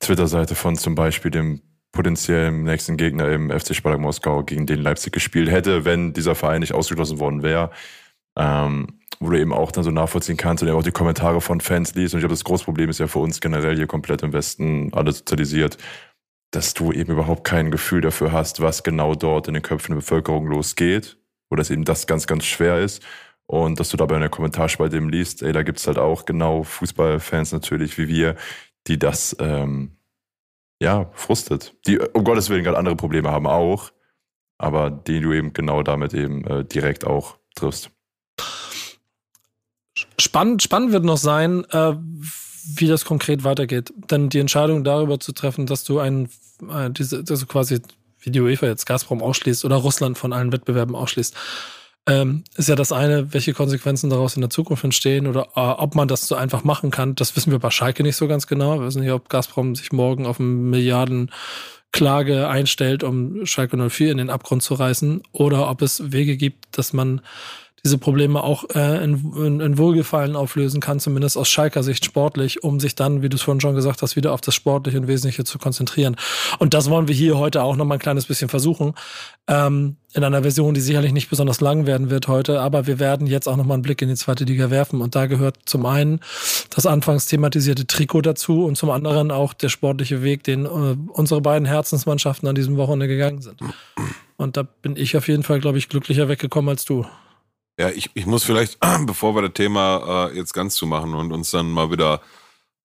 Twitter-Seite 0.00 0.54
von 0.54 0.76
zum 0.76 0.94
Beispiel 0.94 1.30
dem 1.30 1.60
potenziellen 1.92 2.62
nächsten 2.62 2.96
Gegner 2.96 3.28
im 3.30 3.50
FC 3.50 3.74
Spartak 3.74 4.00
Moskau, 4.00 4.44
gegen 4.44 4.66
den 4.66 4.80
Leipzig 4.80 5.12
gespielt 5.12 5.50
hätte, 5.50 5.84
wenn 5.84 6.12
dieser 6.12 6.34
Verein 6.34 6.60
nicht 6.60 6.72
ausgeschlossen 6.72 7.18
worden 7.18 7.42
wäre. 7.42 7.70
Ähm, 8.36 9.00
wo 9.18 9.28
du 9.28 9.38
eben 9.38 9.52
auch 9.52 9.70
dann 9.70 9.84
so 9.84 9.90
nachvollziehen 9.90 10.38
kannst 10.38 10.62
und 10.62 10.68
ja 10.68 10.74
auch 10.74 10.82
die 10.82 10.92
Kommentare 10.92 11.42
von 11.42 11.60
Fans 11.60 11.94
liest. 11.94 12.14
Und 12.14 12.20
ich 12.20 12.22
glaube, 12.22 12.32
das 12.32 12.44
große 12.44 12.64
Problem 12.64 12.88
ist 12.88 13.00
ja 13.00 13.06
für 13.06 13.18
uns 13.18 13.40
generell 13.40 13.76
hier 13.76 13.86
komplett 13.86 14.22
im 14.22 14.32
Westen 14.32 14.94
alle 14.94 15.12
sozialisiert, 15.12 15.76
dass 16.52 16.72
du 16.72 16.90
eben 16.90 17.12
überhaupt 17.12 17.44
kein 17.44 17.70
Gefühl 17.70 18.00
dafür 18.00 18.32
hast, 18.32 18.62
was 18.62 18.82
genau 18.82 19.14
dort 19.14 19.46
in 19.46 19.54
den 19.54 19.62
Köpfen 19.62 19.92
der 19.92 20.00
Bevölkerung 20.00 20.46
losgeht 20.46 21.18
wo 21.50 21.56
das 21.56 21.70
eben 21.70 21.84
das 21.84 22.06
ganz, 22.06 22.26
ganz 22.26 22.44
schwer 22.44 22.78
ist. 22.78 23.02
Und 23.46 23.80
dass 23.80 23.88
du 23.90 23.96
dabei 23.96 24.14
in 24.14 24.20
der 24.20 24.30
Kommentarspalte 24.30 24.96
eben 24.96 25.10
liest, 25.10 25.42
ey, 25.42 25.52
da 25.52 25.64
gibt's 25.64 25.86
halt 25.88 25.98
auch 25.98 26.24
genau 26.24 26.62
Fußballfans 26.62 27.52
natürlich 27.52 27.98
wie 27.98 28.06
wir, 28.06 28.36
die 28.86 28.98
das 28.98 29.36
ähm, 29.40 29.96
ja 30.80 31.10
frustet. 31.14 31.74
Die 31.86 31.98
um 31.98 32.22
Gottes 32.22 32.48
Willen 32.48 32.62
gerade 32.62 32.78
andere 32.78 32.94
Probleme 32.94 33.30
haben 33.30 33.48
auch, 33.48 33.90
aber 34.56 34.90
die 34.90 35.20
du 35.20 35.32
eben 35.32 35.52
genau 35.52 35.82
damit 35.82 36.14
eben 36.14 36.44
äh, 36.46 36.64
direkt 36.64 37.04
auch 37.04 37.38
triffst. 37.56 37.90
Spannend, 40.20 40.62
spannend 40.62 40.92
wird 40.92 41.04
noch 41.04 41.16
sein, 41.16 41.64
äh, 41.70 41.94
wie 42.74 42.86
das 42.86 43.04
konkret 43.04 43.44
weitergeht. 43.44 43.92
Denn 44.10 44.28
die 44.28 44.38
Entscheidung 44.38 44.84
darüber 44.84 45.18
zu 45.18 45.32
treffen, 45.32 45.66
dass 45.66 45.84
du 45.84 45.98
einen, 45.98 46.28
äh, 46.70 46.90
diese, 46.90 47.24
also 47.28 47.46
quasi 47.46 47.80
wie 48.20 48.30
die 48.30 48.40
UEFA 48.40 48.66
jetzt 48.66 48.86
Gazprom 48.86 49.22
ausschließt 49.22 49.64
oder 49.64 49.76
Russland 49.76 50.18
von 50.18 50.32
allen 50.32 50.52
Wettbewerben 50.52 50.94
ausschließt, 50.94 51.34
ähm, 52.06 52.44
ist 52.56 52.68
ja 52.68 52.76
das 52.76 52.92
eine, 52.92 53.32
welche 53.32 53.52
Konsequenzen 53.52 54.10
daraus 54.10 54.34
in 54.34 54.40
der 54.40 54.50
Zukunft 54.50 54.84
entstehen 54.84 55.26
oder 55.26 55.48
äh, 55.54 55.60
ob 55.60 55.94
man 55.94 56.08
das 56.08 56.26
so 56.26 56.34
einfach 56.34 56.64
machen 56.64 56.90
kann. 56.90 57.14
Das 57.14 57.36
wissen 57.36 57.52
wir 57.52 57.58
bei 57.58 57.70
Schalke 57.70 58.02
nicht 58.02 58.16
so 58.16 58.26
ganz 58.26 58.46
genau. 58.46 58.80
Wir 58.80 58.86
wissen 58.86 59.02
nicht, 59.02 59.12
ob 59.12 59.28
Gazprom 59.28 59.74
sich 59.74 59.92
morgen 59.92 60.26
auf 60.26 60.40
eine 60.40 60.48
Milliardenklage 60.48 62.48
einstellt, 62.48 63.04
um 63.04 63.44
Schalke 63.46 63.76
04 63.76 64.12
in 64.12 64.18
den 64.18 64.30
Abgrund 64.30 64.62
zu 64.62 64.74
reißen 64.74 65.22
oder 65.32 65.70
ob 65.70 65.82
es 65.82 66.12
Wege 66.12 66.36
gibt, 66.36 66.78
dass 66.78 66.92
man 66.92 67.20
diese 67.84 67.98
Probleme 67.98 68.42
auch 68.42 68.64
äh, 68.74 69.02
in, 69.02 69.32
in, 69.36 69.60
in 69.60 69.78
Wohlgefallen 69.78 70.36
auflösen 70.36 70.80
kann, 70.80 71.00
zumindest 71.00 71.36
aus 71.36 71.48
Schalker 71.48 71.82
Sicht 71.82 72.04
sportlich, 72.04 72.62
um 72.62 72.80
sich 72.80 72.94
dann, 72.94 73.22
wie 73.22 73.28
du 73.28 73.36
es 73.36 73.42
vorhin 73.42 73.60
schon 73.60 73.74
gesagt 73.74 74.02
hast, 74.02 74.16
wieder 74.16 74.32
auf 74.32 74.40
das 74.40 74.54
Sportliche 74.54 74.98
und 74.98 75.08
Wesentliche 75.08 75.44
zu 75.44 75.58
konzentrieren. 75.58 76.16
Und 76.58 76.74
das 76.74 76.90
wollen 76.90 77.08
wir 77.08 77.14
hier 77.14 77.38
heute 77.38 77.62
auch 77.62 77.76
noch 77.76 77.84
mal 77.84 77.94
ein 77.94 78.00
kleines 78.00 78.26
bisschen 78.26 78.48
versuchen. 78.48 78.94
Ähm, 79.46 79.96
in 80.12 80.24
einer 80.24 80.42
Version, 80.42 80.74
die 80.74 80.80
sicherlich 80.80 81.12
nicht 81.12 81.30
besonders 81.30 81.60
lang 81.60 81.86
werden 81.86 82.10
wird 82.10 82.26
heute, 82.26 82.60
aber 82.60 82.86
wir 82.86 82.98
werden 82.98 83.26
jetzt 83.26 83.48
auch 83.48 83.56
noch 83.56 83.64
mal 83.64 83.74
einen 83.74 83.82
Blick 83.82 84.02
in 84.02 84.08
die 84.08 84.16
zweite 84.16 84.44
Liga 84.44 84.70
werfen. 84.70 85.00
Und 85.00 85.14
da 85.14 85.26
gehört 85.26 85.56
zum 85.66 85.86
einen 85.86 86.20
das 86.74 86.84
anfangs 86.84 87.26
thematisierte 87.26 87.86
Trikot 87.86 88.22
dazu 88.22 88.64
und 88.64 88.76
zum 88.76 88.90
anderen 88.90 89.30
auch 89.30 89.54
der 89.54 89.68
sportliche 89.68 90.22
Weg, 90.22 90.42
den 90.42 90.66
äh, 90.66 90.96
unsere 91.12 91.40
beiden 91.40 91.66
Herzensmannschaften 91.66 92.48
an 92.48 92.54
diesem 92.54 92.76
Wochenende 92.76 93.06
gegangen 93.06 93.40
sind. 93.40 93.60
Und 94.36 94.56
da 94.56 94.62
bin 94.62 94.96
ich 94.96 95.16
auf 95.16 95.28
jeden 95.28 95.42
Fall, 95.42 95.60
glaube 95.60 95.78
ich, 95.78 95.88
glücklicher 95.88 96.28
weggekommen 96.28 96.70
als 96.70 96.84
du. 96.84 97.06
Ja, 97.80 97.88
ich, 97.88 98.10
ich 98.12 98.26
muss 98.26 98.44
vielleicht, 98.44 98.78
bevor 99.06 99.34
wir 99.34 99.40
das 99.40 99.54
Thema 99.54 100.28
äh, 100.28 100.36
jetzt 100.36 100.52
ganz 100.52 100.74
zumachen 100.74 101.14
und 101.14 101.32
uns 101.32 101.50
dann 101.50 101.70
mal 101.70 101.90
wieder 101.90 102.20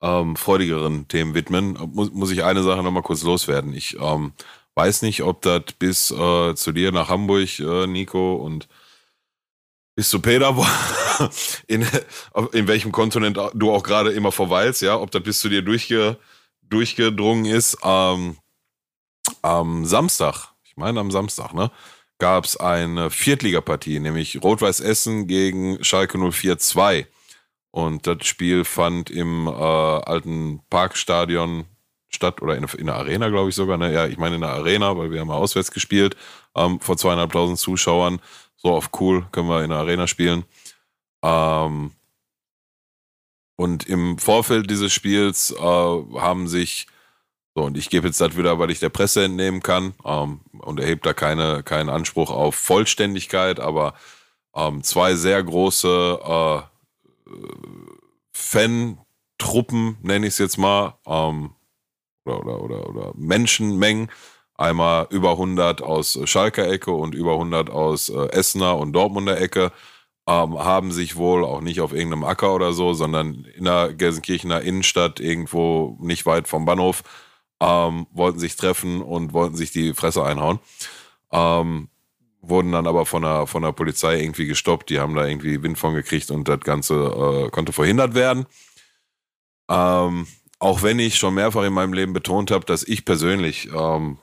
ähm, 0.02 0.38
freudigeren 0.38 1.10
Themen 1.10 1.34
widmen, 1.34 1.78
muss, 1.92 2.14
muss 2.14 2.32
ich 2.32 2.46
eine 2.46 2.64
Sache 2.64 2.82
nochmal 2.82 3.04
kurz 3.04 3.22
loswerden. 3.24 3.74
Ich 3.74 3.98
ähm, 4.00 4.32
weiß 4.76 5.02
nicht, 5.02 5.22
ob 5.24 5.42
das 5.42 5.64
bis 5.78 6.12
äh, 6.12 6.56
zu 6.56 6.72
dir 6.72 6.94
nach 6.94 7.10
Hamburg, 7.10 7.60
äh, 7.60 7.88
Nico, 7.88 8.36
und 8.36 8.70
bis 9.98 10.10
zu 10.10 10.22
Peter, 10.22 10.56
in, 11.68 11.86
in 12.54 12.68
welchem 12.70 12.94
Kontinent 12.94 13.38
du 13.54 13.74
auch 13.74 13.84
gerade 13.84 14.14
immer 14.14 14.32
verweilst, 14.32 14.82
ja, 14.82 14.98
ob 14.98 15.12
das 15.12 15.24
bis 15.24 15.42
zu 15.42 15.50
dir 15.50 15.62
durchge, 15.62 16.18
durchgedrungen 16.62 17.44
ist. 17.44 17.78
Ähm, 17.84 18.38
am 19.42 19.84
Samstag, 19.84 20.54
ich 20.64 20.78
meine 20.78 21.02
am 21.02 21.12
Samstag, 21.12 21.54
ne? 21.54 21.70
Gab 22.18 22.46
es 22.46 22.58
eine 22.58 23.10
Viertligapartie, 23.10 24.00
nämlich 24.00 24.42
Rot-Weiß 24.42 24.80
Essen 24.80 25.28
gegen 25.28 25.84
Schalke 25.84 26.18
04-2. 26.18 27.06
Und 27.72 28.08
das 28.08 28.26
Spiel 28.26 28.64
fand 28.64 29.10
im 29.10 29.48
äh, 29.48 29.52
alten 29.52 30.62
Parkstadion 30.70 31.66
statt 32.10 32.42
oder 32.42 32.56
in, 32.56 32.64
in 32.78 32.86
der 32.86 32.96
Arena, 32.96 33.30
glaube 33.30 33.50
ich 33.50 33.56
sogar. 33.56 33.78
Ne? 33.78 33.92
Ja, 33.94 34.08
ich 34.08 34.18
meine 34.18 34.36
in 34.36 34.42
der 34.42 34.52
Arena, 34.52 34.98
weil 34.98 35.12
wir 35.12 35.20
haben 35.20 35.30
auswärts 35.30 35.72
gespielt 35.72 36.16
ähm, 36.56 36.80
vor 36.80 36.96
zweieinhalbtausend 36.96 37.60
Zuschauern. 37.60 38.22
So 38.56 38.74
auf 38.74 38.92
cool 39.00 39.28
können 39.32 39.50
wir 39.50 39.64
in 39.64 39.72
der 39.72 39.80
Arena 39.80 40.08
spielen. 40.08 40.46
Ähm, 41.22 41.92
und 43.58 43.88
im 43.88 44.18
Vorfeld 44.18 44.70
dieses 44.70 44.94
Spiels 44.94 45.52
äh, 45.52 45.62
haben 45.62 46.48
sich 46.48 46.88
so, 47.56 47.64
und 47.64 47.78
ich 47.78 47.90
gebe 47.90 48.08
jetzt 48.08 48.20
das 48.20 48.36
wieder, 48.36 48.60
weil 48.60 48.70
ich 48.70 48.82
der 48.82 48.90
Presse 48.90 49.24
entnehmen 49.24 49.64
kann 49.64 49.94
ähm, 50.04 50.42
und 50.60 50.80
erhebt 50.80 51.06
da 51.06 51.14
keine, 51.14 51.64
keinen 51.64 51.90
Anspruch 51.90 52.30
auf 52.30 52.56
Vollständigkeit, 52.56 53.62
aber 53.62 53.94
ähm, 54.54 54.84
zwei 54.84 55.16
sehr 55.16 55.42
große 55.42 56.20
äh, 56.22 56.62
Fan-Truppen, 58.34 59.98
nenne 60.02 60.28
ich 60.28 60.34
es 60.34 60.38
jetzt 60.40 60.58
mal, 60.58 60.98
ähm, 61.08 61.52
oder, 62.26 62.40
oder, 62.46 62.62
oder, 62.62 62.90
oder 62.90 63.12
Menschenmengen, 63.16 64.12
einmal 64.56 65.08
über 65.10 65.32
100 65.32 65.82
aus 65.82 66.20
Schalker 66.26 66.70
Ecke 66.70 66.92
und 66.92 67.16
über 67.16 67.34
100 67.34 67.70
aus 67.70 68.10
äh, 68.10 68.28
Essener 68.32 68.78
und 68.78 68.92
Dortmunder 68.92 69.40
Ecke, 69.40 69.72
ähm, 70.28 70.58
haben 70.60 70.92
sich 70.92 71.16
wohl 71.16 71.46
auch 71.46 71.62
nicht 71.62 71.80
auf 71.80 71.94
irgendeinem 71.94 72.26
Acker 72.26 72.54
oder 72.54 72.74
so, 72.74 72.94
sondern 72.94 73.46
in 73.56 73.64
der 73.64 73.94
Gelsenkirchener 73.94 74.62
Innenstadt 74.62 75.22
irgendwo 75.22 75.98
nicht 76.02 76.26
weit 76.26 76.48
vom 76.50 76.66
Bahnhof 76.66 77.04
ähm, 77.60 78.08
wollten 78.12 78.40
sich 78.40 78.56
treffen 78.56 79.02
und 79.02 79.34
wollten 79.34 79.56
sich 79.56 79.72
die 79.72 79.94
Fresse 79.94 80.24
einhauen. 80.24 80.60
Ähm, 81.32 81.90
wurden 82.42 82.72
dann 82.72 82.88
aber 82.88 83.06
von 83.06 83.24
der, 83.24 83.48
von 83.48 83.64
der 83.64 83.72
Polizei 83.72 84.20
irgendwie 84.22 84.46
gestoppt. 84.46 84.90
Die 84.90 85.00
haben 85.00 85.16
da 85.16 85.26
irgendwie 85.26 85.62
Wind 85.64 85.78
von 85.78 85.94
gekriegt 85.94 86.32
und 86.32 86.48
das 86.48 86.60
Ganze 86.62 86.94
äh, 86.96 87.50
konnte 87.50 87.74
verhindert 87.74 88.14
werden. 88.14 88.46
Ähm, 89.70 90.28
auch 90.60 90.84
wenn 90.84 91.00
ich 91.00 91.18
schon 91.18 91.34
mehrfach 91.34 91.64
in 91.64 91.74
meinem 91.74 91.94
Leben 91.94 92.14
betont 92.14 92.52
habe, 92.52 92.66
dass 92.66 92.84
ich 92.84 93.06
persönlich 93.06 93.70
ähm, 93.76 94.20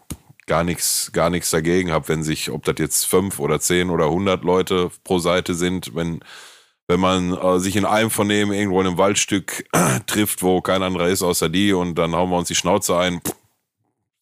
gar 0.47 0.65
nichts 0.65 1.11
gar 1.13 1.31
nichts 1.31 1.51
dagegen 1.51 1.91
habe, 1.91 2.09
wenn 2.09 2.23
sich, 2.23 2.51
ob 2.51 2.65
das 2.65 2.77
jetzt 2.79 3.05
fünf 3.05 3.39
oder 3.39 3.61
zehn 3.61 3.91
oder 3.91 4.11
hundert 4.11 4.45
Leute 4.45 4.91
pro 5.05 5.19
Seite 5.19 5.55
sind, 5.55 5.95
wenn 5.95 6.21
wenn 6.89 7.01
man 7.01 7.37
äh, 7.37 7.59
sich 7.59 7.77
in 7.77 7.85
einem 7.85 8.11
von 8.11 8.29
denen 8.29 8.53
irgendwo 8.53 8.81
in 8.81 8.87
einem 8.87 8.99
Waldstück 8.99 9.65
trifft, 10.07 10.43
wo 10.43 10.61
kein 10.61 10.83
anderer 10.83 11.09
ist 11.09 11.23
außer 11.23 11.49
die 11.49 11.73
und 11.73 11.97
dann 11.97 12.15
hauen 12.15 12.31
wir 12.31 12.39
uns 12.39 12.49
die 12.49 12.55
Schnauze 12.55 12.97
ein. 12.99 13.21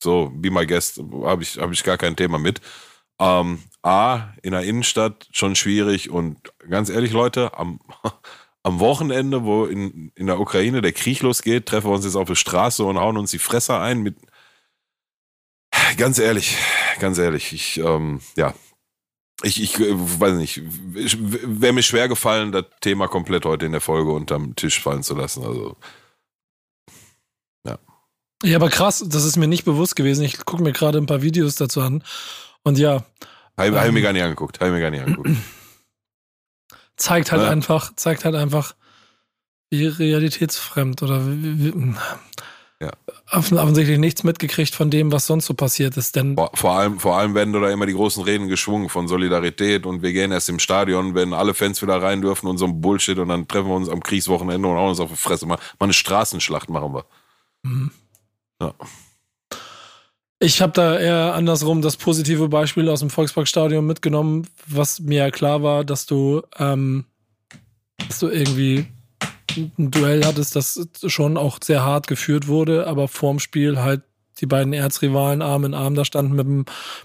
So, 0.02 0.30
be 0.32 0.50
my 0.50 0.66
guest, 0.66 1.02
habe 1.24 1.42
ich, 1.42 1.58
hab 1.58 1.70
ich 1.72 1.84
gar 1.84 1.98
kein 1.98 2.16
Thema 2.16 2.38
mit. 2.38 2.60
Ähm, 3.18 3.62
A, 3.82 4.34
in 4.42 4.52
der 4.52 4.62
Innenstadt 4.62 5.28
schon 5.32 5.56
schwierig 5.56 6.10
und 6.10 6.38
ganz 6.68 6.88
ehrlich, 6.90 7.12
Leute, 7.12 7.58
am, 7.58 7.80
am 8.62 8.80
Wochenende, 8.80 9.44
wo 9.44 9.64
in, 9.66 10.12
in 10.14 10.26
der 10.26 10.40
Ukraine 10.40 10.82
der 10.82 10.92
Krieg 10.92 11.20
losgeht, 11.20 11.66
treffen 11.66 11.90
wir 11.90 11.94
uns 11.94 12.04
jetzt 12.04 12.16
auf 12.16 12.28
der 12.28 12.34
Straße 12.34 12.84
und 12.84 12.98
hauen 12.98 13.16
uns 13.16 13.30
die 13.30 13.38
Fresse 13.38 13.78
ein 13.78 14.02
mit. 14.02 14.16
Ganz 15.96 16.18
ehrlich, 16.18 16.56
ganz 16.98 17.18
ehrlich, 17.18 17.52
ich, 17.52 17.78
ähm, 17.78 18.20
ja, 18.36 18.54
ich, 19.42 19.62
ich 19.62 19.78
äh, 19.80 19.92
weiß 19.92 20.34
nicht, 20.34 20.62
wäre 20.64 21.72
mir 21.72 21.82
schwer 21.82 22.08
gefallen, 22.08 22.52
das 22.52 22.64
Thema 22.80 23.08
komplett 23.08 23.44
heute 23.44 23.66
in 23.66 23.72
der 23.72 23.80
Folge 23.80 24.10
unterm 24.10 24.56
Tisch 24.56 24.80
fallen 24.80 25.02
zu 25.02 25.14
lassen. 25.14 25.44
Also, 25.44 25.76
ja. 27.66 27.78
Ja, 28.42 28.56
aber 28.56 28.70
krass, 28.70 29.04
das 29.06 29.24
ist 29.24 29.36
mir 29.36 29.48
nicht 29.48 29.64
bewusst 29.64 29.96
gewesen. 29.96 30.24
Ich 30.24 30.44
gucke 30.44 30.62
mir 30.62 30.72
gerade 30.72 30.98
ein 30.98 31.06
paar 31.06 31.22
Videos 31.22 31.56
dazu 31.56 31.80
an. 31.80 32.02
Und 32.62 32.78
ja. 32.78 33.04
Habe 33.56 33.68
ähm, 33.68 33.74
hab 33.76 33.86
ich 33.86 33.92
mir 33.92 34.02
gar 34.02 34.12
nicht 34.12 34.22
angeguckt. 34.22 34.60
Habe 34.60 34.70
ich 34.70 34.74
mir 34.74 34.80
gar 34.80 34.90
nicht 34.90 35.02
angeguckt. 35.02 35.30
Zeigt 36.96 37.32
halt 37.32 37.42
ja. 37.42 37.48
einfach, 37.48 37.94
zeigt 37.96 38.24
halt 38.24 38.34
einfach, 38.34 38.74
wie 39.70 39.86
realitätsfremd 39.86 41.02
oder 41.02 41.26
wie, 41.26 41.74
wie, 41.74 41.94
ja. 42.80 42.90
offensichtlich 43.30 43.98
nichts 43.98 44.24
mitgekriegt 44.24 44.74
von 44.74 44.90
dem, 44.90 45.12
was 45.12 45.26
sonst 45.26 45.46
so 45.46 45.54
passiert 45.54 45.96
ist. 45.96 46.16
Denn 46.16 46.34
vor, 46.34 46.50
vor, 46.54 46.72
allem, 46.72 46.98
vor 46.98 47.16
allem 47.16 47.34
werden 47.34 47.52
da 47.52 47.70
immer 47.70 47.86
die 47.86 47.92
großen 47.92 48.24
Reden 48.24 48.48
geschwungen 48.48 48.88
von 48.88 49.06
Solidarität 49.06 49.84
und 49.84 50.02
wir 50.02 50.12
gehen 50.12 50.32
erst 50.32 50.48
im 50.48 50.58
Stadion, 50.58 51.14
wenn 51.14 51.34
alle 51.34 51.52
Fans 51.52 51.82
wieder 51.82 52.00
rein 52.02 52.22
dürfen 52.22 52.46
und 52.46 52.58
so 52.58 52.64
ein 52.64 52.80
Bullshit 52.80 53.18
und 53.18 53.28
dann 53.28 53.46
treffen 53.46 53.68
wir 53.68 53.76
uns 53.76 53.88
am 53.88 54.02
Kriegswochenende 54.02 54.66
und 54.66 54.76
hauen 54.76 54.90
uns 54.90 55.00
auf 55.00 55.10
die 55.10 55.16
Fresse. 55.16 55.46
Mal, 55.46 55.58
mal 55.78 55.86
eine 55.86 55.92
Straßenschlacht 55.92 56.70
machen 56.70 56.94
wir. 56.94 57.04
Mhm. 57.62 57.90
Ja. 58.60 58.74
Ich 60.42 60.62
habe 60.62 60.72
da 60.72 60.98
eher 60.98 61.34
andersrum 61.34 61.82
das 61.82 61.98
positive 61.98 62.48
Beispiel 62.48 62.88
aus 62.88 63.00
dem 63.00 63.10
Volksparkstadion 63.10 63.84
mitgenommen, 63.84 64.46
was 64.66 65.00
mir 65.00 65.18
ja 65.18 65.30
klar 65.30 65.62
war, 65.62 65.84
dass 65.84 66.06
du, 66.06 66.40
ähm, 66.58 67.04
dass 68.08 68.20
du 68.20 68.28
irgendwie 68.28 68.86
ein 69.56 69.90
Duell 69.90 70.24
hattest, 70.24 70.56
das 70.56 70.88
schon 71.06 71.36
auch 71.36 71.58
sehr 71.62 71.84
hart 71.84 72.06
geführt 72.06 72.48
wurde, 72.48 72.86
aber 72.86 73.08
vorm 73.08 73.38
Spiel 73.38 73.78
halt 73.78 74.02
die 74.40 74.46
beiden 74.46 74.72
Erzrivalen 74.72 75.42
Arm 75.42 75.64
in 75.64 75.74
Arm 75.74 75.94
da 75.94 76.04
standen 76.04 76.34
mit 76.34 76.46
dem, 76.46 76.64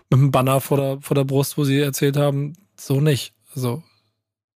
mit 0.09 0.19
dem 0.19 0.31
Banner 0.31 0.61
vor 0.61 0.77
der, 0.77 0.97
vor 1.01 1.15
der 1.15 1.25
Brust, 1.25 1.57
wo 1.57 1.63
sie 1.63 1.79
erzählt 1.79 2.17
haben, 2.17 2.53
so 2.79 3.01
nicht. 3.01 3.33
Also 3.55 3.83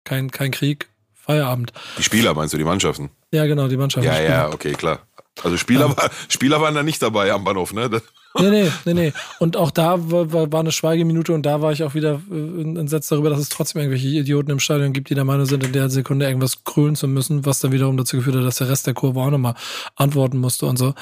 kein, 0.04 0.32
kein 0.32 0.52
Krieg, 0.52 0.90
Feierabend. 1.14 1.74
Die 1.98 2.04
Spieler 2.04 2.34
meinst 2.34 2.54
du, 2.54 2.58
die 2.58 2.64
Mannschaften? 2.64 3.10
Ja, 3.32 3.46
genau, 3.46 3.68
die 3.68 3.78
Mannschaften. 3.78 4.08
Ja, 4.10 4.22
ja, 4.22 4.50
okay, 4.50 4.74
klar. 4.74 5.00
Also 5.44 5.58
Spieler, 5.58 5.96
war, 5.96 6.10
Spieler 6.30 6.62
waren 6.62 6.74
da 6.74 6.84
nicht 6.84 7.02
dabei 7.02 7.32
am 7.32 7.44
Bahnhof, 7.44 7.74
ne? 7.74 8.02
Nee, 8.40 8.50
nee, 8.50 8.72
nee, 8.86 8.94
nee. 8.94 9.14
Und 9.40 9.58
auch 9.58 9.72
da 9.72 9.96
war, 10.12 10.52
war 10.52 10.60
eine 10.60 10.72
Schweigeminute 10.72 11.34
und 11.34 11.46
da 11.46 11.62
war 11.62 11.72
ich 11.72 11.84
auch 11.84 11.94
wieder 11.94 12.22
äh, 12.32 12.62
entsetzt 12.62 13.12
darüber, 13.12 13.30
dass 13.30 13.40
es 13.40 13.50
trotzdem 13.50 13.82
irgendwelche 13.82 14.08
Idioten 14.08 14.52
im 14.52 14.60
Stadion 14.60 14.94
gibt, 14.94 15.10
die 15.10 15.16
der 15.16 15.26
Meinung 15.26 15.46
sind, 15.46 15.64
in 15.64 15.74
der 15.74 15.90
Sekunde 15.90 16.28
irgendwas 16.28 16.64
krölen 16.64 16.96
zu 16.96 17.08
müssen, 17.08 17.46
was 17.46 17.60
dann 17.60 17.72
wiederum 17.72 17.98
dazu 17.98 18.18
geführt 18.18 18.36
hat, 18.36 18.44
dass 18.44 18.58
der 18.58 18.70
Rest 18.70 18.88
der 18.88 18.94
Kurve 18.94 19.20
auch 19.20 19.30
nochmal 19.30 19.56
antworten 19.96 20.38
musste 20.38 20.66
und 20.66 20.78
so. 20.78 20.94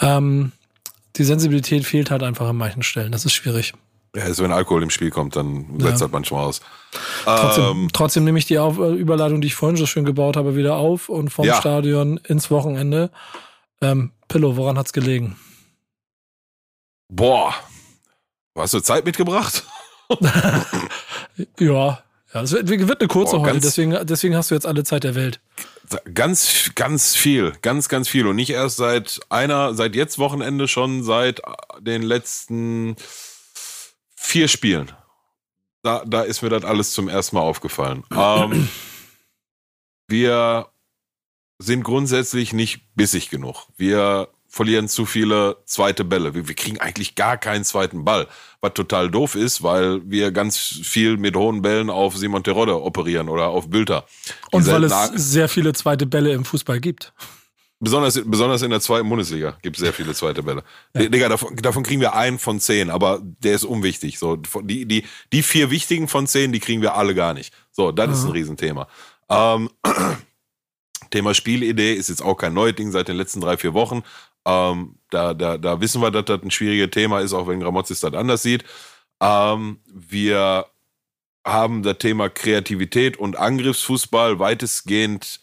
Ähm, 0.00 0.52
die 1.16 1.24
Sensibilität 1.24 1.84
fehlt 1.84 2.10
halt 2.10 2.22
einfach 2.22 2.48
an 2.48 2.56
manchen 2.56 2.82
Stellen. 2.82 3.12
Das 3.12 3.24
ist 3.24 3.32
schwierig. 3.32 3.74
Ja, 4.14 4.24
also 4.24 4.42
wenn 4.42 4.52
Alkohol 4.52 4.82
im 4.82 4.90
Spiel 4.90 5.10
kommt, 5.10 5.36
dann 5.36 5.66
setzt 5.78 6.00
ja. 6.00 6.06
das 6.06 6.10
manchmal 6.10 6.44
aus. 6.44 6.60
Trotzdem, 7.24 7.64
ähm, 7.64 7.88
trotzdem 7.92 8.24
nehme 8.24 8.38
ich 8.38 8.46
die 8.46 8.58
auf, 8.58 8.78
äh, 8.78 8.92
Überleitung, 8.92 9.40
die 9.40 9.46
ich 9.46 9.54
vorhin 9.54 9.76
so 9.76 9.86
schön 9.86 10.04
gebaut 10.04 10.36
habe, 10.36 10.56
wieder 10.56 10.76
auf 10.76 11.08
und 11.08 11.30
vom 11.30 11.44
ja. 11.44 11.54
Stadion 11.54 12.16
ins 12.26 12.50
Wochenende. 12.50 13.10
Ähm, 13.80 14.10
Pillow, 14.28 14.56
woran 14.56 14.78
hat's 14.78 14.92
gelegen? 14.92 15.36
Boah, 17.10 17.54
hast 18.56 18.72
du 18.72 18.80
Zeit 18.80 19.04
mitgebracht? 19.04 19.64
ja, 21.58 22.02
ja, 22.32 22.42
es 22.42 22.52
wird, 22.52 22.68
wird 22.68 23.00
eine 23.00 23.08
kurze 23.08 23.36
Boah, 23.36 23.46
heute, 23.46 23.58
deswegen, 23.58 24.06
deswegen 24.06 24.36
hast 24.36 24.50
du 24.50 24.54
jetzt 24.54 24.66
alle 24.66 24.84
Zeit 24.84 25.02
der 25.02 25.16
Welt. 25.16 25.40
Ganz, 26.14 26.70
ganz 26.76 27.16
viel, 27.16 27.52
ganz, 27.62 27.88
ganz 27.88 28.08
viel. 28.08 28.28
Und 28.28 28.36
nicht 28.36 28.50
erst 28.50 28.76
seit 28.76 29.18
einer, 29.28 29.74
seit 29.74 29.96
jetzt 29.96 30.20
Wochenende, 30.20 30.68
schon 30.68 31.02
seit 31.02 31.42
den 31.80 32.02
letzten 32.02 32.94
vier 34.14 34.46
Spielen. 34.46 34.92
Da, 35.82 36.04
da 36.06 36.22
ist 36.22 36.42
mir 36.42 36.48
das 36.48 36.64
alles 36.64 36.92
zum 36.92 37.08
ersten 37.08 37.36
Mal 37.36 37.42
aufgefallen. 37.42 38.04
Ähm, 38.16 38.68
wir 40.06 40.68
sind 41.58 41.82
grundsätzlich 41.84 42.52
nicht 42.52 42.94
bissig 42.94 43.30
genug. 43.30 43.66
Wir 43.76 44.28
verlieren 44.50 44.88
zu 44.88 45.06
viele 45.06 45.58
zweite 45.64 46.04
Bälle. 46.04 46.34
Wir, 46.34 46.48
wir, 46.48 46.56
kriegen 46.56 46.78
eigentlich 46.80 47.14
gar 47.14 47.38
keinen 47.38 47.64
zweiten 47.64 48.04
Ball, 48.04 48.26
was 48.60 48.74
total 48.74 49.08
doof 49.08 49.36
ist, 49.36 49.62
weil 49.62 50.02
wir 50.04 50.32
ganz 50.32 50.58
viel 50.58 51.16
mit 51.16 51.36
hohen 51.36 51.62
Bällen 51.62 51.88
auf 51.88 52.16
Simon 52.16 52.42
Terodde 52.42 52.82
operieren 52.82 53.28
oder 53.28 53.46
auf 53.46 53.70
Bülter. 53.70 54.04
Und 54.50 54.66
weil 54.66 54.84
es 54.84 54.92
sehr 55.14 55.48
viele 55.48 55.72
zweite 55.72 56.04
Bälle 56.04 56.32
im 56.32 56.44
Fußball 56.44 56.80
gibt. 56.80 57.12
Besonders, 57.82 58.20
besonders 58.26 58.60
in 58.60 58.70
der 58.70 58.80
zweiten 58.80 59.08
Bundesliga 59.08 59.56
gibt 59.62 59.76
es 59.76 59.82
sehr 59.82 59.94
viele 59.94 60.12
zweite 60.12 60.42
Bälle. 60.42 60.64
Ja. 60.94 61.08
Digga, 61.08 61.30
davon, 61.30 61.56
davon 61.56 61.82
kriegen 61.82 62.00
wir 62.02 62.14
einen 62.14 62.38
von 62.38 62.60
zehn, 62.60 62.90
aber 62.90 63.22
der 63.22 63.54
ist 63.54 63.64
unwichtig. 63.64 64.18
So, 64.18 64.36
die, 64.36 64.84
die, 64.84 65.04
die 65.32 65.42
vier 65.42 65.70
wichtigen 65.70 66.06
von 66.06 66.26
zehn, 66.26 66.52
die 66.52 66.60
kriegen 66.60 66.82
wir 66.82 66.96
alle 66.96 67.14
gar 67.14 67.32
nicht. 67.32 67.54
So, 67.70 67.92
das 67.92 68.08
Aha. 68.08 68.14
ist 68.14 68.24
ein 68.24 68.32
Riesenthema. 68.32 68.88
Ähm, 69.30 69.70
Thema 71.10 71.34
Spielidee 71.34 71.94
ist 71.94 72.08
jetzt 72.08 72.22
auch 72.22 72.36
kein 72.36 72.52
neues 72.52 72.76
Ding 72.76 72.90
seit 72.90 73.08
den 73.08 73.16
letzten 73.16 73.40
drei, 73.40 73.56
vier 73.56 73.74
Wochen. 73.74 74.02
Ähm, 74.46 74.96
da, 75.10 75.34
da, 75.34 75.58
da 75.58 75.80
wissen 75.80 76.00
wir, 76.00 76.10
dass 76.10 76.24
das 76.24 76.42
ein 76.42 76.50
schwieriges 76.50 76.90
Thema 76.90 77.20
ist, 77.20 77.32
auch 77.32 77.46
wenn 77.46 77.60
Gramozis 77.60 78.00
das 78.00 78.14
anders 78.14 78.42
sieht. 78.42 78.64
Ähm, 79.20 79.80
wir 79.86 80.66
haben 81.44 81.82
das 81.82 81.98
Thema 81.98 82.28
Kreativität 82.28 83.16
und 83.16 83.36
Angriffsfußball 83.36 84.38
weitestgehend 84.38 85.40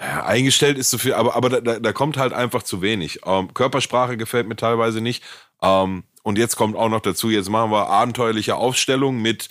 ja, 0.00 0.24
eingestellt 0.24 0.76
ist 0.76 0.90
zu 0.90 0.98
viel, 0.98 1.14
aber, 1.14 1.36
aber 1.36 1.60
da, 1.60 1.78
da 1.78 1.92
kommt 1.92 2.16
halt 2.16 2.32
einfach 2.32 2.62
zu 2.62 2.82
wenig. 2.82 3.20
Ähm, 3.24 3.54
Körpersprache 3.54 4.16
gefällt 4.16 4.48
mir 4.48 4.56
teilweise 4.56 5.00
nicht. 5.00 5.22
Ähm, 5.62 6.04
und 6.22 6.38
jetzt 6.38 6.56
kommt 6.56 6.76
auch 6.76 6.88
noch 6.88 7.00
dazu, 7.00 7.30
jetzt 7.30 7.48
machen 7.48 7.70
wir 7.70 7.88
abenteuerliche 7.88 8.56
Aufstellungen 8.56 9.22
mit 9.22 9.48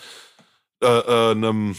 äh, 0.81 0.87
äh, 0.87 1.31
einem 1.31 1.75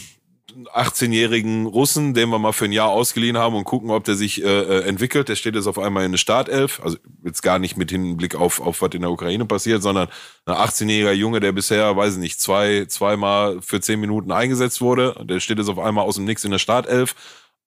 18-jährigen 0.73 1.65
Russen, 1.65 2.13
den 2.13 2.29
wir 2.29 2.39
mal 2.39 2.53
für 2.53 2.65
ein 2.65 2.71
Jahr 2.71 2.89
ausgeliehen 2.89 3.37
haben 3.37 3.55
und 3.55 3.65
gucken, 3.65 3.89
ob 3.91 4.03
der 4.03 4.15
sich 4.15 4.43
äh, 4.43 4.47
äh, 4.47 4.83
entwickelt. 4.83 5.29
Der 5.29 5.35
steht 5.35 5.55
jetzt 5.55 5.67
auf 5.67 5.77
einmal 5.77 6.05
in 6.05 6.11
der 6.11 6.17
Startelf. 6.17 6.81
Also 6.83 6.97
jetzt 7.23 7.41
gar 7.41 7.59
nicht 7.59 7.77
mit 7.77 7.91
Hinblick 7.91 8.35
auf, 8.35 8.61
auf 8.61 8.81
was 8.81 8.91
in 8.93 9.01
der 9.01 9.11
Ukraine 9.11 9.45
passiert, 9.45 9.83
sondern 9.83 10.07
ein 10.45 10.55
18-jähriger 10.55 11.11
Junge, 11.11 11.39
der 11.39 11.51
bisher, 11.51 11.95
weiß 11.95 12.13
ich 12.13 12.19
nicht, 12.19 12.39
zwei, 12.39 12.85
zweimal 12.85 13.61
für 13.61 13.81
zehn 13.81 13.99
Minuten 13.99 14.31
eingesetzt 14.31 14.81
wurde. 14.81 15.15
Der 15.23 15.39
steht 15.39 15.57
jetzt 15.59 15.69
auf 15.69 15.79
einmal 15.79 16.05
aus 16.05 16.15
dem 16.15 16.25
Nix 16.25 16.43
in 16.43 16.51
der 16.51 16.59
Startelf. 16.59 17.15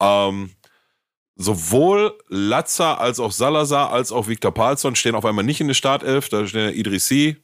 Ähm, 0.01 0.51
sowohl 1.37 2.19
Latza 2.29 2.95
als 2.95 3.21
auch 3.21 3.33
Salazar 3.33 3.93
als 3.93 4.13
auch 4.13 4.29
Viktor 4.29 4.53
Palsson 4.53 4.97
stehen 4.97 5.15
auf 5.15 5.25
einmal 5.25 5.45
nicht 5.45 5.61
in 5.61 5.69
der 5.69 5.75
Startelf. 5.75 6.29
Da 6.29 6.47
steht 6.47 6.75
Idrissi, 6.75 7.37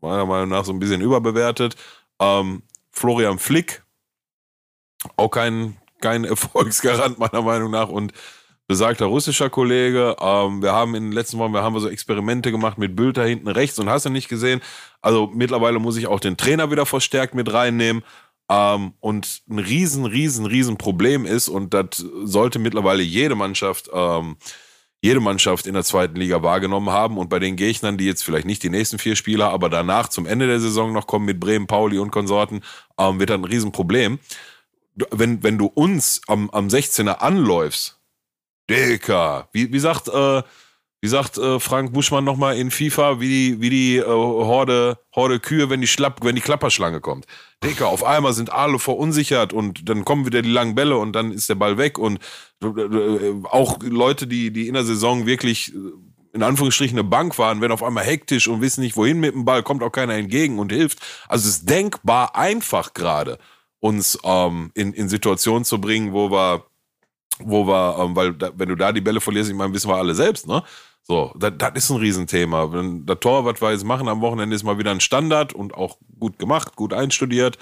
meiner 0.00 0.26
Meinung 0.26 0.50
nach 0.50 0.64
so 0.64 0.72
ein 0.72 0.78
bisschen 0.78 1.00
überbewertet. 1.00 1.76
Ähm, 2.20 2.62
Florian 2.90 3.38
Flick 3.38 3.82
auch 5.16 5.28
kein, 5.28 5.76
kein 6.00 6.24
Erfolgsgarant 6.24 7.18
meiner 7.18 7.42
Meinung 7.42 7.70
nach 7.70 7.88
und 7.88 8.12
besagter 8.66 9.06
russischer 9.06 9.50
Kollege. 9.50 10.16
Ähm, 10.20 10.62
wir 10.62 10.72
haben 10.72 10.94
in 10.94 11.04
den 11.04 11.12
letzten 11.12 11.38
Wochen, 11.38 11.54
wir 11.54 11.62
haben 11.62 11.78
so 11.80 11.88
Experimente 11.88 12.52
gemacht 12.52 12.78
mit 12.78 12.94
Bülter 12.94 13.24
hinten 13.24 13.48
rechts 13.48 13.78
und 13.78 13.88
hast 13.88 14.04
du 14.04 14.10
nicht 14.10 14.28
gesehen. 14.28 14.60
Also 15.00 15.30
mittlerweile 15.32 15.78
muss 15.78 15.96
ich 15.96 16.06
auch 16.06 16.20
den 16.20 16.36
Trainer 16.36 16.70
wieder 16.70 16.86
verstärkt 16.86 17.34
mit 17.34 17.52
reinnehmen. 17.52 18.04
Ähm, 18.50 18.92
und 19.00 19.42
ein 19.48 19.58
riesen, 19.58 20.04
riesen, 20.04 20.46
riesen 20.46 20.76
Problem 20.76 21.26
ist 21.26 21.48
und 21.48 21.74
das 21.74 22.04
sollte 22.24 22.58
mittlerweile 22.58 23.02
jede 23.02 23.34
Mannschaft 23.34 23.90
ähm, 23.92 24.36
jede 25.00 25.20
Mannschaft 25.20 25.66
in 25.66 25.74
der 25.74 25.84
zweiten 25.84 26.16
Liga 26.16 26.42
wahrgenommen 26.42 26.90
haben. 26.90 27.18
Und 27.18 27.30
bei 27.30 27.38
den 27.38 27.54
Gegnern, 27.54 27.98
die 27.98 28.06
jetzt 28.06 28.24
vielleicht 28.24 28.46
nicht 28.46 28.64
die 28.64 28.70
nächsten 28.70 28.98
vier 28.98 29.14
Spieler, 29.14 29.50
aber 29.50 29.68
danach 29.68 30.08
zum 30.08 30.26
Ende 30.26 30.48
der 30.48 30.58
Saison 30.58 30.92
noch 30.92 31.06
kommen 31.06 31.24
mit 31.24 31.38
Bremen, 31.38 31.68
Pauli 31.68 31.98
und 31.98 32.10
Konsorten, 32.10 32.62
ähm, 32.98 33.20
wird 33.20 33.30
das 33.30 33.38
ein 33.38 33.44
Riesenproblem 33.44 34.18
wenn, 35.10 35.42
wenn 35.42 35.58
du 35.58 35.66
uns 35.66 36.20
am, 36.26 36.50
am 36.50 36.68
16er 36.68 37.18
anläufst, 37.18 37.98
Dicker, 38.70 39.48
wie, 39.52 39.72
wie 39.72 39.78
sagt, 39.78 40.08
äh, 40.08 40.42
wie 41.00 41.08
sagt 41.08 41.38
äh, 41.38 41.60
Frank 41.60 41.92
Buschmann 41.92 42.24
nochmal 42.24 42.58
in 42.58 42.70
FIFA, 42.70 43.20
wie 43.20 43.28
die, 43.28 43.60
wie 43.60 43.70
die 43.70 43.96
äh, 43.96 44.04
Horde, 44.04 44.98
Horde 45.14 45.40
Kühe, 45.40 45.70
wenn 45.70 45.80
die, 45.80 45.86
Schlapp, 45.86 46.22
wenn 46.22 46.34
die 46.34 46.42
Klapperschlange 46.42 47.00
kommt. 47.00 47.26
Dicker, 47.64 47.88
auf 47.88 48.04
einmal 48.04 48.32
sind 48.34 48.52
alle 48.52 48.78
verunsichert 48.78 49.52
und 49.52 49.88
dann 49.88 50.04
kommen 50.04 50.26
wieder 50.26 50.42
die 50.42 50.50
langen 50.50 50.74
Bälle 50.74 50.98
und 50.98 51.12
dann 51.12 51.32
ist 51.32 51.48
der 51.48 51.54
Ball 51.54 51.78
weg 51.78 51.98
und 51.98 52.18
äh, 52.62 52.66
auch 53.44 53.78
Leute, 53.82 54.26
die, 54.26 54.52
die 54.52 54.68
in 54.68 54.74
der 54.74 54.84
Saison 54.84 55.26
wirklich 55.26 55.74
äh, 55.74 55.78
in 56.34 56.42
Anführungsstrichen 56.42 56.98
eine 56.98 57.08
Bank 57.08 57.38
waren, 57.38 57.60
werden 57.60 57.72
auf 57.72 57.82
einmal 57.82 58.04
hektisch 58.04 58.48
und 58.48 58.60
wissen 58.60 58.82
nicht, 58.82 58.96
wohin 58.96 59.18
mit 59.18 59.34
dem 59.34 59.44
Ball, 59.44 59.62
kommt 59.62 59.82
auch 59.82 59.90
keiner 59.90 60.14
entgegen 60.14 60.58
und 60.58 60.72
hilft. 60.72 60.98
Also 61.26 61.48
es 61.48 61.56
ist 61.56 61.70
denkbar 61.70 62.36
einfach 62.36 62.92
gerade 62.92 63.38
uns 63.80 64.18
ähm, 64.24 64.70
in, 64.74 64.92
in 64.92 65.08
Situationen 65.08 65.64
zu 65.64 65.80
bringen, 65.80 66.12
wo 66.12 66.30
wir 66.30 66.64
wo 67.40 67.66
wir, 67.66 67.98
ähm, 67.98 68.16
weil 68.16 68.34
da, 68.34 68.50
wenn 68.56 68.68
du 68.68 68.74
da 68.74 68.92
die 68.92 69.00
Bälle 69.00 69.20
verlierst, 69.20 69.50
ich 69.50 69.56
meine, 69.56 69.72
wissen 69.72 69.90
wir 69.90 69.96
alle 69.96 70.14
selbst, 70.14 70.46
ne? 70.46 70.62
So, 71.02 71.32
das, 71.38 71.52
das 71.56 71.72
ist 71.74 71.90
ein 71.90 71.96
Riesenthema. 71.96 72.72
Wenn 72.72 73.06
der 73.06 73.18
Tor, 73.18 73.44
was 73.44 73.62
wir 73.62 73.70
jetzt 73.72 73.84
machen 73.84 74.08
am 74.08 74.20
Wochenende, 74.20 74.54
ist 74.54 74.62
mal 74.64 74.78
wieder 74.78 74.90
ein 74.90 75.00
Standard 75.00 75.52
und 75.54 75.74
auch 75.74 75.96
gut 76.18 76.38
gemacht, 76.38 76.76
gut 76.76 76.92
einstudiert. 76.92 77.58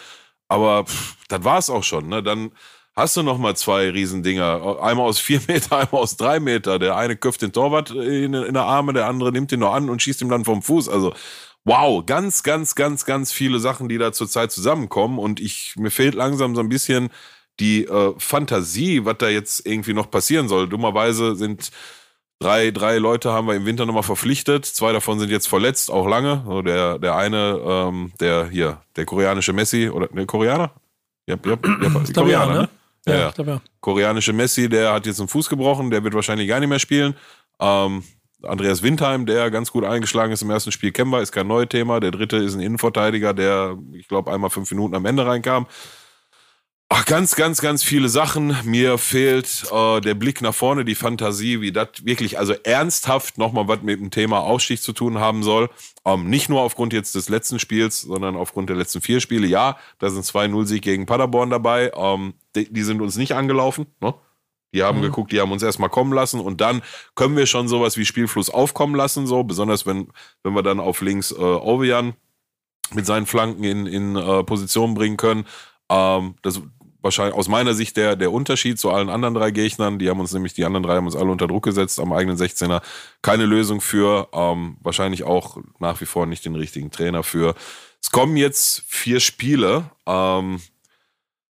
Aber 0.48 0.84
pff, 0.84 1.16
das 1.28 1.44
war's 1.44 1.70
auch 1.70 1.84
schon, 1.84 2.08
ne? 2.08 2.22
Dann 2.22 2.52
hast 2.94 3.16
du 3.16 3.22
noch 3.22 3.38
mal 3.38 3.54
zwei 3.54 3.90
Riesendinger. 3.90 4.80
Einmal 4.82 5.06
aus 5.06 5.18
vier 5.20 5.40
Meter, 5.48 5.76
einmal 5.76 6.02
aus 6.02 6.16
drei 6.16 6.40
Meter. 6.40 6.78
Der 6.78 6.96
eine 6.96 7.16
köpft 7.16 7.42
den 7.42 7.52
Torwart 7.52 7.90
in, 7.90 8.34
in 8.34 8.54
der 8.54 8.64
Arme, 8.64 8.92
der 8.92 9.06
andere 9.06 9.30
nimmt 9.32 9.52
ihn 9.52 9.60
noch 9.60 9.74
an 9.74 9.90
und 9.90 10.02
schießt 10.02 10.22
ihm 10.22 10.28
dann 10.28 10.44
vom 10.44 10.62
Fuß. 10.62 10.88
Also, 10.88 11.14
wow, 11.66 12.06
ganz, 12.06 12.42
ganz, 12.44 12.74
ganz, 12.74 13.04
ganz 13.04 13.32
viele 13.32 13.58
Sachen, 13.58 13.88
die 13.88 13.98
da 13.98 14.12
zurzeit 14.12 14.52
zusammenkommen. 14.52 15.18
Und 15.18 15.40
ich, 15.40 15.74
mir 15.76 15.90
fehlt 15.90 16.14
langsam 16.14 16.54
so 16.54 16.62
ein 16.62 16.68
bisschen 16.68 17.10
die 17.58 17.84
äh, 17.84 18.14
Fantasie, 18.18 19.04
was 19.04 19.18
da 19.18 19.28
jetzt 19.28 19.66
irgendwie 19.66 19.92
noch 19.92 20.10
passieren 20.10 20.48
soll. 20.48 20.68
Dummerweise 20.68 21.34
sind 21.34 21.72
drei, 22.38 22.70
drei 22.70 22.98
Leute 22.98 23.32
haben 23.32 23.48
wir 23.48 23.54
im 23.54 23.66
Winter 23.66 23.84
nochmal 23.84 24.04
verpflichtet. 24.04 24.64
Zwei 24.64 24.92
davon 24.92 25.18
sind 25.18 25.30
jetzt 25.30 25.48
verletzt, 25.48 25.90
auch 25.90 26.06
lange. 26.06 26.44
So 26.46 26.62
der, 26.62 27.00
der 27.00 27.16
eine, 27.16 27.60
ähm, 27.64 28.12
der 28.20 28.46
hier, 28.46 28.80
der 28.94 29.04
koreanische 29.04 29.52
Messi, 29.52 29.90
oder 29.90 30.06
der 30.06 30.26
Koreaner? 30.26 30.70
Ja, 31.26 31.36
ja, 31.44 31.56
ja, 31.56 32.04
Koreaner, 32.14 32.54
ne? 32.54 32.68
Ja, 33.08 33.14
ja. 33.14 33.30
Glaub, 33.32 33.46
ja. 33.46 33.60
Koreanische 33.80 34.32
Messi, 34.32 34.68
der 34.68 34.92
hat 34.92 35.06
jetzt 35.06 35.18
einen 35.18 35.28
Fuß 35.28 35.48
gebrochen, 35.48 35.90
der 35.90 36.04
wird 36.04 36.14
wahrscheinlich 36.14 36.46
gar 36.46 36.60
nicht 36.60 36.68
mehr 36.68 36.78
spielen. 36.78 37.16
Ähm, 37.58 38.04
Andreas 38.42 38.82
Windheim, 38.82 39.26
der 39.26 39.50
ganz 39.50 39.72
gut 39.72 39.84
eingeschlagen 39.84 40.32
ist 40.32 40.42
im 40.42 40.50
ersten 40.50 40.72
Spiel, 40.72 40.92
kennen 40.92 41.10
wir, 41.10 41.20
ist 41.20 41.32
kein 41.32 41.46
neues 41.46 41.68
Thema. 41.68 42.00
Der 42.00 42.10
dritte 42.10 42.36
ist 42.36 42.54
ein 42.54 42.60
Innenverteidiger, 42.60 43.34
der, 43.34 43.78
ich 43.92 44.08
glaube, 44.08 44.32
einmal 44.32 44.50
fünf 44.50 44.70
Minuten 44.70 44.94
am 44.94 45.06
Ende 45.06 45.26
reinkam. 45.26 45.66
Ach, 46.88 47.04
ganz, 47.04 47.34
ganz, 47.34 47.60
ganz 47.60 47.82
viele 47.82 48.08
Sachen. 48.08 48.56
Mir 48.64 48.96
fehlt 48.96 49.64
äh, 49.72 50.00
der 50.00 50.14
Blick 50.14 50.40
nach 50.40 50.54
vorne, 50.54 50.84
die 50.84 50.94
Fantasie, 50.94 51.60
wie 51.60 51.72
das 51.72 51.88
wirklich, 52.04 52.38
also 52.38 52.52
ernsthaft 52.52 53.38
nochmal 53.38 53.66
was 53.66 53.82
mit 53.82 53.98
dem 53.98 54.12
Thema 54.12 54.38
Ausstieg 54.40 54.80
zu 54.80 54.92
tun 54.92 55.18
haben 55.18 55.42
soll. 55.42 55.68
Ähm, 56.04 56.30
nicht 56.30 56.48
nur 56.48 56.60
aufgrund 56.60 56.92
jetzt 56.92 57.16
des 57.16 57.28
letzten 57.28 57.58
Spiels, 57.58 58.02
sondern 58.02 58.36
aufgrund 58.36 58.68
der 58.70 58.76
letzten 58.76 59.00
vier 59.00 59.18
Spiele. 59.20 59.48
Ja, 59.48 59.78
da 59.98 60.10
sind 60.10 60.24
zwei 60.24 60.46
0-Sieg 60.46 60.82
gegen 60.82 61.06
Paderborn 61.06 61.50
dabei. 61.50 61.90
Ähm, 61.92 62.34
die, 62.54 62.72
die, 62.72 62.82
sind 62.84 63.02
uns 63.02 63.16
nicht 63.16 63.32
angelaufen. 63.32 63.86
Ne? 64.00 64.14
Die 64.74 64.82
haben 64.82 64.98
mhm. 64.98 65.02
geguckt, 65.02 65.32
die 65.32 65.40
haben 65.40 65.52
uns 65.52 65.62
erstmal 65.62 65.88
kommen 65.88 66.12
lassen 66.12 66.40
und 66.40 66.60
dann 66.60 66.82
können 67.14 67.36
wir 67.36 67.46
schon 67.46 67.68
sowas 67.68 67.96
wie 67.96 68.04
Spielfluss 68.04 68.50
aufkommen 68.50 68.94
lassen, 68.94 69.26
so 69.26 69.42
besonders 69.44 69.86
wenn, 69.86 70.08
wenn 70.42 70.54
wir 70.54 70.62
dann 70.62 70.80
auf 70.80 71.00
links 71.00 71.30
äh, 71.32 71.36
Ovejan 71.36 72.14
mit 72.92 73.06
seinen 73.06 73.26
Flanken 73.26 73.64
in, 73.64 73.86
in 73.86 74.16
äh, 74.16 74.44
Position 74.44 74.94
bringen 74.94 75.16
können. 75.16 75.46
Ähm, 75.88 76.34
das, 76.42 76.60
wahrscheinlich 77.06 77.34
aus 77.34 77.48
meiner 77.48 77.72
Sicht 77.72 77.96
der, 77.96 78.16
der 78.16 78.32
Unterschied 78.32 78.78
zu 78.78 78.90
allen 78.90 79.08
anderen 79.08 79.34
drei 79.34 79.50
Gegnern. 79.50 79.98
Die 79.98 80.10
haben 80.10 80.20
uns 80.20 80.32
nämlich, 80.32 80.52
die 80.52 80.64
anderen 80.64 80.82
drei 80.82 80.96
haben 80.96 81.06
uns 81.06 81.16
alle 81.16 81.30
unter 81.30 81.46
Druck 81.46 81.64
gesetzt 81.64 81.98
am 81.98 82.12
eigenen 82.12 82.36
16er. 82.36 82.82
Keine 83.22 83.46
Lösung 83.46 83.80
für, 83.80 84.28
ähm, 84.32 84.76
wahrscheinlich 84.80 85.24
auch 85.24 85.58
nach 85.78 86.00
wie 86.00 86.06
vor 86.06 86.26
nicht 86.26 86.44
den 86.44 86.54
richtigen 86.54 86.90
Trainer 86.90 87.22
für. 87.22 87.54
Es 88.02 88.10
kommen 88.10 88.36
jetzt 88.36 88.82
vier 88.86 89.20
Spiele. 89.20 89.90
Ähm, 90.06 90.60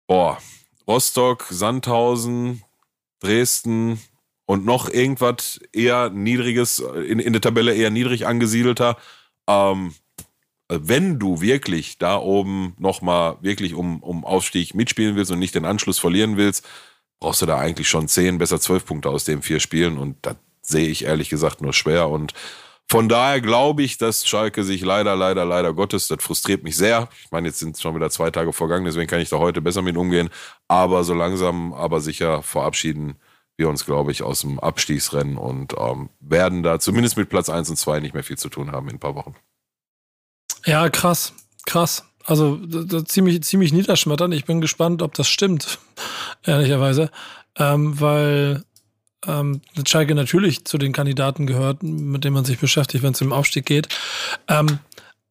boah, 0.07 0.39
Rostock, 0.87 1.47
Sandhausen, 1.51 2.63
Dresden 3.21 4.01
und 4.47 4.65
noch 4.65 4.89
irgendwas 4.89 5.61
eher 5.73 6.11
niedriges, 6.11 6.79
in, 6.79 7.19
in 7.19 7.33
der 7.33 7.43
Tabelle 7.43 7.75
eher 7.75 7.91
niedrig 7.91 8.27
angesiedelter. 8.27 8.97
Ähm, 9.47 9.95
wenn 10.69 11.19
du 11.19 11.41
wirklich 11.41 11.99
da 11.99 12.19
oben 12.19 12.75
nochmal 12.79 13.37
wirklich 13.41 13.75
um, 13.75 14.03
um 14.03 14.25
Aufstieg 14.25 14.75
mitspielen 14.75 15.17
willst 15.17 15.31
und 15.31 15.39
nicht 15.39 15.55
den 15.55 15.65
Anschluss 15.65 15.99
verlieren 15.99 16.37
willst, 16.37 16.67
brauchst 17.21 17.43
du 17.43 17.47
da 17.47 17.59
eigentlich 17.59 17.89
schon 17.89 18.09
zehn, 18.09 18.39
besser 18.39 18.61
zwölf 18.61 18.85
Punkte 18.85 19.09
aus 19.09 19.25
den 19.25 19.43
vier 19.43 19.61
Spielen 19.61 19.99
und 19.99 20.17
das 20.23 20.37
sehe 20.63 20.89
ich 20.89 21.05
ehrlich 21.05 21.31
gesagt 21.31 21.63
nur 21.63 21.73
schwer 21.73 22.09
und 22.09 22.35
von 22.91 23.09
daher 23.09 23.41
glaube 23.41 23.83
ich, 23.83 23.99
dass 23.99 24.27
Schalke 24.27 24.65
sich 24.65 24.81
leider, 24.81 25.15
leider, 25.15 25.45
leider 25.45 25.75
Gottes, 25.75 26.09
das 26.09 26.23
frustriert 26.23 26.63
mich 26.63 26.77
sehr. 26.77 27.09
Ich 27.23 27.31
meine, 27.31 27.49
jetzt 27.49 27.59
sind 27.59 27.79
schon 27.79 27.95
wieder 27.95 28.09
zwei 28.09 28.31
Tage 28.31 28.53
vergangen, 28.55 28.87
deswegen 28.87 29.07
kann 29.07 29.21
ich 29.21 29.29
da 29.29 29.39
heute 29.39 29.61
besser 29.61 29.83
mit 29.83 29.97
umgehen. 29.97 30.31
Aber 30.69 31.05
so 31.05 31.13
langsam, 31.13 31.75
aber 31.75 32.01
sicher 32.01 32.43
verabschieden 32.43 33.17
wir 33.59 33.69
uns, 33.69 33.85
glaube 33.85 34.13
ich, 34.13 34.23
aus 34.23 34.41
dem 34.41 34.59
Abstiegsrennen 34.59 35.37
und 35.37 35.75
ähm, 35.77 36.09
werden 36.21 36.63
da 36.63 36.79
zumindest 36.79 37.19
mit 37.19 37.29
Platz 37.29 37.51
eins 37.51 37.69
und 37.69 37.77
zwei 37.77 38.01
nicht 38.01 38.15
mehr 38.15 38.25
viel 38.25 38.39
zu 38.39 38.49
tun 38.49 38.73
haben 38.73 38.89
in 38.89 38.97
ein 38.97 39.01
paar 39.01 39.17
Wochen. 39.17 39.35
Ja, 40.65 40.89
krass, 40.89 41.35
krass. 41.67 42.05
Also 42.25 42.57
ziemlich, 43.03 43.43
ziemlich 43.43 43.73
niederschmetternd. 43.73 44.33
Ich 44.33 44.45
bin 44.45 44.61
gespannt, 44.61 45.03
ob 45.03 45.15
das 45.15 45.29
stimmt, 45.29 45.79
ehrlicherweise. 46.45 47.11
Ähm, 47.57 48.01
weil 48.01 48.65
ähm, 49.27 49.61
Schalke 49.87 50.15
natürlich 50.15 50.65
zu 50.65 50.79
den 50.79 50.93
Kandidaten 50.93 51.47
gehört, 51.47 51.83
mit 51.83 52.25
denen 52.25 52.35
man 52.35 52.45
sich 52.45 52.59
beschäftigt, 52.59 53.03
wenn 53.03 53.13
es 53.13 53.23
um 53.23 53.33
Aufstieg 53.33 53.67
geht. 53.67 53.89
Ähm, 54.49 54.79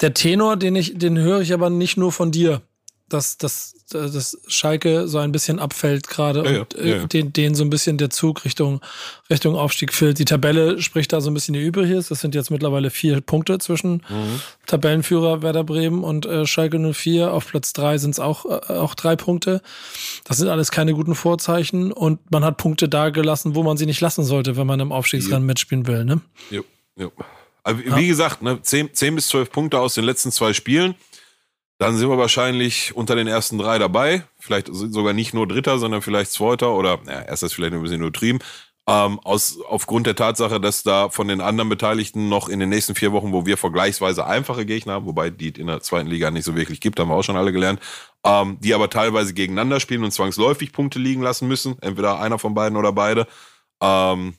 der 0.01 0.13
Tenor, 0.13 0.57
den 0.57 0.75
ich, 0.75 0.97
den 0.97 1.17
höre 1.17 1.41
ich 1.41 1.53
aber 1.53 1.69
nicht 1.69 1.97
nur 1.97 2.11
von 2.11 2.31
dir 2.31 2.61
dass, 3.09 3.37
dass, 3.37 3.75
dass 3.89 4.37
Schalke 4.47 5.07
so 5.07 5.17
ein 5.17 5.31
bisschen 5.31 5.59
abfällt 5.59 6.07
gerade 6.07 6.43
ja, 6.43 6.61
und 6.61 6.75
äh, 6.75 6.89
ja, 6.89 6.95
ja. 6.97 7.05
Den, 7.05 7.31
den 7.31 7.55
so 7.55 7.63
ein 7.63 7.69
bisschen 7.69 7.97
der 7.97 8.09
Zug 8.09 8.43
Richtung, 8.43 8.81
Richtung 9.29 9.55
Aufstieg 9.55 9.93
fällt. 9.93 10.19
Die 10.19 10.25
Tabelle 10.25 10.81
spricht 10.81 11.13
da 11.13 11.21
so 11.21 11.29
ein 11.31 11.33
bisschen 11.33 11.53
die 11.53 11.63
übrig 11.63 11.91
ist. 11.91 12.11
Das 12.11 12.19
sind 12.19 12.35
jetzt 12.35 12.51
mittlerweile 12.51 12.89
vier 12.89 13.21
Punkte 13.21 13.59
zwischen 13.59 14.03
mhm. 14.09 14.41
Tabellenführer 14.65 15.41
Werder 15.41 15.63
Bremen 15.63 16.03
und 16.03 16.25
äh, 16.25 16.45
Schalke 16.45 16.79
04. 16.79 17.33
Auf 17.33 17.47
Platz 17.47 17.73
drei 17.73 17.97
sind 17.97 18.11
es 18.11 18.19
auch, 18.19 18.45
äh, 18.45 18.73
auch 18.73 18.93
drei 18.93 19.15
Punkte. 19.15 19.61
Das 20.25 20.37
sind 20.37 20.49
alles 20.49 20.71
keine 20.71 20.93
guten 20.93 21.15
Vorzeichen 21.15 21.91
und 21.91 22.31
man 22.31 22.43
hat 22.43 22.57
Punkte 22.57 22.89
da 22.89 23.09
gelassen, 23.09 23.55
wo 23.55 23.63
man 23.63 23.77
sie 23.77 23.85
nicht 23.85 24.01
lassen 24.01 24.25
sollte, 24.25 24.57
wenn 24.57 24.67
man 24.67 24.79
im 24.79 24.91
Aufstiegsrennen 24.91 25.45
mitspielen 25.45 25.87
will. 25.87 26.03
Ne? 26.03 26.21
Jo, 26.49 26.63
jo. 26.97 27.11
Aber 27.63 27.79
wie 27.97 28.07
gesagt, 28.07 28.41
ne, 28.41 28.61
10, 28.61 28.93
10 28.93 29.15
bis 29.15 29.27
12 29.27 29.51
Punkte 29.51 29.79
aus 29.79 29.93
den 29.93 30.05
letzten 30.05 30.31
zwei 30.31 30.53
Spielen. 30.53 30.95
Dann 31.79 31.95
sind 31.95 32.09
wir 32.09 32.17
wahrscheinlich 32.17 32.95
unter 32.95 33.15
den 33.15 33.27
ersten 33.27 33.57
drei 33.57 33.77
dabei. 33.77 34.23
Vielleicht 34.39 34.69
sogar 34.71 35.13
nicht 35.13 35.33
nur 35.33 35.47
Dritter, 35.47 35.77
sondern 35.77 36.01
vielleicht 36.01 36.31
Zweiter 36.31 36.73
oder, 36.73 36.99
ja, 37.05 37.21
erstes 37.21 37.53
vielleicht 37.53 37.73
ein 37.73 37.81
bisschen 37.81 38.01
übertrieben. 38.01 38.39
Ähm, 38.89 39.19
aus, 39.19 39.59
aufgrund 39.67 40.07
der 40.07 40.15
Tatsache, 40.15 40.61
dass 40.61 40.81
da 40.81 41.09
von 41.09 41.27
den 41.27 41.41
anderen 41.41 41.67
Beteiligten 41.67 42.29
noch 42.29 42.47
in 42.47 42.59
den 42.61 42.69
nächsten 42.69 42.95
vier 42.95 43.11
Wochen, 43.11 43.33
wo 43.33 43.45
wir 43.45 43.57
vergleichsweise 43.57 44.25
einfache 44.25 44.65
Gegner 44.65 44.93
haben, 44.93 45.05
wobei 45.05 45.29
die 45.29 45.49
in 45.49 45.67
der 45.67 45.81
zweiten 45.81 46.07
Liga 46.07 46.31
nicht 46.31 46.45
so 46.45 46.55
wirklich 46.55 46.79
gibt, 46.79 46.97
haben 46.99 47.09
wir 47.09 47.15
auch 47.15 47.23
schon 47.23 47.35
alle 47.35 47.51
gelernt, 47.51 47.81
ähm, 48.23 48.57
die 48.61 48.73
aber 48.73 48.89
teilweise 48.89 49.33
gegeneinander 49.33 49.81
spielen 49.81 50.05
und 50.05 50.11
zwangsläufig 50.11 50.71
Punkte 50.71 50.99
liegen 50.99 51.21
lassen 51.21 51.49
müssen, 51.49 51.77
entweder 51.81 52.19
einer 52.21 52.39
von 52.39 52.53
beiden 52.53 52.77
oder 52.77 52.93
beide. 52.93 53.27
Ähm, 53.81 54.35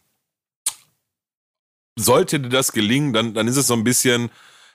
sollte 1.97 2.41
das 2.41 2.73
gelingen, 2.73 3.13
dann, 3.13 3.35
dann 3.35 3.49
ist 3.49 3.57
es 3.59 3.67
so 3.67 3.75
ein 3.75 3.85
bisschen, 3.85 4.31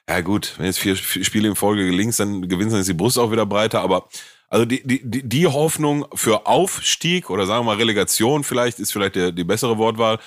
ja 0.10 0.22
gut, 0.22 0.56
wenn 0.58 0.66
jetzt 0.66 0.80
vier 0.80 0.96
Spiele 0.96 1.48
in 1.48 1.56
Folge 1.56 1.86
gelingt, 1.86 2.20
dann 2.20 2.48
gewinnst, 2.48 2.74
dann 2.74 2.82
ist 2.82 2.90
die 2.90 2.94
Brust 2.94 3.18
auch 3.18 3.32
wieder 3.32 3.46
breiter. 3.46 3.82
Aber 3.82 4.08
also 4.50 4.66
die, 4.66 4.84
die, 4.86 5.28
die 5.28 5.48
Hoffnung 5.48 6.06
für 6.14 6.46
Aufstieg 6.46 7.30
oder 7.30 7.46
sagen 7.46 7.66
wir 7.66 7.72
mal 7.72 7.78
Relegation 7.78 8.44
vielleicht, 8.44 8.80
ist 8.80 8.92
vielleicht 8.92 9.16
der, 9.16 9.32
die 9.32 9.44
bessere 9.44 9.78
Wortwahl, 9.78 10.20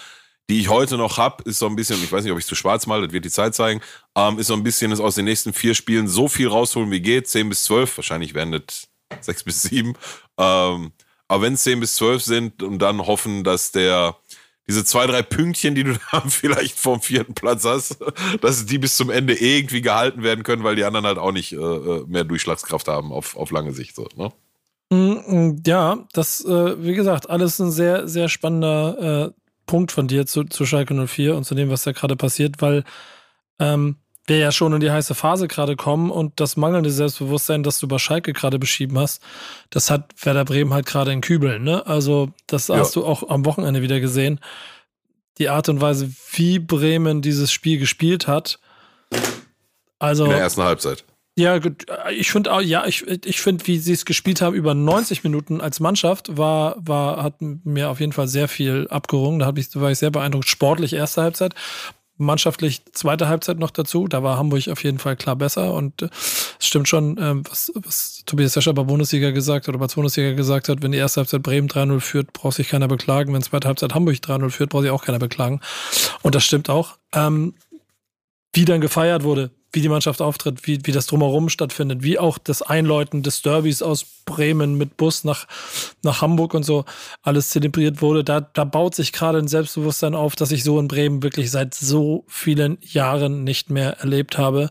die 0.49 0.61
ich 0.61 0.69
heute 0.69 0.97
noch 0.97 1.19
hab, 1.19 1.43
ist 1.43 1.59
so 1.59 1.67
ein 1.67 1.77
bisschen, 1.77 2.03
ich 2.03 2.11
weiß 2.11 2.25
nicht, 2.25 2.33
ob 2.33 2.39
ich 2.39 2.47
zu 2.47 2.55
schwarz 2.55 2.87
mal, 2.87 3.03
das 3.03 3.13
wird 3.13 3.25
die 3.25 3.31
Zeit 3.31 3.55
zeigen, 3.55 3.81
ähm, 4.17 4.39
ist 4.39 4.47
so 4.47 4.55
ein 4.55 4.63
bisschen, 4.63 4.93
ist 4.93 5.01
aus 5.01 5.17
den 5.17 5.27
nächsten 5.27 5.53
vier 5.53 5.75
Spielen 5.75 6.09
so 6.09 6.29
viel 6.29 6.49
rausholen 6.49 6.91
wie 6.91 7.01
geht, 7.01 7.29
zehn 7.29 7.49
bis 7.49 7.65
zwölf, 7.65 7.97
wahrscheinlich 7.99 8.35
werden 8.35 8.53
das 8.53 8.89
sechs 9.21 9.45
bis 9.45 9.63
sieben. 9.63 9.95
Ähm, 10.39 10.93
aber 11.29 11.43
wenn 11.43 11.55
es 11.55 11.63
zehn 11.63 11.81
bis 11.81 11.95
zwölf 11.95 12.23
sind 12.23 12.63
und 12.63 12.79
dann 12.79 13.07
hoffen, 13.07 13.45
dass 13.45 13.73
der 13.73 14.17
diese 14.69 14.85
zwei, 14.85 15.07
drei 15.07 15.23
Pünktchen, 15.23 15.75
die 15.75 15.85
du 15.85 15.95
da 16.13 16.21
vielleicht 16.23 16.79
vom 16.79 17.01
vierten 17.01 17.35
Platz 17.35 17.65
hast, 17.65 17.99
dass 18.41 18.67
die 18.67 18.79
bis 18.79 18.97
zum 18.97 19.11
Ende 19.11 19.35
irgendwie 19.35 19.81
gehalten 19.81 20.23
werden 20.23 20.45
können, 20.45 20.65
weil 20.65 20.77
die 20.77 20.85
anderen 20.85 21.07
halt 21.07 21.19
auch 21.19 21.33
nicht 21.33 21.53
äh, 21.53 21.57
äh 21.57 22.05
mehr 22.07 22.25
Durchschlagskraft 22.25 22.89
haben 22.89 23.13
auf, 23.13 23.37
auf 23.37 23.51
lange 23.51 23.73
Sicht. 23.73 23.95
So, 23.95 24.09
ne? 24.17 24.33
Mm, 24.91 24.97
mm, 25.27 25.63
ja, 25.67 26.07
das, 26.13 26.45
äh, 26.45 26.83
wie 26.83 26.95
gesagt, 26.95 27.29
alles 27.29 27.59
ein 27.59 27.71
sehr, 27.71 28.09
sehr 28.09 28.29
spannender 28.29 29.27
äh, 29.27 29.41
Punkt 29.67 29.93
von 29.93 30.07
dir 30.07 30.27
zu, 30.27 30.45
zu 30.45 30.65
Schalke 30.65 30.95
04 30.95 31.37
und 31.37 31.45
zu 31.45 31.55
dem, 31.55 31.71
was 31.71 31.83
da 31.83 31.93
gerade 31.93 32.17
passiert, 32.17 32.63
weil 32.63 32.85
ähm, 33.59 33.97
wir 34.27 34.39
ja 34.39 34.53
schon 34.53 34.73
in 34.73 34.81
die 34.81 34.91
heiße 34.91 35.15
Phase 35.15 35.49
gerade 35.49 35.77
kommen 35.77 36.11
und 36.11 36.41
das 36.41 36.57
mangelnde 36.57 36.91
Selbstbewusstsein, 36.91 37.63
das 37.63 37.79
du 37.79 37.89
bei 37.89 37.99
Schalke 37.99 38.33
gerade 38.33 38.59
beschrieben 38.59 38.99
hast, 38.99 39.23
das 39.71 39.91
hat 39.91 40.13
Werder 40.23 40.45
Bremen 40.45 40.75
halt 40.75 40.87
gerade 40.87 41.13
in 41.13 41.21
Kübeln. 41.21 41.63
Ne? 41.63 41.87
Also 41.87 42.31
das 42.47 42.69
ja. 42.69 42.77
hast 42.77 42.97
du 42.97 43.05
auch 43.05 43.29
am 43.29 43.45
Wochenende 43.45 43.83
wieder 43.83 44.01
gesehen. 44.01 44.41
Die 45.39 45.49
Art 45.49 45.69
und 45.69 45.81
Weise, 45.81 46.11
wie 46.33 46.59
Bremen 46.59 47.23
dieses 47.23 47.53
Spiel 47.53 47.79
gespielt 47.79 48.27
hat. 48.27 48.59
Also, 49.99 50.25
in 50.25 50.31
der 50.31 50.41
ersten 50.41 50.63
Halbzeit. 50.63 51.05
Ja, 51.39 51.61
ich 52.11 52.31
finde 52.31 52.51
auch, 52.51 52.63
ja, 52.63 52.87
ich, 52.87 53.07
ich 53.07 53.43
finde, 53.43 53.67
wie 53.67 53.77
sie 53.77 53.93
es 53.93 54.07
gespielt 54.07 54.41
haben 54.41 54.57
über 54.57 54.73
90 54.73 55.23
Minuten 55.23 55.61
als 55.61 55.81
Mannschaft, 55.81 56.39
war, 56.39 56.77
war, 56.79 57.23
hat 57.23 57.43
mir 57.43 57.91
auf 57.91 58.01
jeden 58.01 58.13
Fall 58.13 58.27
sehr 58.27 58.49
viel 58.49 58.89
abgerungen. 58.89 59.41
Da 59.41 59.47
hab 59.47 59.59
ich, 59.59 59.69
war 59.79 59.91
ich 59.91 59.99
sehr 59.99 60.11
beeindruckt. 60.11 60.49
Sportlich 60.49 60.95
erste 60.95 61.21
Halbzeit 61.21 61.55
mannschaftlich 62.17 62.83
zweite 62.93 63.29
Halbzeit 63.29 63.59
noch 63.59 63.71
dazu. 63.71 64.09
Da 64.09 64.23
war 64.23 64.39
Hamburg 64.39 64.69
auf 64.69 64.83
jeden 64.85 64.99
Fall 64.99 65.17
klar 65.17 65.37
besser 65.37 65.73
und 65.75 66.03
äh, 66.03 66.09
es 66.59 66.67
stimmt 66.67 66.89
schon, 66.89 67.19
ähm, 67.21 67.45
was, 67.49 67.73
was 67.75 68.23
Tobias 68.27 68.55
Sascha 68.55 68.73
bei 68.73 68.83
Bundesliga 68.83 69.31
gesagt 69.31 69.67
hat 69.67 69.75
oder 69.75 69.87
bei 69.87 69.93
Bundesliga 69.93 70.33
gesagt 70.33 70.69
hat, 70.69 70.83
wenn 70.83 70.93
die 70.93 70.99
erste 70.99 71.21
Halbzeit 71.21 71.43
Bremen 71.43 71.69
3-0 71.69 72.01
führt, 72.01 72.33
braucht 72.33 72.57
sich 72.57 72.69
keiner 72.69 72.89
beklagen. 72.89 73.33
Wenn 73.35 73.43
zweite 73.43 73.69
Halbzeit 73.69 73.95
Hamburg 73.95 74.17
3-0 74.17 74.51
führt, 74.51 74.71
braucht 74.71 74.83
sich 74.83 74.91
auch 74.91 75.05
keiner 75.05 75.19
beklagen. 75.19 75.61
Und 76.23 76.35
das 76.35 76.45
stimmt 76.45 76.71
auch. 76.71 76.99
Ähm, 77.13 77.55
wie 78.53 78.65
dann 78.65 78.81
gefeiert 78.81 79.23
wurde, 79.23 79.51
wie 79.73 79.81
die 79.81 79.89
Mannschaft 79.89 80.23
auftritt, 80.23 80.67
wie, 80.67 80.79
wie 80.85 80.93
das 80.93 81.07
drumherum 81.07 81.49
stattfindet, 81.49 82.03
wie 82.03 82.19
auch 82.19 82.39
das 82.39 82.63
Einläuten 82.63 83.23
des 83.23 83.43
Derbys 83.43 83.83
aus 83.83 84.05
Bremen 84.25 84.77
mit 84.77 84.97
Bus 84.97 85.25
nach, 85.25 85.47
nach 86.03 86.23
Hamburg 86.23 86.55
und 86.55 86.65
so 86.65 86.85
alles 87.23 87.51
zelebriert 87.51 88.01
wurde. 88.01 88.25
Da, 88.25 88.41
da 88.41 88.65
baut 88.65 88.95
sich 88.95 89.13
gerade 89.13 89.39
ein 89.39 89.49
Selbstbewusstsein 89.49 90.15
auf, 90.15 90.35
das 90.35 90.51
ich 90.51 90.65
so 90.65 90.81
in 90.81 90.89
Bremen 90.89 91.23
wirklich 91.23 91.51
seit 91.51 91.75
so 91.75 92.25
vielen 92.27 92.79
Jahren 92.81 93.45
nicht 93.45 93.71
mehr 93.71 93.99
erlebt 93.99 94.39
habe. 94.39 94.71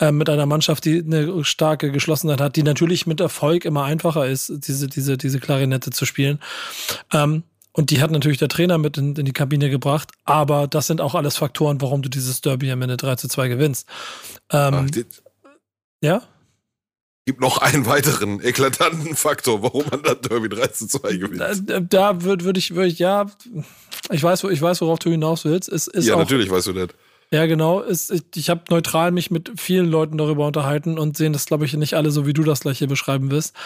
Äh, 0.00 0.12
mit 0.12 0.28
einer 0.28 0.46
Mannschaft, 0.46 0.84
die 0.84 0.98
eine 0.98 1.44
starke 1.44 1.92
Geschlossenheit 1.92 2.40
hat, 2.40 2.56
die 2.56 2.62
natürlich 2.62 3.06
mit 3.06 3.20
Erfolg 3.20 3.64
immer 3.64 3.84
einfacher 3.84 4.26
ist, 4.26 4.52
diese, 4.68 4.88
diese, 4.88 5.16
diese 5.16 5.40
Klarinette 5.40 5.90
zu 5.90 6.04
spielen. 6.06 6.40
Ähm, 7.12 7.44
und 7.76 7.90
die 7.90 8.00
hat 8.00 8.12
natürlich 8.12 8.38
der 8.38 8.48
Trainer 8.48 8.78
mit 8.78 8.96
in, 8.96 9.16
in, 9.16 9.24
die 9.24 9.32
Kabine 9.32 9.68
gebracht. 9.68 10.12
Aber 10.24 10.68
das 10.68 10.86
sind 10.86 11.00
auch 11.00 11.16
alles 11.16 11.36
Faktoren, 11.36 11.80
warum 11.80 12.02
du 12.02 12.08
dieses 12.08 12.40
Derby 12.40 12.70
am 12.70 12.80
Ende 12.82 12.96
3 12.96 13.16
zu 13.16 13.28
2 13.28 13.48
gewinnst. 13.48 13.88
Ähm, 14.52 14.86
Ach, 14.88 15.50
ja? 16.00 16.22
Gibt 17.26 17.40
noch 17.40 17.58
einen 17.58 17.86
weiteren 17.86 18.40
eklatanten 18.40 19.16
Faktor, 19.16 19.62
warum 19.62 19.84
man 19.90 20.02
das 20.04 20.20
Derby 20.20 20.48
3 20.48 20.66
zu 20.68 20.86
2 20.86 21.16
gewinnt. 21.16 21.68
Da, 21.68 21.80
da 21.80 22.22
würde 22.22 22.44
würd 22.44 22.58
ich, 22.58 22.76
würd 22.76 22.92
ich, 22.92 23.00
ja, 23.00 23.26
ich 24.10 24.22
weiß, 24.22 24.44
ich 24.44 24.62
weiß, 24.62 24.80
worauf 24.80 25.00
du 25.00 25.10
hinaus 25.10 25.44
willst. 25.44 25.68
Es 25.68 25.88
ist 25.88 26.06
ja, 26.06 26.14
auch, 26.14 26.18
natürlich 26.18 26.50
weißt 26.50 26.68
du 26.68 26.72
das. 26.74 26.88
Ja, 27.34 27.46
genau. 27.46 27.82
Es, 27.82 28.10
ich 28.10 28.22
ich 28.36 28.48
habe 28.48 28.62
neutral 28.70 29.10
mich 29.10 29.32
mit 29.32 29.50
vielen 29.56 29.86
Leuten 29.86 30.16
darüber 30.18 30.46
unterhalten 30.46 31.00
und 31.00 31.16
sehen 31.16 31.32
das, 31.32 31.46
glaube 31.46 31.64
ich, 31.64 31.74
nicht 31.74 31.94
alle 31.94 32.12
so, 32.12 32.28
wie 32.28 32.32
du 32.32 32.44
das 32.44 32.60
gleich 32.60 32.78
hier 32.78 32.86
beschreiben 32.86 33.32
wirst. 33.32 33.56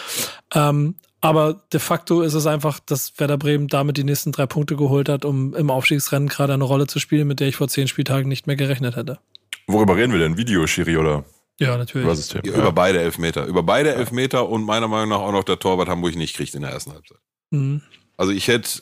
Ähm, 0.55 0.95
aber 1.21 1.61
de 1.71 1.79
facto 1.79 2.23
ist 2.23 2.33
es 2.33 2.47
einfach, 2.47 2.79
dass 2.79 3.19
Werder 3.19 3.37
Bremen 3.37 3.67
damit 3.67 3.97
die 3.97 4.03
nächsten 4.03 4.31
drei 4.31 4.47
Punkte 4.47 4.75
geholt 4.75 5.07
hat, 5.07 5.23
um 5.23 5.53
im 5.53 5.69
Aufstiegsrennen 5.69 6.29
gerade 6.29 6.51
eine 6.51 6.63
Rolle 6.63 6.87
zu 6.87 6.97
spielen, 6.97 7.27
mit 7.27 7.39
der 7.39 7.47
ich 7.47 7.57
vor 7.57 7.67
zehn 7.67 7.87
Spieltagen 7.87 8.27
nicht 8.27 8.47
mehr 8.47 8.55
gerechnet 8.55 8.95
hätte. 8.95 9.19
Worüber 9.67 9.95
reden 9.95 10.13
wir 10.13 10.19
denn? 10.19 10.35
Video, 10.35 10.65
Schiri, 10.65 10.97
oder? 10.97 11.23
Ja, 11.59 11.77
natürlich. 11.77 12.07
Was 12.07 12.17
ist 12.17 12.33
ja, 12.33 12.41
über 12.41 12.71
beide 12.71 12.99
Elfmeter. 12.99 13.45
Über 13.45 13.61
beide 13.61 13.93
Elfmeter 13.93 14.49
und 14.49 14.63
meiner 14.63 14.87
Meinung 14.87 15.09
nach 15.09 15.19
auch 15.19 15.31
noch 15.31 15.43
der 15.43 15.59
Torwart 15.59 15.89
Hamburg 15.89 16.15
nicht 16.15 16.35
kriegt 16.35 16.55
in 16.55 16.63
der 16.63 16.71
ersten 16.71 16.91
Halbzeit. 16.93 17.19
Mhm. 17.51 17.83
Also 18.17 18.31
ich 18.31 18.47
hätte, 18.47 18.81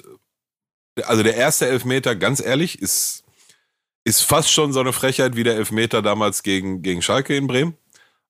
also 1.04 1.23
der 1.23 1.36
erste 1.36 1.67
Elfmeter, 1.67 2.15
ganz 2.15 2.39
ehrlich, 2.39 2.82
ist, 2.82 3.26
ist 4.07 4.21
fast 4.21 4.49
schon 4.49 4.71
so 4.71 4.79
eine 4.79 4.93
Frechheit 4.93 5.35
wie 5.35 5.43
der 5.43 5.55
Elfmeter 5.55 6.01
damals 6.01 6.41
gegen, 6.41 6.81
gegen 6.81 7.01
Schalke 7.01 7.35
in 7.35 7.45
Bremen. 7.45 7.75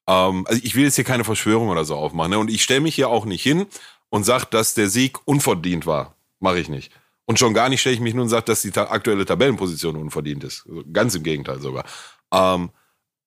Ähm, 0.07 0.45
also 0.47 0.59
ich 0.63 0.75
will 0.75 0.85
jetzt 0.85 0.95
hier 0.95 1.03
keine 1.03 1.23
Verschwörung 1.23 1.69
oder 1.69 1.85
so 1.85 1.95
aufmachen. 1.95 2.31
Ne? 2.31 2.39
Und 2.39 2.49
ich 2.49 2.63
stelle 2.63 2.81
mich 2.81 2.95
hier 2.95 3.09
auch 3.09 3.25
nicht 3.25 3.43
hin 3.43 3.67
und 4.09 4.23
sagt, 4.23 4.55
dass 4.55 4.73
der 4.73 4.89
Sieg 4.89 5.19
unverdient 5.25 5.85
war. 5.85 6.15
Mache 6.39 6.59
ich 6.59 6.67
nicht. 6.67 6.91
Und 7.25 7.37
schon 7.37 7.53
gar 7.53 7.69
nicht 7.69 7.81
stelle 7.81 7.93
ich 7.93 8.01
mich 8.01 8.15
nun 8.15 8.23
und 8.23 8.29
sage, 8.29 8.45
dass 8.45 8.63
die 8.63 8.71
ta 8.71 8.85
aktuelle 8.89 9.25
Tabellenposition 9.25 9.97
unverdient 9.97 10.43
ist. 10.43 10.65
Also 10.67 10.83
ganz 10.91 11.13
im 11.13 11.21
Gegenteil 11.21 11.59
sogar. 11.61 11.85
Ähm, 12.33 12.71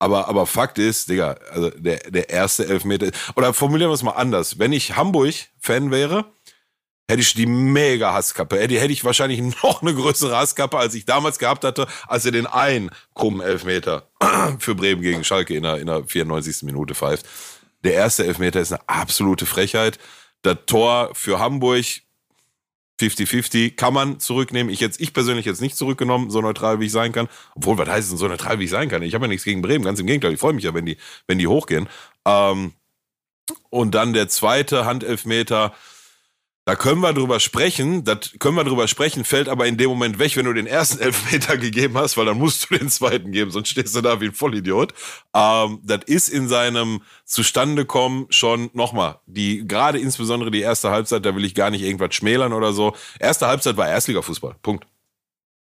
aber, 0.00 0.26
aber 0.26 0.44
Fakt 0.46 0.78
ist, 0.78 1.08
Digga, 1.08 1.36
also 1.52 1.70
der, 1.70 1.98
der 2.10 2.30
erste 2.30 2.66
Elfmeter, 2.66 3.10
oder 3.36 3.52
formulieren 3.52 3.90
wir 3.90 3.94
es 3.94 4.02
mal 4.02 4.12
anders. 4.12 4.58
Wenn 4.58 4.72
ich 4.72 4.96
Hamburg-Fan 4.96 5.92
wäre, 5.92 6.32
hätte 7.11 7.23
ich 7.23 7.35
die 7.35 7.46
mega 7.46 8.12
Hasskappe. 8.12 8.59
Hätte, 8.59 8.81
hätte 8.81 8.92
ich 8.92 9.05
wahrscheinlich 9.05 9.40
noch 9.62 9.83
eine 9.83 9.94
größere 9.94 10.37
Hasskappe, 10.37 10.79
als 10.79 10.94
ich 10.94 11.05
damals 11.05 11.38
gehabt 11.38 11.64
hatte, 11.64 11.87
als 12.07 12.25
er 12.25 12.33
den 12.33 12.46
einen 12.46 12.90
krummen 13.14 13.40
Elfmeter 13.40 14.09
für 14.59 14.75
Bremen 14.75 15.03
gegen 15.03 15.25
Schalke 15.25 15.55
in 15.55 15.64
der, 15.64 15.79
in 15.79 15.87
der 15.87 16.05
94. 16.05 16.62
Minute 16.62 16.94
pfeift. 16.94 17.27
Der 17.85 17.94
erste 17.94 18.25
Elfmeter 18.25 18.61
ist 18.61 18.73
eine 18.73 18.88
absolute 18.88 19.46
Frechheit. 19.46 19.99
Das 20.42 20.57
Tor 20.66 21.11
für 21.14 21.38
Hamburg 21.38 21.85
50-50 23.01 23.77
kann 23.77 23.94
man 23.94 24.20
zurücknehmen. 24.20 24.73
Ich 24.73 24.81
jetzt, 24.81 25.01
ich 25.01 25.12
persönlich 25.12 25.46
jetzt 25.46 25.62
nicht 25.62 25.77
zurückgenommen, 25.77 26.31
so 26.31 26.40
neutral 26.40 26.81
wie 26.81 26.87
ich 26.87 26.92
sein 26.92 27.12
kann. 27.12 27.29
Obwohl, 27.55 27.79
was 27.79 27.88
heißt 27.88 28.11
denn 28.11 28.18
so 28.18 28.29
neutral 28.29 28.59
wie 28.59 28.64
ich 28.64 28.70
sein 28.70 28.88
kann? 28.88 29.03
Ich 29.03 29.14
habe 29.14 29.25
ja 29.25 29.29
nichts 29.29 29.44
gegen 29.44 29.62
Bremen, 29.62 29.85
ganz 29.85 29.99
im 29.99 30.07
Gegenteil. 30.07 30.35
Ich 30.35 30.40
freue 30.40 30.53
mich 30.53 30.64
ja, 30.64 30.75
wenn 30.75 30.87
die, 30.87 30.99
wenn 31.27 31.38
die 31.38 31.46
hochgehen. 31.46 31.88
Ähm, 32.27 32.75
und 33.70 33.94
dann 33.94 34.12
der 34.12 34.29
zweite 34.29 34.85
Handelfmeter, 34.85 35.75
da 36.66 36.77
können 36.77 37.01
wir 37.01 37.12
drüber 37.12 37.40
sprechen, 37.40 38.05
das 38.05 38.33
können 38.38 38.55
wir 38.55 38.64
drüber 38.64 38.87
sprechen, 38.87 39.25
fällt 39.25 39.49
aber 39.49 39.66
in 39.66 39.77
dem 39.77 39.88
Moment 39.88 40.18
weg, 40.18 40.37
wenn 40.37 40.44
du 40.44 40.53
den 40.53 40.66
ersten 40.66 40.99
Elfmeter 41.03 41.57
gegeben 41.57 41.96
hast, 41.96 42.16
weil 42.16 42.27
dann 42.27 42.38
musst 42.38 42.70
du 42.70 42.77
den 42.77 42.90
zweiten 42.90 43.33
geben, 43.33 43.51
sonst 43.51 43.70
stehst 43.70 43.96
du 43.96 44.01
da 44.03 44.20
wie 44.20 44.27
ein 44.27 44.35
Vollidiot. 44.35 44.92
Ähm, 45.35 45.81
das 45.83 46.01
ist 46.07 46.29
in 46.29 46.49
seinem 46.49 47.03
Zustandekommen 47.25 48.27
schon 48.29 48.70
nochmal, 48.75 49.20
die, 49.27 49.66
gerade 49.66 49.99
insbesondere 49.99 50.51
die 50.51 50.61
erste 50.61 50.90
Halbzeit, 50.90 51.25
da 51.25 51.35
will 51.35 51.44
ich 51.44 51.55
gar 51.55 51.70
nicht 51.70 51.83
irgendwas 51.83 52.14
schmälern 52.14 52.53
oder 52.53 52.73
so. 52.73 52.94
Erste 53.18 53.46
Halbzeit 53.46 53.77
war 53.77 53.88
Erstligafußball. 53.88 54.57
Punkt. 54.62 54.87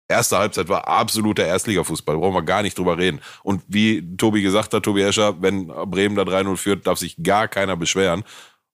Erste 0.07 0.37
Halbzeit 0.37 0.69
war 0.69 0.87
absoluter 0.87 1.45
Erstligafußball, 1.45 2.17
brauchen 2.17 2.35
wir 2.35 2.43
gar 2.43 2.61
nicht 2.61 2.77
drüber 2.77 2.97
reden. 2.97 3.21
Und 3.43 3.63
wie 3.67 4.15
Tobi 4.17 4.43
gesagt 4.43 4.73
hat, 4.73 4.83
Tobi 4.83 5.01
Escher, 5.01 5.41
wenn 5.41 5.67
Bremen 5.67 6.15
da 6.15 6.21
3-0 6.21 6.57
führt, 6.57 6.87
darf 6.87 6.99
sich 6.99 7.15
gar 7.21 7.47
keiner 7.47 7.75
beschweren. 7.75 8.23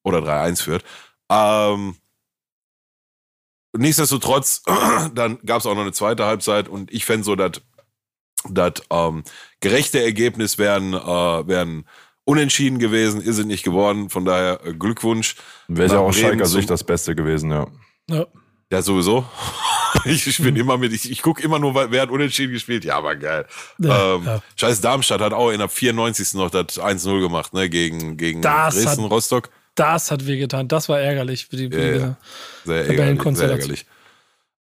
Oder 0.04 0.20
3-1 0.20 0.64
führt. 0.64 0.84
Ähm, 1.30 1.96
nichtsdestotrotz, 3.78 4.64
dann 5.16 5.40
gab 5.46 5.60
es 5.60 5.66
auch 5.66 5.76
noch 5.76 5.82
eine 5.82 5.92
zweite 5.92 6.26
Halbzeit 6.26 6.68
und 6.68 6.92
ich 6.92 7.06
fände 7.06 7.24
so, 7.24 7.36
dass 7.36 7.62
das 8.50 8.74
ähm, 8.90 9.24
gerechte 9.60 10.04
Ergebnis 10.04 10.58
wären, 10.58 10.94
äh, 10.94 11.48
wären 11.48 11.86
unentschieden 12.24 12.80
gewesen, 12.80 13.22
ist 13.22 13.38
es 13.38 13.46
nicht 13.46 13.64
geworden. 13.64 14.10
Von 14.10 14.26
daher 14.26 14.66
äh, 14.66 14.74
Glückwunsch. 14.74 15.36
Wäre 15.68 15.94
ja 15.94 16.00
auch 16.00 16.14
Schalker 16.14 16.46
Sicht 16.46 16.70
das 16.70 16.84
Beste 16.84 17.16
gewesen, 17.16 17.52
ja. 17.52 17.68
Ja, 18.10 18.26
ja 18.72 18.82
sowieso. 18.82 19.26
ich, 20.06 20.26
ich 20.28 20.42
bin 20.42 20.56
immer 20.56 20.78
mit, 20.78 20.94
ich, 20.94 21.10
ich 21.10 21.22
gucke 21.22 21.44
immer 21.44 21.60
nur, 21.60 21.92
wer 21.92 22.02
hat 22.02 22.10
unentschieden 22.10 22.54
gespielt. 22.54 22.86
Ja, 22.86 22.98
aber 22.98 23.16
geil. 23.16 23.46
Ja, 23.80 24.16
ähm, 24.16 24.26
ja. 24.26 24.42
Scheiß 24.56 24.82
Darmstadt 24.82 25.22
hat 25.22 25.34
auch 25.34 25.52
in 25.52 25.60
der 25.60 25.70
94. 25.70 26.34
noch 26.36 26.50
das 26.50 26.80
1-0 26.80 27.22
gemacht, 27.22 27.54
ne, 27.54 27.70
gegen, 27.70 28.18
gegen 28.18 28.42
Dresden, 28.42 29.06
Rostock. 29.06 29.50
Das 29.76 30.12
hat 30.12 30.28
wehgetan. 30.28 30.68
Das 30.68 30.90
war 30.90 31.00
ärgerlich 31.00 31.48
für 31.48 31.56
die, 31.56 31.70
für 31.70 31.80
ja, 31.80 31.98
ja. 31.98 32.18
Sehr 32.66 32.88
ärgerlich. 32.88 33.38
Sehr 33.38 33.50
ärgerlich. 33.50 33.86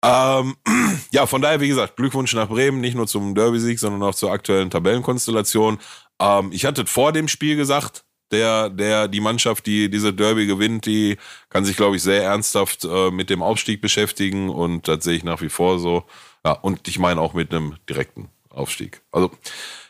Ähm, 0.05 0.57
ja, 1.13 1.27
von 1.27 1.43
daher, 1.43 1.61
wie 1.61 1.69
gesagt, 1.69 1.97
Glückwunsch 1.97 2.35
nach 2.35 2.49
Bremen, 2.49 2.81
nicht 2.81 2.95
nur 2.95 3.07
zum 3.07 3.35
Derby-Sieg, 3.35 3.79
sondern 3.79 4.03
auch 4.03 4.15
zur 4.15 4.31
aktuellen 4.31 4.71
Tabellenkonstellation. 4.71 5.79
Ähm, 6.21 6.51
ich 6.53 6.65
hatte 6.65 6.87
vor 6.87 7.13
dem 7.13 7.29
Spiel 7.29 7.57
gesagt, 7.57 8.05
der, 8.31 8.69
der, 8.69 9.09
die 9.09 9.21
Mannschaft, 9.21 9.67
die 9.67 9.89
diese 9.91 10.13
Derby 10.13 10.47
gewinnt, 10.47 10.87
die 10.87 11.17
kann 11.49 11.65
sich, 11.65 11.77
glaube 11.77 11.97
ich, 11.97 12.03
sehr 12.03 12.23
ernsthaft 12.23 12.85
äh, 12.85 13.11
mit 13.11 13.31
dem 13.31 13.43
Aufstieg 13.43 13.81
beschäftigen 13.81 14.51
und 14.51 14.87
das 14.87 15.05
sehe 15.05 15.17
ich 15.17 15.25
nach 15.25 15.41
wie 15.41 15.49
vor 15.49 15.79
so. 15.79 16.05
Ja, 16.45 16.53
und 16.53 16.87
ich 16.89 16.99
meine 16.99 17.21
auch 17.21 17.33
mit 17.35 17.53
einem 17.53 17.77
direkten 17.89 18.29
Aufstieg. 18.51 19.03
Also 19.13 19.31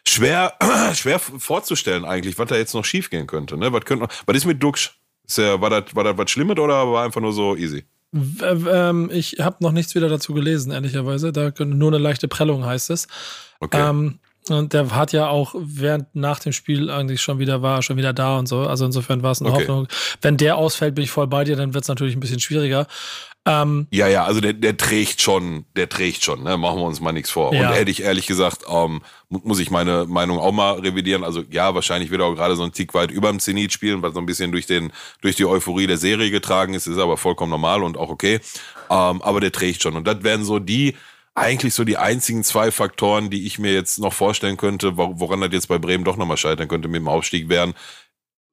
schwer, 0.06 0.54
schwer 0.94 1.18
vorzustellen 1.18 2.04
eigentlich, 2.04 2.38
was 2.38 2.48
da 2.48 2.56
jetzt 2.56 2.74
noch 2.74 2.84
schiefgehen 2.84 3.26
könnte. 3.26 3.56
Ne? 3.56 3.72
Was, 3.72 3.84
könnte 3.84 4.04
noch, 4.04 4.12
was 4.26 4.36
ist 4.36 4.44
mit 4.44 4.62
Duxch? 4.62 4.97
Ja, 5.36 5.60
war, 5.60 5.70
das, 5.70 5.94
war 5.94 6.04
das 6.04 6.16
was 6.16 6.30
Schlimmes 6.30 6.58
oder 6.58 6.90
war 6.90 7.04
einfach 7.04 7.20
nur 7.20 7.32
so 7.32 7.56
easy? 7.56 7.84
Ähm, 8.42 9.10
ich 9.12 9.36
habe 9.38 9.56
noch 9.60 9.72
nichts 9.72 9.94
wieder 9.94 10.08
dazu 10.08 10.32
gelesen, 10.32 10.72
ehrlicherweise. 10.72 11.32
Da 11.32 11.52
nur 11.58 11.90
eine 11.90 11.98
leichte 11.98 12.26
Prellung 12.28 12.64
heißt 12.64 12.90
es. 12.90 13.06
Okay. 13.60 13.88
Ähm, 13.88 14.18
und 14.48 14.72
der 14.72 14.94
hat 14.94 15.12
ja 15.12 15.28
auch 15.28 15.54
während 15.58 16.14
nach 16.14 16.38
dem 16.38 16.52
Spiel 16.52 16.90
eigentlich 16.90 17.20
schon 17.20 17.38
wieder 17.38 17.60
war, 17.60 17.82
schon 17.82 17.96
wieder 17.98 18.12
da 18.12 18.38
und 18.38 18.46
so. 18.46 18.60
Also 18.60 18.86
insofern 18.86 19.22
war 19.22 19.32
es 19.32 19.42
eine 19.42 19.50
okay. 19.50 19.60
Hoffnung. 19.60 19.88
Wenn 20.22 20.36
der 20.38 20.56
ausfällt, 20.56 20.94
bin 20.94 21.04
ich 21.04 21.10
voll 21.10 21.26
bei 21.26 21.44
dir, 21.44 21.56
dann 21.56 21.74
wird 21.74 21.84
es 21.84 21.88
natürlich 21.88 22.16
ein 22.16 22.20
bisschen 22.20 22.40
schwieriger. 22.40 22.86
Ähm, 23.48 23.86
ja, 23.90 24.06
ja, 24.08 24.24
also 24.24 24.42
der, 24.42 24.52
der 24.52 24.76
trägt 24.76 25.22
schon, 25.22 25.64
der 25.74 25.88
trägt 25.88 26.22
schon, 26.22 26.42
ne? 26.42 26.58
machen 26.58 26.78
wir 26.78 26.84
uns 26.84 27.00
mal 27.00 27.12
nichts 27.12 27.30
vor. 27.30 27.54
Ja. 27.54 27.68
Und 27.68 27.74
hätte 27.74 27.90
ich 27.90 28.02
ehrlich 28.02 28.26
gesagt, 28.26 28.64
ähm, 28.68 29.00
muss 29.30 29.58
ich 29.58 29.70
meine 29.70 30.04
Meinung 30.04 30.38
auch 30.38 30.52
mal 30.52 30.74
revidieren. 30.80 31.24
Also 31.24 31.42
ja, 31.50 31.74
wahrscheinlich 31.74 32.10
wird 32.10 32.20
er 32.20 32.26
auch 32.26 32.34
gerade 32.34 32.56
so 32.56 32.62
ein 32.62 32.72
Tick 32.72 32.92
weit 32.92 33.10
über 33.10 33.30
dem 33.30 33.40
Zenit 33.40 33.72
spielen, 33.72 34.02
weil 34.02 34.12
so 34.12 34.18
ein 34.20 34.26
bisschen 34.26 34.52
durch, 34.52 34.66
den, 34.66 34.92
durch 35.22 35.34
die 35.36 35.46
Euphorie 35.46 35.86
der 35.86 35.96
Serie 35.96 36.30
getragen 36.30 36.74
ist, 36.74 36.86
ist 36.86 36.98
aber 36.98 37.16
vollkommen 37.16 37.50
normal 37.50 37.82
und 37.82 37.96
auch 37.96 38.10
okay. 38.10 38.40
Ähm, 38.90 39.22
aber 39.22 39.40
der 39.40 39.52
trägt 39.52 39.82
schon. 39.82 39.96
Und 39.96 40.06
das 40.06 40.22
wären 40.22 40.44
so 40.44 40.58
die, 40.58 40.94
eigentlich 41.34 41.72
so 41.72 41.84
die 41.84 41.96
einzigen 41.96 42.44
zwei 42.44 42.70
Faktoren, 42.70 43.30
die 43.30 43.46
ich 43.46 43.58
mir 43.58 43.72
jetzt 43.72 43.98
noch 43.98 44.12
vorstellen 44.12 44.58
könnte, 44.58 44.98
woran 44.98 45.40
das 45.40 45.52
jetzt 45.52 45.68
bei 45.68 45.78
Bremen 45.78 46.04
doch 46.04 46.16
nochmal 46.16 46.36
scheitern 46.36 46.68
könnte 46.68 46.88
mit 46.88 47.00
dem 47.00 47.08
Aufstieg, 47.08 47.48
wären 47.48 47.74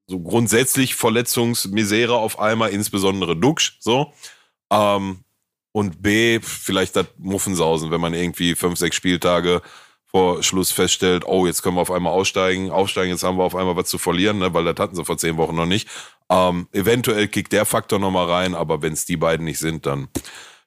so 0.07 0.19
grundsätzlich 0.19 0.95
Verletzungsmisere 0.95 2.15
auf 2.15 2.39
einmal, 2.39 2.69
insbesondere 2.69 3.35
Duxch, 3.35 3.77
so. 3.79 4.13
Ähm, 4.71 5.19
und 5.71 6.01
B, 6.01 6.39
vielleicht 6.41 6.95
das 6.95 7.07
Muffensausen, 7.17 7.91
wenn 7.91 7.99
man 7.99 8.13
irgendwie 8.13 8.55
fünf, 8.55 8.79
sechs 8.79 8.95
Spieltage 8.95 9.61
vor 10.05 10.41
Schluss 10.41 10.71
feststellt, 10.71 11.25
oh, 11.25 11.45
jetzt 11.45 11.61
können 11.61 11.75
wir 11.75 11.81
auf 11.81 11.91
einmal 11.91 12.13
aussteigen, 12.13 12.71
aufsteigen, 12.71 13.11
jetzt 13.11 13.23
haben 13.23 13.37
wir 13.37 13.43
auf 13.43 13.55
einmal 13.55 13.75
was 13.75 13.89
zu 13.89 13.97
verlieren, 13.97 14.37
ne, 14.37 14.53
weil 14.53 14.63
das 14.63 14.77
hatten 14.79 14.95
sie 14.95 15.03
vor 15.03 15.17
zehn 15.17 15.35
Wochen 15.35 15.55
noch 15.55 15.65
nicht. 15.65 15.89
Ähm, 16.29 16.69
eventuell 16.71 17.27
kickt 17.27 17.51
der 17.51 17.65
Faktor 17.65 17.99
nochmal 17.99 18.29
rein, 18.29 18.55
aber 18.55 18.81
wenn 18.81 18.93
es 18.93 19.05
die 19.05 19.17
beiden 19.17 19.43
nicht 19.43 19.59
sind, 19.59 19.85
dann 19.85 20.07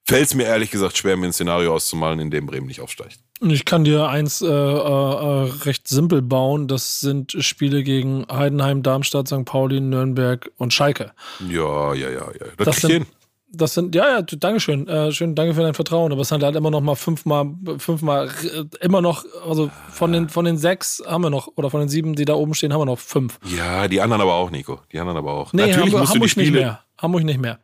fällt 0.04 0.26
es 0.26 0.34
mir 0.34 0.44
ehrlich 0.44 0.70
gesagt 0.70 0.98
schwer, 0.98 1.16
mir 1.16 1.26
ein 1.26 1.32
Szenario 1.32 1.74
auszumalen, 1.74 2.20
in 2.20 2.30
dem 2.30 2.44
Bremen 2.44 2.66
nicht 2.66 2.82
aufsteigt. 2.82 3.18
Ich 3.40 3.64
kann 3.64 3.84
dir 3.84 4.08
eins 4.08 4.42
äh, 4.42 4.46
äh, 4.46 5.50
recht 5.64 5.86
simpel 5.86 6.22
bauen. 6.22 6.66
Das 6.66 7.00
sind 7.00 7.32
Spiele 7.38 7.82
gegen 7.84 8.26
Heidenheim, 8.30 8.82
Darmstadt, 8.82 9.28
St. 9.28 9.44
Pauli, 9.44 9.80
Nürnberg 9.80 10.50
und 10.56 10.74
Schalke. 10.74 11.12
Ja, 11.48 11.94
ja, 11.94 12.10
ja, 12.10 12.30
ja. 12.32 12.46
Das, 12.56 12.66
das 12.66 12.80
sind, 12.80 13.06
das 13.50 13.74
sind, 13.74 13.94
ja, 13.94 14.18
ja, 14.18 14.22
Dankeschön. 14.22 14.86
Äh, 14.88 15.12
schön, 15.12 15.34
danke 15.34 15.54
für 15.54 15.62
dein 15.62 15.74
Vertrauen. 15.74 16.12
Aber 16.12 16.20
es 16.20 16.28
sind 16.28 16.42
halt 16.42 16.56
immer 16.56 16.70
noch 16.70 16.80
mal 16.80 16.94
fünfmal, 16.94 17.50
fünfmal, 17.78 18.28
äh, 18.28 18.64
immer 18.84 19.00
noch, 19.00 19.24
also 19.46 19.70
von 19.90 20.12
den, 20.12 20.28
von 20.28 20.44
den 20.44 20.58
sechs 20.58 21.02
haben 21.06 21.22
wir 21.22 21.30
noch, 21.30 21.48
oder 21.56 21.70
von 21.70 21.80
den 21.80 21.88
sieben, 21.88 22.14
die 22.14 22.24
da 22.24 22.34
oben 22.34 22.54
stehen, 22.54 22.72
haben 22.72 22.80
wir 22.80 22.86
noch 22.86 22.98
fünf. 22.98 23.38
Ja, 23.44 23.88
die 23.88 24.00
anderen 24.00 24.22
aber 24.22 24.34
auch, 24.34 24.50
Nico. 24.50 24.80
Die 24.92 24.98
anderen 24.98 25.18
aber 25.18 25.32
auch. 25.32 25.52
Nee, 25.52 25.62
Natürlich 25.62 25.94
Hamburg, 25.94 26.00
musst 26.00 26.14
du 26.14 26.18
die 26.20 26.28
Spiele, 26.28 26.50
nicht 26.50 26.60
mehr. 26.60 26.80
Hamburg 26.98 27.24
nicht 27.24 27.40
mehr. 27.40 27.58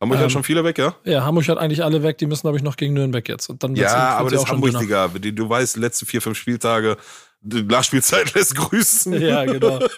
Hamburg 0.00 0.18
ähm, 0.18 0.24
hat 0.24 0.32
schon 0.32 0.44
viele 0.44 0.62
weg, 0.64 0.78
ja? 0.78 0.94
Ja, 1.04 1.24
Hamburg 1.24 1.48
hat 1.48 1.58
eigentlich 1.58 1.82
alle 1.82 2.02
weg. 2.02 2.18
Die 2.18 2.26
müssen, 2.26 2.42
glaube 2.42 2.56
ich, 2.56 2.62
noch 2.62 2.76
gegen 2.76 2.94
Nürnberg 2.94 3.28
jetzt. 3.28 3.50
Und 3.50 3.62
dann 3.62 3.74
ja, 3.74 4.16
aber 4.16 4.30
das 4.30 4.44
ist 4.44 4.48
Hamburg, 4.48 4.78
Digga. 4.78 5.08
Du 5.08 5.48
weißt, 5.48 5.76
letzte 5.76 6.06
vier, 6.06 6.22
fünf 6.22 6.38
Spieltage, 6.38 6.96
die 7.46 7.62
Nachspielzeit 7.62 8.34
lässt 8.34 8.56
grüßen. 8.56 9.20
Ja, 9.20 9.44
genau. 9.44 9.78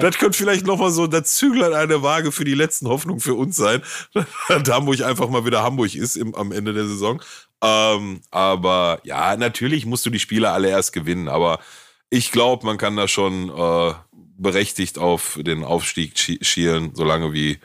Das 0.00 0.18
könnte 0.18 0.36
vielleicht 0.36 0.66
nochmal 0.66 0.90
so 0.90 1.06
der 1.06 1.24
Zügler 1.24 1.76
eine 1.76 2.02
Waage 2.02 2.32
für 2.32 2.44
die 2.44 2.54
letzten 2.54 2.88
Hoffnungen 2.88 3.20
für 3.20 3.34
uns 3.34 3.56
sein, 3.56 3.82
dass 4.48 4.68
Hamburg 4.68 5.00
einfach 5.02 5.28
mal 5.28 5.44
wieder 5.44 5.62
Hamburg 5.62 5.94
ist 5.94 6.16
im, 6.16 6.34
am 6.34 6.52
Ende 6.52 6.72
der 6.72 6.86
Saison. 6.86 7.22
Ähm, 7.62 8.20
aber 8.30 9.00
ja, 9.04 9.36
natürlich 9.36 9.86
musst 9.86 10.04
du 10.06 10.10
die 10.10 10.18
Spiele 10.18 10.50
alle 10.50 10.68
erst 10.68 10.92
gewinnen. 10.92 11.28
Aber 11.28 11.60
ich 12.08 12.32
glaube, 12.32 12.66
man 12.66 12.78
kann 12.78 12.96
da 12.96 13.06
schon 13.08 13.50
äh, 13.50 13.94
berechtigt 14.12 14.98
auf 14.98 15.38
den 15.40 15.64
Aufstieg 15.64 16.18
schielen, 16.18 16.92
solange 16.94 17.32
wie 17.32 17.58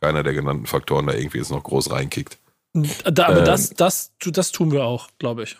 keiner 0.00 0.22
der 0.22 0.32
genannten 0.32 0.66
Faktoren 0.66 1.06
da 1.06 1.14
irgendwie 1.14 1.38
jetzt 1.38 1.50
noch 1.50 1.62
groß 1.62 1.90
reinkickt. 1.90 2.38
Da, 2.72 3.26
aber 3.26 3.40
ähm, 3.40 3.44
das, 3.44 3.70
das, 3.70 4.12
das 4.20 4.52
tun 4.52 4.72
wir 4.72 4.84
auch, 4.84 5.08
glaube 5.18 5.42
ich. 5.42 5.56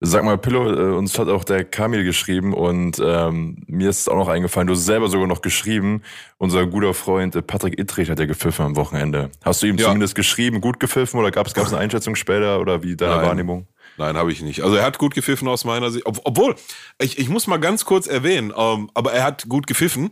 Sag 0.00 0.24
mal, 0.24 0.36
Pillow, 0.36 0.70
äh, 0.70 0.94
uns 0.94 1.18
hat 1.18 1.28
auch 1.28 1.42
der 1.42 1.64
Kamil 1.64 2.04
geschrieben 2.04 2.52
und 2.52 3.00
ähm, 3.02 3.62
mir 3.66 3.88
ist 3.88 4.10
auch 4.10 4.16
noch 4.16 4.28
eingefallen, 4.28 4.66
du 4.66 4.74
hast 4.74 4.84
selber 4.84 5.08
sogar 5.08 5.26
noch 5.26 5.40
geschrieben, 5.40 6.02
unser 6.36 6.66
guter 6.66 6.92
Freund 6.92 7.34
äh, 7.34 7.40
Patrick 7.40 7.78
Ittrich 7.78 8.10
hat 8.10 8.18
ja 8.18 8.26
gepfiffen 8.26 8.66
am 8.66 8.76
Wochenende. 8.76 9.30
Hast 9.42 9.62
du 9.62 9.66
ihm 9.66 9.78
ja. 9.78 9.86
zumindest 9.86 10.14
geschrieben, 10.14 10.60
gut 10.60 10.80
gepfiffen 10.80 11.18
oder 11.18 11.30
gab 11.30 11.46
es 11.46 11.54
eine 11.54 11.78
Einschätzung 11.78 12.14
später 12.14 12.60
oder 12.60 12.82
wie 12.82 12.94
deine 12.94 13.16
Nein. 13.16 13.26
Wahrnehmung? 13.26 13.68
Nein, 13.96 14.18
habe 14.18 14.30
ich 14.30 14.42
nicht. 14.42 14.62
Also 14.62 14.76
er 14.76 14.84
hat 14.84 14.98
gut 14.98 15.14
gepfiffen 15.14 15.48
aus 15.48 15.64
meiner 15.64 15.90
Sicht. 15.90 16.04
Ob, 16.04 16.20
obwohl, 16.24 16.56
ich, 17.00 17.18
ich 17.18 17.30
muss 17.30 17.46
mal 17.46 17.56
ganz 17.56 17.86
kurz 17.86 18.06
erwähnen, 18.06 18.52
ähm, 18.54 18.90
aber 18.92 19.14
er 19.14 19.24
hat 19.24 19.48
gut 19.48 19.66
gepfiffen. 19.66 20.10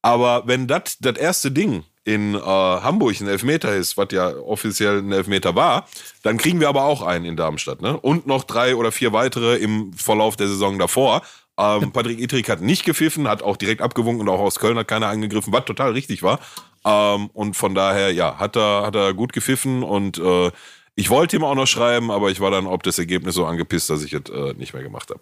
Aber 0.00 0.44
wenn 0.46 0.66
das 0.66 0.96
das 0.98 1.18
erste 1.18 1.50
Ding 1.50 1.84
in 2.04 2.34
äh, 2.34 2.38
Hamburg 2.38 3.20
ein 3.20 3.28
Elfmeter 3.28 3.74
ist, 3.74 3.96
was 3.96 4.08
ja 4.12 4.34
offiziell 4.36 4.98
ein 4.98 5.12
Elfmeter 5.12 5.54
war, 5.54 5.86
dann 6.22 6.38
kriegen 6.38 6.60
wir 6.60 6.68
aber 6.68 6.84
auch 6.84 7.02
einen 7.02 7.24
in 7.24 7.36
Darmstadt. 7.36 7.82
Ne? 7.82 7.98
Und 7.98 8.26
noch 8.26 8.44
drei 8.44 8.74
oder 8.74 8.90
vier 8.92 9.12
weitere 9.12 9.56
im 9.56 9.92
Verlauf 9.92 10.36
der 10.36 10.48
Saison 10.48 10.78
davor. 10.78 11.22
Ähm, 11.58 11.92
Patrick 11.92 12.20
Ittrich 12.20 12.48
hat 12.48 12.62
nicht 12.62 12.84
gepfiffen, 12.84 13.28
hat 13.28 13.42
auch 13.42 13.56
direkt 13.56 13.82
abgewunken 13.82 14.26
und 14.26 14.34
auch 14.34 14.40
aus 14.40 14.58
Köln 14.58 14.78
hat 14.78 14.88
keiner 14.88 15.08
angegriffen, 15.08 15.52
was 15.52 15.66
total 15.66 15.92
richtig 15.92 16.22
war. 16.22 16.40
Ähm, 16.86 17.28
und 17.34 17.54
von 17.54 17.74
daher, 17.74 18.12
ja, 18.12 18.38
hat 18.38 18.56
er, 18.56 18.86
hat 18.86 18.94
er 18.94 19.12
gut 19.12 19.34
gepfiffen 19.34 19.82
und 19.82 20.18
äh, 20.18 20.50
ich 20.94 21.10
wollte 21.10 21.36
ihm 21.36 21.44
auch 21.44 21.54
noch 21.54 21.66
schreiben, 21.66 22.10
aber 22.10 22.30
ich 22.30 22.40
war 22.40 22.50
dann 22.50 22.66
ob 22.66 22.82
das 22.82 22.98
Ergebnis 22.98 23.34
so 23.34 23.44
angepisst, 23.44 23.90
dass 23.90 24.02
ich 24.02 24.12
es 24.14 24.30
äh, 24.30 24.54
nicht 24.54 24.72
mehr 24.72 24.82
gemacht 24.82 25.10
habe. 25.10 25.20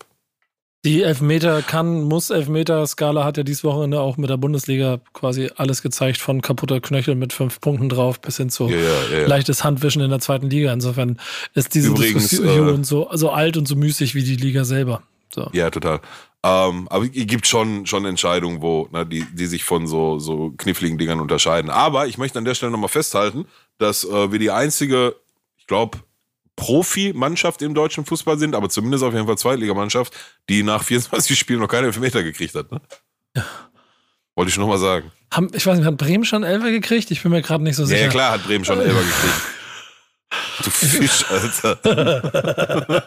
Die 0.84 1.02
Elfmeter 1.02 1.60
kann, 1.62 2.04
muss 2.04 2.30
Elfmeter-Skala 2.30 3.24
hat 3.24 3.36
ja 3.36 3.42
dieses 3.42 3.64
Wochenende 3.64 4.00
auch 4.00 4.16
mit 4.16 4.30
der 4.30 4.36
Bundesliga 4.36 5.00
quasi 5.12 5.50
alles 5.56 5.82
gezeigt, 5.82 6.18
von 6.18 6.40
kaputter 6.40 6.80
Knöchel 6.80 7.16
mit 7.16 7.32
fünf 7.32 7.60
Punkten 7.60 7.88
drauf 7.88 8.20
bis 8.20 8.36
hin 8.36 8.48
zu 8.48 8.68
ja, 8.68 8.76
ja, 8.76 9.18
ja, 9.20 9.26
leichtes 9.26 9.64
Handwischen 9.64 10.02
in 10.02 10.10
der 10.10 10.20
zweiten 10.20 10.48
Liga. 10.48 10.72
Insofern 10.72 11.18
ist 11.54 11.74
diese 11.74 11.88
Übrigens, 11.88 12.28
Diskussion 12.28 12.82
äh, 12.82 12.84
so, 12.84 13.08
so 13.12 13.30
alt 13.30 13.56
und 13.56 13.66
so 13.66 13.74
müßig 13.74 14.14
wie 14.14 14.22
die 14.22 14.36
Liga 14.36 14.64
selber. 14.64 15.02
So. 15.34 15.50
Ja, 15.52 15.68
total. 15.70 16.00
Ähm, 16.44 16.86
aber 16.88 17.06
es 17.06 17.26
gibt 17.26 17.48
schon, 17.48 17.84
schon 17.86 18.04
Entscheidungen, 18.04 18.62
wo, 18.62 18.88
ne, 18.92 19.04
die, 19.04 19.26
die 19.32 19.46
sich 19.46 19.64
von 19.64 19.88
so, 19.88 20.20
so 20.20 20.52
kniffligen 20.56 20.96
Dingern 20.96 21.18
unterscheiden. 21.18 21.70
Aber 21.70 22.06
ich 22.06 22.18
möchte 22.18 22.38
an 22.38 22.44
der 22.44 22.54
Stelle 22.54 22.70
nochmal 22.70 22.88
festhalten, 22.88 23.46
dass 23.78 24.04
äh, 24.04 24.30
wir 24.30 24.38
die 24.38 24.52
einzige, 24.52 25.16
ich 25.56 25.66
glaube, 25.66 25.98
Profimannschaft 26.58 27.62
im 27.62 27.72
deutschen 27.72 28.04
Fußball 28.04 28.36
sind, 28.36 28.56
aber 28.56 28.68
zumindest 28.68 29.04
auf 29.04 29.14
jeden 29.14 29.26
Fall 29.26 29.38
Zweitligamannschaft, 29.38 30.12
die 30.48 30.64
nach 30.64 30.82
24 30.82 31.38
Spielen 31.38 31.60
noch 31.60 31.68
keine 31.68 31.86
Elfmeter 31.86 32.24
gekriegt 32.24 32.54
hat. 32.56 32.72
Ne? 32.72 32.80
Ja. 33.36 33.44
Wollte 34.34 34.48
ich 34.48 34.54
schon 34.54 34.62
nochmal 34.62 34.78
sagen. 34.78 35.12
Haben, 35.32 35.50
ich 35.54 35.64
weiß 35.64 35.78
nicht, 35.78 35.86
hat 35.86 35.96
Bremen 35.96 36.24
schon 36.24 36.42
Elfer 36.42 36.72
gekriegt? 36.72 37.12
Ich 37.12 37.22
bin 37.22 37.30
mir 37.30 37.42
gerade 37.42 37.62
nicht 37.62 37.76
so 37.76 37.84
sicher. 37.84 38.02
Ja, 38.02 38.08
klar, 38.08 38.32
hat 38.32 38.44
Bremen 38.44 38.64
schon 38.64 38.80
Elfer 38.80 38.98
gekriegt. 38.98 39.34
Du 40.64 40.70
Fisch, 40.70 41.24
Alter. 41.30 41.78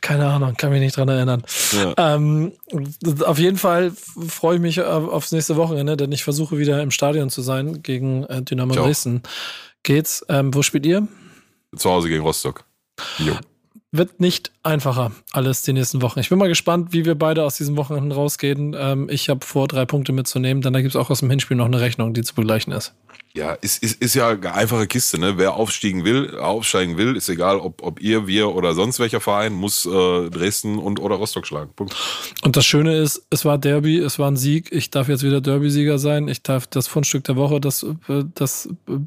Keine 0.00 0.26
Ahnung, 0.26 0.56
kann 0.56 0.70
mich 0.70 0.80
nicht 0.80 0.96
dran 0.96 1.08
erinnern. 1.08 1.44
Ja. 1.72 2.16
Ähm, 2.16 2.52
auf 3.24 3.38
jeden 3.38 3.58
Fall 3.58 3.92
freue 4.28 4.56
ich 4.56 4.60
mich 4.60 4.82
aufs 4.82 5.30
nächste 5.30 5.54
Wochenende, 5.56 5.96
denn 5.96 6.10
ich 6.10 6.24
versuche 6.24 6.58
wieder 6.58 6.82
im 6.82 6.90
Stadion 6.90 7.30
zu 7.30 7.42
sein 7.42 7.82
gegen 7.82 8.24
äh, 8.24 8.42
Dynamo 8.42 8.74
Dresden. 8.74 9.22
Geht's? 9.84 10.24
Ähm, 10.28 10.52
wo 10.52 10.62
spielt 10.62 10.84
ihr? 10.86 11.06
Zu 11.76 11.90
Hause 11.90 12.08
gegen 12.08 12.22
Rostock. 12.22 12.64
Jo. 13.18 13.34
Wird 13.90 14.20
nicht 14.20 14.52
einfacher, 14.62 15.12
alles 15.32 15.62
die 15.62 15.72
nächsten 15.72 16.02
Wochen. 16.02 16.20
Ich 16.20 16.28
bin 16.28 16.38
mal 16.38 16.48
gespannt, 16.48 16.92
wie 16.92 17.06
wir 17.06 17.14
beide 17.14 17.44
aus 17.44 17.56
diesen 17.56 17.78
Wochenenden 17.78 18.12
rausgehen. 18.12 18.76
Ähm, 18.78 19.08
ich 19.08 19.30
habe 19.30 19.44
vor, 19.46 19.66
drei 19.66 19.86
Punkte 19.86 20.12
mitzunehmen. 20.12 20.62
Dann 20.62 20.74
gibt 20.74 20.88
es 20.88 20.96
auch 20.96 21.08
aus 21.08 21.20
dem 21.20 21.30
Hinspiel 21.30 21.56
noch 21.56 21.64
eine 21.64 21.80
Rechnung, 21.80 22.12
die 22.12 22.22
zu 22.22 22.34
begleichen 22.34 22.72
ist. 22.72 22.92
Ja, 23.34 23.52
ist, 23.54 23.82
ist, 23.82 24.02
ist 24.02 24.14
ja 24.14 24.28
eine 24.28 24.52
einfache 24.52 24.86
Kiste, 24.86 25.18
ne? 25.18 25.38
Wer 25.38 25.54
aufsteigen 25.54 26.04
will, 26.04 26.36
aufsteigen 26.38 26.98
will, 26.98 27.16
ist 27.16 27.30
egal, 27.30 27.58
ob, 27.58 27.82
ob 27.82 28.00
ihr, 28.00 28.26
wir 28.26 28.54
oder 28.54 28.74
sonst 28.74 29.00
welcher 29.00 29.20
Verein, 29.20 29.52
muss 29.52 29.86
äh, 29.86 30.28
Dresden 30.28 30.78
und 30.78 31.00
oder 31.00 31.16
Rostock 31.16 31.46
schlagen. 31.46 31.70
Punkt. 31.74 31.94
Und 32.42 32.56
das 32.56 32.66
Schöne 32.66 32.96
ist, 32.96 33.26
es 33.30 33.46
war 33.46 33.56
Derby, 33.56 33.98
es 33.98 34.18
war 34.18 34.30
ein 34.30 34.36
Sieg. 34.36 34.70
Ich 34.70 34.90
darf 34.90 35.08
jetzt 35.08 35.22
wieder 35.22 35.40
Derby-Sieger 35.40 35.98
sein. 35.98 36.28
Ich 36.28 36.42
darf 36.42 36.66
das 36.66 36.88
Fundstück 36.88 37.24
der 37.24 37.36
Woche, 37.36 37.58
das, 37.58 37.84
äh, 37.84 38.24
das 38.34 38.68
äh, 38.88 38.98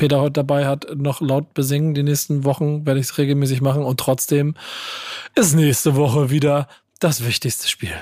Peter 0.00 0.22
heute 0.22 0.32
dabei 0.32 0.66
hat, 0.66 0.96
noch 0.96 1.20
laut 1.20 1.52
besingen. 1.52 1.92
Die 1.92 2.02
nächsten 2.02 2.44
Wochen 2.44 2.86
werde 2.86 3.00
ich 3.00 3.06
es 3.06 3.18
regelmäßig 3.18 3.60
machen 3.60 3.82
und 3.82 4.00
trotzdem 4.00 4.54
ist 5.34 5.54
nächste 5.54 5.94
Woche 5.94 6.30
wieder 6.30 6.68
das 7.00 7.26
wichtigste 7.26 7.68
Spiel. 7.68 7.92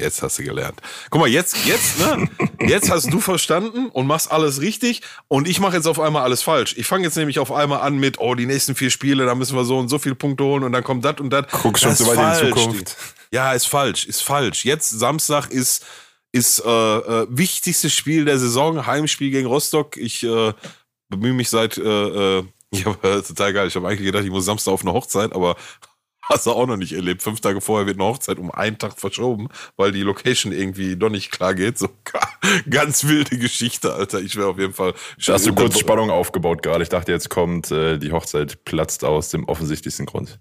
Jetzt 0.00 0.22
hast 0.22 0.40
du 0.40 0.42
gelernt. 0.42 0.80
Guck 1.08 1.20
mal, 1.20 1.28
jetzt, 1.28 1.64
jetzt, 1.66 2.00
ne? 2.00 2.28
Jetzt 2.58 2.90
hast 2.90 3.12
du 3.12 3.20
verstanden 3.20 3.90
und 3.90 4.08
machst 4.08 4.32
alles 4.32 4.60
richtig 4.60 5.02
und 5.28 5.46
ich 5.46 5.60
mache 5.60 5.76
jetzt 5.76 5.86
auf 5.86 6.00
einmal 6.00 6.24
alles 6.24 6.42
falsch. 6.42 6.74
Ich 6.76 6.88
fange 6.88 7.04
jetzt 7.04 7.16
nämlich 7.16 7.38
auf 7.38 7.52
einmal 7.52 7.82
an 7.82 7.98
mit, 7.98 8.18
oh, 8.18 8.34
die 8.34 8.46
nächsten 8.46 8.74
vier 8.74 8.90
Spiele, 8.90 9.26
da 9.26 9.36
müssen 9.36 9.56
wir 9.56 9.64
so 9.64 9.78
und 9.78 9.88
so 9.88 10.00
viele 10.00 10.16
Punkte 10.16 10.42
holen 10.42 10.64
und 10.64 10.72
dann 10.72 10.82
kommt 10.82 11.04
das 11.04 11.20
und 11.20 11.30
das. 11.30 11.46
Guck 11.52 11.78
schon 11.78 11.94
so 11.94 12.08
weit 12.08 12.40
in 12.40 12.48
die 12.48 12.54
Zukunft. 12.54 12.96
Ja, 13.30 13.52
ist 13.52 13.68
falsch, 13.68 14.04
ist 14.06 14.24
falsch. 14.24 14.64
Jetzt 14.64 14.90
Samstag 14.90 15.52
ist 15.52 15.84
ist 16.34 16.64
äh, 16.66 16.68
äh, 16.68 17.26
wichtigstes 17.30 17.92
Spiel 17.92 18.24
der 18.24 18.40
Saison, 18.40 18.86
Heimspiel 18.86 19.30
gegen 19.30 19.46
Rostock. 19.46 19.96
Ich 19.96 20.24
äh, 20.24 20.52
bemühe 21.08 21.32
mich 21.32 21.48
seit, 21.48 21.78
äh, 21.78 22.40
ich 22.70 22.84
habe 22.86 23.08
äh, 23.08 23.22
total 23.26 23.52
geil, 23.52 23.68
ich 23.68 23.76
habe 23.76 23.86
eigentlich 23.86 24.06
gedacht, 24.06 24.24
ich 24.24 24.30
muss 24.30 24.44
Samstag 24.44 24.72
auf 24.72 24.82
eine 24.82 24.92
Hochzeit, 24.92 25.32
aber 25.32 25.54
hast 26.22 26.46
du 26.46 26.50
auch 26.50 26.66
noch 26.66 26.76
nicht 26.76 26.92
erlebt. 26.92 27.22
Fünf 27.22 27.40
Tage 27.40 27.60
vorher 27.60 27.86
wird 27.86 28.00
eine 28.00 28.08
Hochzeit 28.08 28.40
um 28.40 28.50
einen 28.50 28.78
Tag 28.78 28.98
verschoben, 28.98 29.46
weil 29.76 29.92
die 29.92 30.02
Location 30.02 30.50
irgendwie 30.50 30.96
doch 30.96 31.08
nicht 31.08 31.30
klar 31.30 31.54
geht. 31.54 31.78
So 31.78 31.88
ganz 32.68 33.04
wilde 33.04 33.38
Geschichte, 33.38 33.94
Alter. 33.94 34.20
Ich 34.20 34.34
wäre 34.34 34.48
auf 34.48 34.58
jeden 34.58 34.72
Fall. 34.72 34.94
Hast 35.24 35.46
du 35.46 35.54
kurz 35.54 35.78
Spannung 35.78 36.10
aufgebaut 36.10 36.64
gerade. 36.64 36.82
Ich 36.82 36.88
dachte, 36.88 37.12
jetzt 37.12 37.30
kommt, 37.30 37.70
äh, 37.70 37.96
die 37.98 38.10
Hochzeit 38.10 38.64
platzt 38.64 39.04
aus 39.04 39.28
dem 39.28 39.44
offensichtlichsten 39.44 40.06
Grund. 40.06 40.36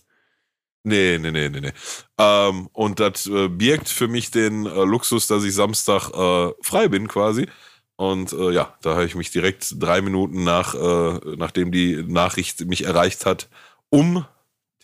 Nee, 0.84 1.18
nee, 1.18 1.32
nee, 1.32 1.50
nee, 1.50 1.62
nee. 1.62 1.72
Ähm, 2.18 2.68
und 2.74 3.00
das 3.00 3.26
äh, 3.28 3.48
birgt 3.48 3.88
für 3.88 4.10
mich 4.10 4.32
den 4.32 4.66
äh, 4.66 4.84
Luxus, 4.84 5.28
dass 5.28 5.46
ich 5.46 5.56
Samstag 5.56 6.10
äh, 6.10 6.54
frei 6.62 6.90
bin 6.90 7.08
quasi. 7.08 7.48
Und 7.96 8.34
äh, 8.34 8.52
ja, 8.52 8.74
da 8.82 8.96
habe 8.96 9.06
ich 9.06 9.16
mich 9.16 9.32
direkt 9.32 9.82
drei 9.82 10.02
Minuten 10.02 10.44
nach, 10.44 10.76
äh, 10.76 11.20
nachdem 11.38 11.72
die 11.72 12.04
Nachricht 12.06 12.66
mich 12.66 12.84
erreicht 12.84 13.26
hat, 13.26 13.48
um 13.90 14.26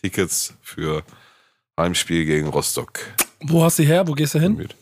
Tickets 0.00 0.54
für 0.62 1.02
Heimspiel 1.78 2.24
gegen 2.24 2.48
Rostock. 2.48 3.00
Wo 3.40 3.62
hast 3.62 3.78
du 3.78 3.82
her? 3.82 4.08
Wo 4.08 4.14
gehst 4.14 4.34
du 4.34 4.38
hin? 4.38 4.56
Und 4.56 4.74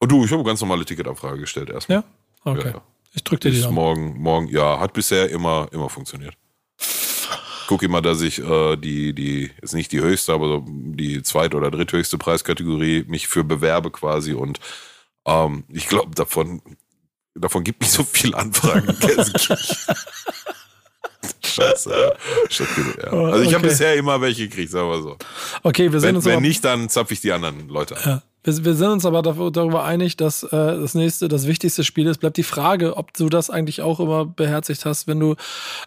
oh, 0.00 0.06
du, 0.06 0.24
ich 0.24 0.32
habe 0.32 0.42
ganz 0.42 0.60
normale 0.60 0.84
Ticketanfrage 0.84 1.38
gestellt 1.38 1.70
erstmal. 1.70 1.98
Ja? 1.98 2.04
Okay. 2.44 2.68
Ja, 2.68 2.70
ja. 2.72 2.82
Ich 3.12 3.22
drücke 3.22 3.48
dir 3.48 3.56
die 3.56 3.60
Daumen. 3.60 3.74
Morgen, 3.74 4.20
morgen, 4.20 4.48
ja, 4.48 4.80
hat 4.80 4.92
bisher 4.92 5.30
immer, 5.30 5.68
immer 5.70 5.88
funktioniert 5.88 6.34
gucke 7.72 7.86
immer, 7.86 8.02
dass 8.02 8.20
ich 8.20 8.38
äh, 8.38 8.76
die, 8.76 9.14
die, 9.14 9.50
ist 9.62 9.72
nicht 9.72 9.92
die 9.92 10.02
höchste, 10.02 10.34
aber 10.34 10.46
so 10.46 10.66
die 10.68 11.22
zweite 11.22 11.56
oder 11.56 11.70
dritthöchste 11.70 12.18
Preiskategorie 12.18 13.06
mich 13.08 13.28
für 13.28 13.44
bewerbe 13.44 13.90
quasi 13.90 14.34
und 14.34 14.60
ähm, 15.24 15.64
ich 15.68 15.88
glaube, 15.88 16.14
davon, 16.14 16.60
davon 17.34 17.64
gibt 17.64 17.80
nicht 17.80 17.90
so 17.92 18.04
viel 18.04 18.34
Anfragen. 18.34 18.94
Scheiße. 21.42 22.14
Ja. 23.02 23.10
Also 23.10 23.40
ich 23.40 23.46
okay. 23.46 23.54
habe 23.54 23.68
bisher 23.68 23.94
immer 23.94 24.20
welche 24.20 24.48
gekriegt, 24.48 24.70
sagen 24.70 24.90
wir 24.90 25.00
so. 25.00 25.16
Okay, 25.62 25.90
wir 25.90 25.98
sehen 26.00 26.08
wenn, 26.10 26.16
uns 26.16 26.26
Wenn 26.26 26.42
nicht, 26.42 26.62
dann 26.66 26.90
zapfe 26.90 27.14
ich 27.14 27.22
die 27.22 27.32
anderen 27.32 27.70
Leute 27.70 27.96
Ja. 28.04 28.22
Wir, 28.42 28.64
wir 28.64 28.74
sind 28.74 28.88
uns 28.88 29.06
aber 29.06 29.22
darüber 29.22 29.84
einig, 29.84 30.16
dass 30.16 30.42
äh, 30.42 30.48
das 30.50 30.94
nächste, 30.94 31.28
das 31.28 31.46
wichtigste 31.46 31.84
Spiel 31.84 32.06
ist. 32.06 32.18
Bleibt 32.18 32.36
die 32.36 32.42
Frage, 32.42 32.96
ob 32.96 33.12
du 33.14 33.28
das 33.28 33.50
eigentlich 33.50 33.82
auch 33.82 34.00
immer 34.00 34.24
beherzigt 34.24 34.84
hast, 34.84 35.06
wenn 35.06 35.20
du 35.20 35.36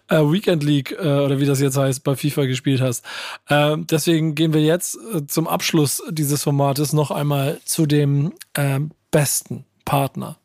äh, 0.07 0.17
Weekend 0.17 0.63
League 0.63 0.91
äh, 0.91 1.19
oder 1.19 1.39
wie 1.39 1.45
das 1.45 1.59
jetzt 1.59 1.77
heißt, 1.77 2.03
bei 2.03 2.15
FIFA 2.15 2.45
gespielt 2.45 2.81
hast. 2.81 3.03
Äh, 3.47 3.77
deswegen 3.79 4.35
gehen 4.35 4.53
wir 4.53 4.61
jetzt 4.61 4.97
äh, 5.13 5.25
zum 5.27 5.47
Abschluss 5.47 6.01
dieses 6.09 6.43
Formates 6.43 6.93
noch 6.93 7.11
einmal 7.11 7.59
zu 7.65 7.85
dem 7.85 8.33
äh, 8.53 8.79
besten 9.11 9.65
Partner 9.83 10.37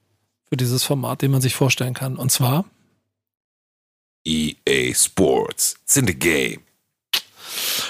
für 0.49 0.57
dieses 0.57 0.83
Format, 0.83 1.23
den 1.23 1.31
man 1.31 1.41
sich 1.41 1.55
vorstellen 1.55 1.95
kann. 1.95 2.17
Und 2.17 2.31
zwar 2.31 2.65
EA 4.27 4.95
Sports. 4.95 5.77
It's 5.83 5.97
in 5.97 6.07
the 6.07 6.15
game. 6.15 6.70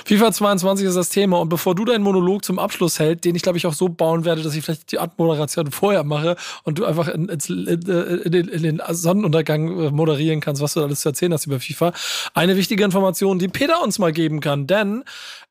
FIFA 0.04 0.32
22 0.32 0.86
ist 0.86 0.94
das 0.94 1.08
Thema. 1.08 1.38
Und 1.38 1.48
bevor 1.48 1.74
du 1.74 1.84
deinen 1.84 2.02
Monolog 2.02 2.44
zum 2.44 2.58
Abschluss 2.58 2.98
hältst, 2.98 3.24
den 3.24 3.34
ich 3.34 3.42
glaube 3.42 3.58
ich 3.58 3.66
auch 3.66 3.74
so 3.74 3.88
bauen 3.88 4.24
werde, 4.24 4.42
dass 4.42 4.54
ich 4.54 4.64
vielleicht 4.64 4.92
die 4.92 4.98
Abmoderation 4.98 5.70
vorher 5.70 6.04
mache 6.04 6.36
und 6.64 6.78
du 6.78 6.84
einfach 6.84 7.08
in, 7.08 7.28
in, 7.28 7.40
in, 7.48 8.48
in, 8.48 8.62
den 8.62 8.82
Sonnenuntergang 8.88 9.80
äh, 9.80 9.90
moderieren 9.90 10.40
kannst, 10.40 10.62
was 10.62 10.74
du 10.74 10.82
alles 10.82 11.00
zu 11.00 11.08
erzählen 11.08 11.32
hast 11.32 11.46
über 11.46 11.60
FIFA. 11.60 11.92
Eine 12.34 12.56
wichtige 12.56 12.84
Information, 12.84 13.38
die 13.38 13.48
Peter 13.48 13.82
uns 13.82 13.98
mal 13.98 14.12
geben 14.12 14.40
kann, 14.40 14.66
denn 14.66 15.04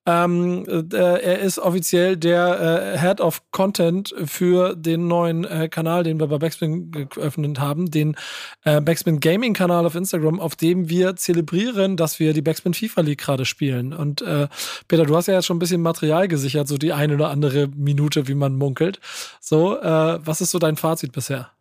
ähm, 0.10 0.66
äh, 0.68 0.98
er 0.98 1.40
ist 1.40 1.60
offiziell 1.60 2.18
der 2.18 2.96
äh, 2.96 2.98
Head 2.98 3.22
of 3.22 3.44
Content 3.52 4.14
für 4.26 4.76
den 4.76 5.08
neuen 5.08 5.46
äh, 5.46 5.70
Kanal, 5.70 6.04
den 6.04 6.20
wir 6.20 6.28
bei 6.28 6.40
Backspin 6.40 6.92
geöffnet 6.92 7.60
haben, 7.60 7.92
den 7.92 8.16
äh, 8.64 8.82
Backspin 8.82 9.20
Gaming 9.20 9.54
Kanal 9.54 9.86
auf 9.86 9.94
Instagram, 9.94 10.40
auf 10.40 10.56
dem 10.56 10.90
wir 10.90 11.16
zelebrieren, 11.16 11.96
dass 11.96 12.20
wir 12.20 12.34
die 12.34 12.42
Backspin 12.42 12.74
FIFA 12.74 13.02
League 13.02 13.20
gerade 13.20 13.46
spielen. 13.46 13.94
Und 13.94 14.22
äh, 14.22 14.48
Peter, 14.88 15.06
du 15.06 15.16
hast 15.16 15.28
ja 15.28 15.36
jetzt 15.36 15.46
schon 15.46 15.58
ein 15.58 15.60
bisschen 15.60 15.82
Material 15.82 16.28
gesichert, 16.28 16.68
so 16.68 16.78
die 16.78 16.94
eine 16.94 17.14
oder 17.14 17.30
andere 17.30 17.68
Minute, 17.68 18.28
wie 18.28 18.36
man 18.36 18.56
munkelt. 18.56 19.00
So, 19.40 19.80
äh, 19.80 20.20
was 20.26 20.42
ist 20.42 20.52
so 20.52 20.60
dein 20.60 20.76
Fazit 20.76 21.12
bisher? 21.12 21.52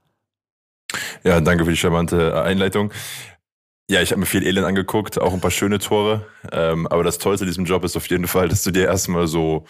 Ja, 1.23 1.41
danke 1.41 1.65
für 1.65 1.71
die 1.71 1.77
charmante 1.77 2.41
Einleitung. 2.43 2.93
Ja, 3.91 4.03
ich 4.03 4.11
habe 4.11 4.21
mir 4.21 4.27
viel 4.27 4.47
Elend 4.47 4.67
angeguckt, 4.67 5.19
auch 5.19 5.33
ein 5.33 5.41
paar 5.41 5.51
schöne 5.51 5.79
Tore. 5.79 6.27
Ähm, 6.53 6.87
aber 6.89 7.05
das 7.05 7.17
Tollste 7.17 7.47
in 7.47 7.49
diesem 7.51 7.65
Job 7.65 7.85
ist 7.85 7.97
auf 7.97 8.07
jeden 8.11 8.27
Fall, 8.27 8.49
dass 8.49 8.63
du 8.63 8.71
dir 8.71 8.85
erstmal 8.85 9.27
so 9.27 9.65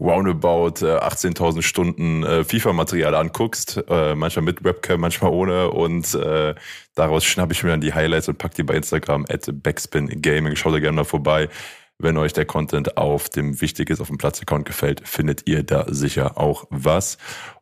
roundabout 0.00 0.80
äh, 0.80 0.98
18.000 0.98 1.60
Stunden 1.60 2.22
äh, 2.22 2.42
FIFA-Material 2.42 3.14
anguckst, 3.14 3.84
äh, 3.86 4.14
manchmal 4.14 4.46
mit 4.46 4.64
Webcam, 4.64 5.00
manchmal 5.00 5.30
ohne 5.30 5.70
und 5.70 6.14
äh, 6.14 6.54
daraus 6.94 7.24
schnappe 7.26 7.52
ich 7.52 7.62
mir 7.62 7.70
dann 7.70 7.82
die 7.82 7.92
Highlights 7.92 8.28
und 8.28 8.38
pack 8.38 8.54
die 8.54 8.62
bei 8.62 8.76
Instagram 8.76 9.26
at 9.28 9.46
Backspin 9.62 10.22
Gaming. 10.22 10.56
Schaut 10.56 10.72
da 10.72 10.78
gerne 10.78 10.96
mal 10.96 11.04
vorbei. 11.04 11.50
Wenn 11.98 12.16
euch 12.16 12.32
der 12.32 12.46
Content 12.46 12.96
auf 12.96 13.28
dem 13.28 13.60
Wichtiges 13.60 14.00
auf 14.00 14.08
dem 14.08 14.16
Platz-Account 14.16 14.64
gefällt, 14.64 15.06
findet 15.06 15.46
ihr 15.46 15.62
da 15.64 15.84
sicher 15.88 16.38
auch 16.38 16.64
was. 16.70 17.18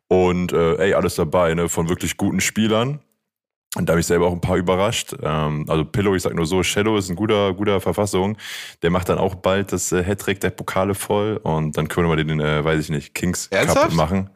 Und 0.07 0.53
äh, 0.53 0.75
ey, 0.77 0.93
alles 0.93 1.15
dabei, 1.15 1.53
ne? 1.53 1.67
Von 1.67 1.89
wirklich 1.89 2.15
guten 2.15 2.39
Spielern 2.39 3.01
und 3.75 3.87
da 3.87 3.93
habe 3.93 4.01
ich 4.01 4.05
selber 4.05 4.27
auch 4.27 4.33
ein 4.33 4.41
paar 4.41 4.57
überrascht. 4.57 5.15
Ähm, 5.21 5.65
also 5.67 5.83
Pillow, 5.83 6.15
ich 6.15 6.21
sag 6.21 6.35
nur 6.35 6.45
so, 6.45 6.61
Shadow 6.61 6.97
ist 6.97 7.09
ein 7.09 7.15
guter, 7.15 7.53
guter 7.53 7.81
Verfassung. 7.81 8.37
Der 8.83 8.91
macht 8.91 9.09
dann 9.09 9.17
auch 9.17 9.35
bald 9.35 9.71
das 9.71 9.91
äh, 9.91 10.03
Hattrick 10.03 10.39
der 10.41 10.51
Pokale 10.51 10.93
voll 10.93 11.39
und 11.41 11.75
dann 11.77 11.87
können 11.87 12.07
wir 12.07 12.15
den, 12.15 12.39
äh, 12.39 12.63
weiß 12.63 12.79
ich 12.79 12.89
nicht, 12.89 13.15
Kings 13.15 13.47
Ernsthaft? 13.47 13.89
Cup 13.89 13.95
machen. 13.95 14.29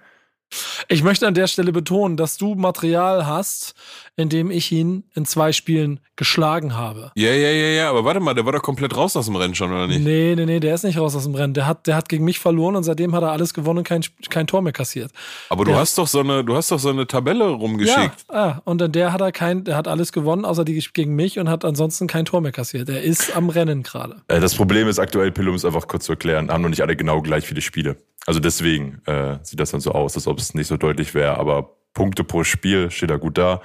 Ich 0.88 1.04
möchte 1.04 1.28
an 1.28 1.34
der 1.34 1.48
Stelle 1.48 1.72
betonen, 1.72 2.16
dass 2.16 2.38
du 2.38 2.56
Material 2.56 3.28
hast, 3.28 3.76
in 4.18 4.30
dem 4.30 4.50
ich 4.52 4.72
ihn 4.72 5.04
in 5.14 5.26
zwei 5.26 5.52
Spielen 5.52 6.00
geschlagen 6.16 6.76
habe. 6.76 7.12
Ja, 7.16 7.30
ja, 7.30 7.52
ja, 7.52 7.68
ja, 7.68 7.90
aber 7.92 8.04
warte 8.04 8.20
mal, 8.20 8.34
der 8.34 8.44
war 8.46 8.52
doch 8.52 8.64
komplett 8.64 8.98
raus 8.98 9.16
aus 9.16 9.28
dem 9.28 9.36
Rennen 9.36 9.54
schon, 9.54 9.72
oder 9.72 9.86
nicht? 9.86 10.04
Nee, 10.04 10.34
nee, 10.36 10.48
nee, 10.48 10.60
der 10.60 10.74
ist 10.74 10.84
nicht 10.84 10.98
raus 10.98 11.16
aus 11.16 11.24
dem 11.26 11.36
Rennen. 11.36 11.54
Der 11.54 11.68
hat, 11.68 11.86
der 11.86 11.96
hat 11.96 12.10
gegen 12.10 12.26
mich 12.26 12.40
verloren 12.40 12.76
und 12.76 12.84
seitdem 12.84 13.14
hat 13.14 13.22
er 13.22 13.32
alles 13.32 13.54
gewonnen 13.54 13.80
und 13.80 13.84
kein, 13.88 14.02
kein 14.32 14.48
Tor 14.48 14.64
mehr 14.64 14.74
kassiert. 14.74 15.12
Aber 15.50 15.64
du 15.66 15.72
Der- 15.72 15.80
hast 15.80 16.00
doch 16.00 16.08
so 16.08 16.20
eine, 16.22 16.44
du 16.44 16.56
hast 16.56 16.72
doch 16.72 16.80
so 16.80 16.90
eine 16.90 17.06
Tabelle 17.06 17.48
rumgeschickt. 17.48 18.26
Ja, 18.32 18.36
ah, 18.36 18.62
und 18.66 18.82
dann 18.82 18.92
der 18.92 19.14
hat 19.14 19.22
er 19.22 19.32
kein, 19.32 19.64
der 19.64 19.78
hat 19.78 19.88
alles 19.88 20.12
gewonnen, 20.12 20.44
außer 20.46 20.66
die 20.66 20.84
gegen 20.94 21.16
mich 21.16 21.38
und 21.38 21.48
hat 21.48 21.64
ansonsten 21.64 22.08
kein 22.08 22.26
Tor 22.26 22.42
mehr 22.42 22.52
kassiert. 22.52 22.90
Er 22.90 23.04
ist 23.04 23.36
am 23.36 23.50
Rennen 23.50 23.84
gerade. 23.84 24.16
Äh, 24.28 24.40
das 24.40 24.56
Problem 24.56 24.88
ist 24.88 24.98
aktuell, 24.98 25.32
Pillow, 25.32 25.52
um 25.52 25.56
es 25.56 25.64
einfach 25.66 25.88
kurz 25.88 26.06
zu 26.06 26.14
erklären, 26.14 26.50
haben 26.50 26.64
noch 26.64 26.70
nicht 26.70 26.82
alle 26.82 26.96
genau 26.96 27.22
gleich 27.22 27.46
viele 27.46 27.62
Spiele. 27.62 27.98
Also 28.26 28.40
deswegen 28.40 29.02
äh, 29.06 29.38
sieht 29.44 29.60
das 29.60 29.70
dann 29.70 29.82
so 29.82 29.92
aus, 29.92 30.16
als 30.16 30.26
ob 30.26 30.40
es 30.40 30.56
nicht 30.56 30.68
so 30.68 30.76
deutlich 30.78 31.14
wäre, 31.14 31.38
aber 31.38 31.76
Punkte 31.94 32.24
pro 32.24 32.44
Spiel 32.44 32.92
steht 32.92 33.10
er 33.10 33.18
gut 33.18 33.38
da. 33.38 33.62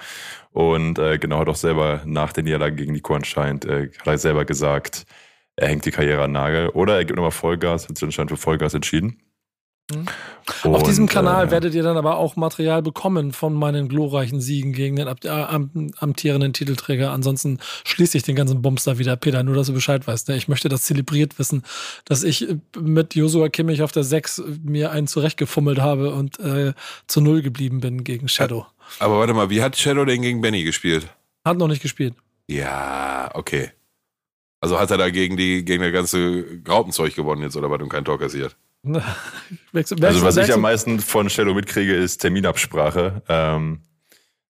Und 0.52 0.98
äh, 0.98 1.18
genau 1.18 1.38
hat 1.38 1.48
auch 1.48 1.56
selber 1.56 2.02
nach 2.04 2.32
der 2.32 2.44
Niederlage 2.44 2.76
gegen 2.76 2.92
Nico 2.92 3.14
anscheinend, 3.14 3.64
äh, 3.64 3.90
hat 3.98 4.06
er 4.06 4.18
selber 4.18 4.44
gesagt, 4.44 5.06
er 5.56 5.68
hängt 5.68 5.84
die 5.84 5.90
Karriere 5.90 6.24
an 6.24 6.32
Nagel 6.32 6.68
oder 6.70 6.96
er 6.96 7.04
gibt 7.04 7.16
nochmal 7.16 7.30
Vollgas, 7.30 7.88
hat 7.88 7.96
sich 7.96 8.04
anscheinend 8.04 8.30
für 8.30 8.36
Vollgas 8.36 8.74
entschieden. 8.74 9.18
Mhm. 9.90 10.06
Auf 10.64 10.82
diesem 10.82 11.04
Und, 11.04 11.10
Kanal 11.10 11.48
äh, 11.48 11.50
werdet 11.50 11.74
ihr 11.74 11.82
dann 11.82 11.96
aber 11.96 12.16
auch 12.16 12.36
Material 12.36 12.82
bekommen 12.82 13.32
von 13.32 13.54
meinen 13.54 13.88
glorreichen 13.88 14.40
Siegen 14.40 14.72
gegen 14.72 14.96
den 14.96 15.06
äh, 15.06 15.28
am, 15.28 15.90
amtierenden 15.98 16.52
Titelträger. 16.52 17.12
Ansonsten 17.12 17.58
schließe 17.84 18.16
ich 18.16 18.22
den 18.22 18.36
ganzen 18.36 18.62
Bums 18.62 18.84
da 18.84 18.98
wieder. 18.98 19.16
Peter, 19.16 19.42
nur 19.42 19.54
dass 19.54 19.68
du 19.68 19.72
Bescheid 19.72 20.06
weißt. 20.06 20.28
Ne? 20.28 20.36
Ich 20.36 20.48
möchte 20.48 20.68
das 20.68 20.82
zelebriert 20.82 21.38
wissen, 21.38 21.62
dass 22.04 22.22
ich 22.22 22.48
äh, 22.48 22.56
mit 22.78 23.14
Joshua 23.14 23.48
Kimmich 23.48 23.82
auf 23.82 23.92
der 23.92 24.04
6 24.04 24.42
mir 24.64 24.90
einen 24.90 25.06
zurechtgefummelt 25.06 25.80
habe 25.80 26.12
und 26.12 26.38
äh, 26.40 26.72
zu 27.06 27.20
Null 27.20 27.42
geblieben 27.42 27.80
bin 27.80 28.04
gegen 28.04 28.28
Shadow. 28.28 28.66
Aber 28.98 29.18
warte 29.18 29.34
mal, 29.34 29.50
wie 29.50 29.62
hat 29.62 29.76
Shadow 29.76 30.04
denn 30.04 30.22
gegen 30.22 30.40
Benny 30.40 30.64
gespielt? 30.64 31.06
Hat 31.44 31.56
noch 31.58 31.68
nicht 31.68 31.82
gespielt. 31.82 32.14
Ja, 32.48 33.30
okay. 33.34 33.70
Also 34.60 34.78
hat 34.78 34.90
er 34.90 34.98
da 34.98 35.10
gegen 35.10 35.36
die, 35.36 35.64
gegen 35.64 35.82
das 35.82 35.92
ganze 35.92 36.60
Graupenzeug 36.62 37.14
gewonnen 37.16 37.42
jetzt 37.42 37.56
oder 37.56 37.70
was 37.70 37.80
und 37.82 37.88
kein 37.88 38.04
Tor 38.04 38.18
kassiert? 38.18 38.56
Wechsel, 39.72 40.04
Also 40.04 40.22
was 40.22 40.36
wechsel- 40.36 40.50
ich 40.50 40.52
am 40.54 40.60
meisten 40.60 41.00
von 41.00 41.28
Shadow 41.30 41.54
mitkriege, 41.54 41.94
ist 41.94 42.18
Terminabsprache. 42.18 43.22
Ähm, 43.28 43.80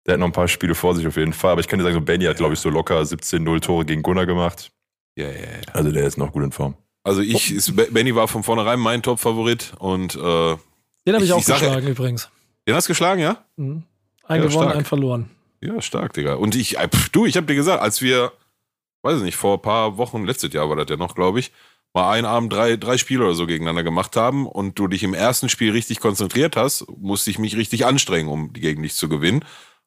der 0.07 0.15
hat 0.15 0.21
noch 0.21 0.27
ein 0.27 0.33
paar 0.33 0.49
Spiele 0.49 0.75
vor 0.75 0.95
sich 0.95 1.07
auf 1.07 1.17
jeden 1.17 1.33
Fall. 1.33 1.53
Aber 1.53 1.61
ich 1.61 1.69
kann 1.69 1.79
dir 1.79 1.85
sagen, 1.85 1.95
so 1.95 2.01
Benny 2.01 2.25
hat, 2.25 2.37
glaube 2.39 2.55
ich, 2.55 2.61
so 2.61 2.71
locker 2.71 3.01
17-0 3.03 3.61
Tore 3.61 3.85
gegen 3.85 4.03
Gunnar 4.03 4.27
gemacht. 4.27 4.71
Ja, 5.17 5.27
ja, 5.29 5.33
ja. 5.33 5.47
Also 5.73 5.93
der 5.93 6.07
ist 6.07 6.17
noch 6.17 6.33
gut 6.33 6.43
in 6.45 6.53
Form. 6.53 6.77
Also 7.03 7.21
ich, 7.23 7.53
ist, 7.53 7.75
Benny 7.93 8.15
war 8.15 8.29
von 8.29 8.43
vornherein 8.43 8.79
mein 8.81 9.03
Top-Favorit 9.03 9.73
und 9.79 10.15
äh, 10.15 10.19
Den 10.19 11.15
habe 11.15 11.17
ich, 11.19 11.23
ich- 11.25 11.33
auch 11.33 11.39
ich 11.41 11.47
geschlagen 11.47 11.87
übrigens. 11.87 12.29
den 12.67 12.75
hast 12.75 12.89
du 12.89 12.91
geschlagen, 12.93 13.21
ja? 13.21 13.45
Mhm. 13.57 13.83
Ein 14.31 14.43
Ja, 14.43 14.49
gewonnen, 14.49 14.65
stark. 14.69 14.77
ein 14.77 14.85
verloren. 14.85 15.31
Ja, 15.61 15.81
stark, 15.83 16.13
Digga. 16.15 16.35
Und 16.35 16.55
ich, 16.55 16.79
äh, 16.79 16.89
pf, 16.89 17.09
du, 17.11 17.27
ich 17.27 17.37
hab 17.37 17.47
dir 17.47 17.55
gesagt, 17.55 17.83
als 17.83 18.01
wir, 18.01 18.33
weiß 19.03 19.19
ich 19.19 19.25
nicht, 19.25 19.37
vor 19.37 19.57
ein 19.59 19.63
paar 19.63 19.97
Wochen, 19.99 20.25
letztes 20.25 20.53
Jahr 20.53 20.69
war 20.69 20.77
das 20.77 20.87
ja 20.89 20.97
noch, 20.97 21.15
glaube 21.15 21.41
ich, 21.41 21.53
mal 21.93 22.11
einen 22.13 22.27
Abend 22.27 22.53
drei, 22.53 22.77
drei 22.77 22.97
Spiele 22.97 23.25
oder 23.25 23.35
so 23.35 23.47
gegeneinander 23.47 23.83
gemacht 23.83 24.15
haben 24.17 24.47
und 24.47 24.79
du 24.79 24.87
dich 24.87 25.03
im 25.03 25.13
ersten 25.13 25.49
Spiel 25.49 25.73
richtig 25.73 25.99
konzentriert 26.01 26.57
hast, 26.57 26.87
musste 26.97 27.31
ich 27.31 27.39
mich 27.39 27.57
richtig 27.57 27.85
anstrengen, 27.85 28.29
um 28.29 28.53
gegen 28.53 28.83
dich 28.83 28.95
zu 28.95 29.09
gewinnen. 29.09 29.45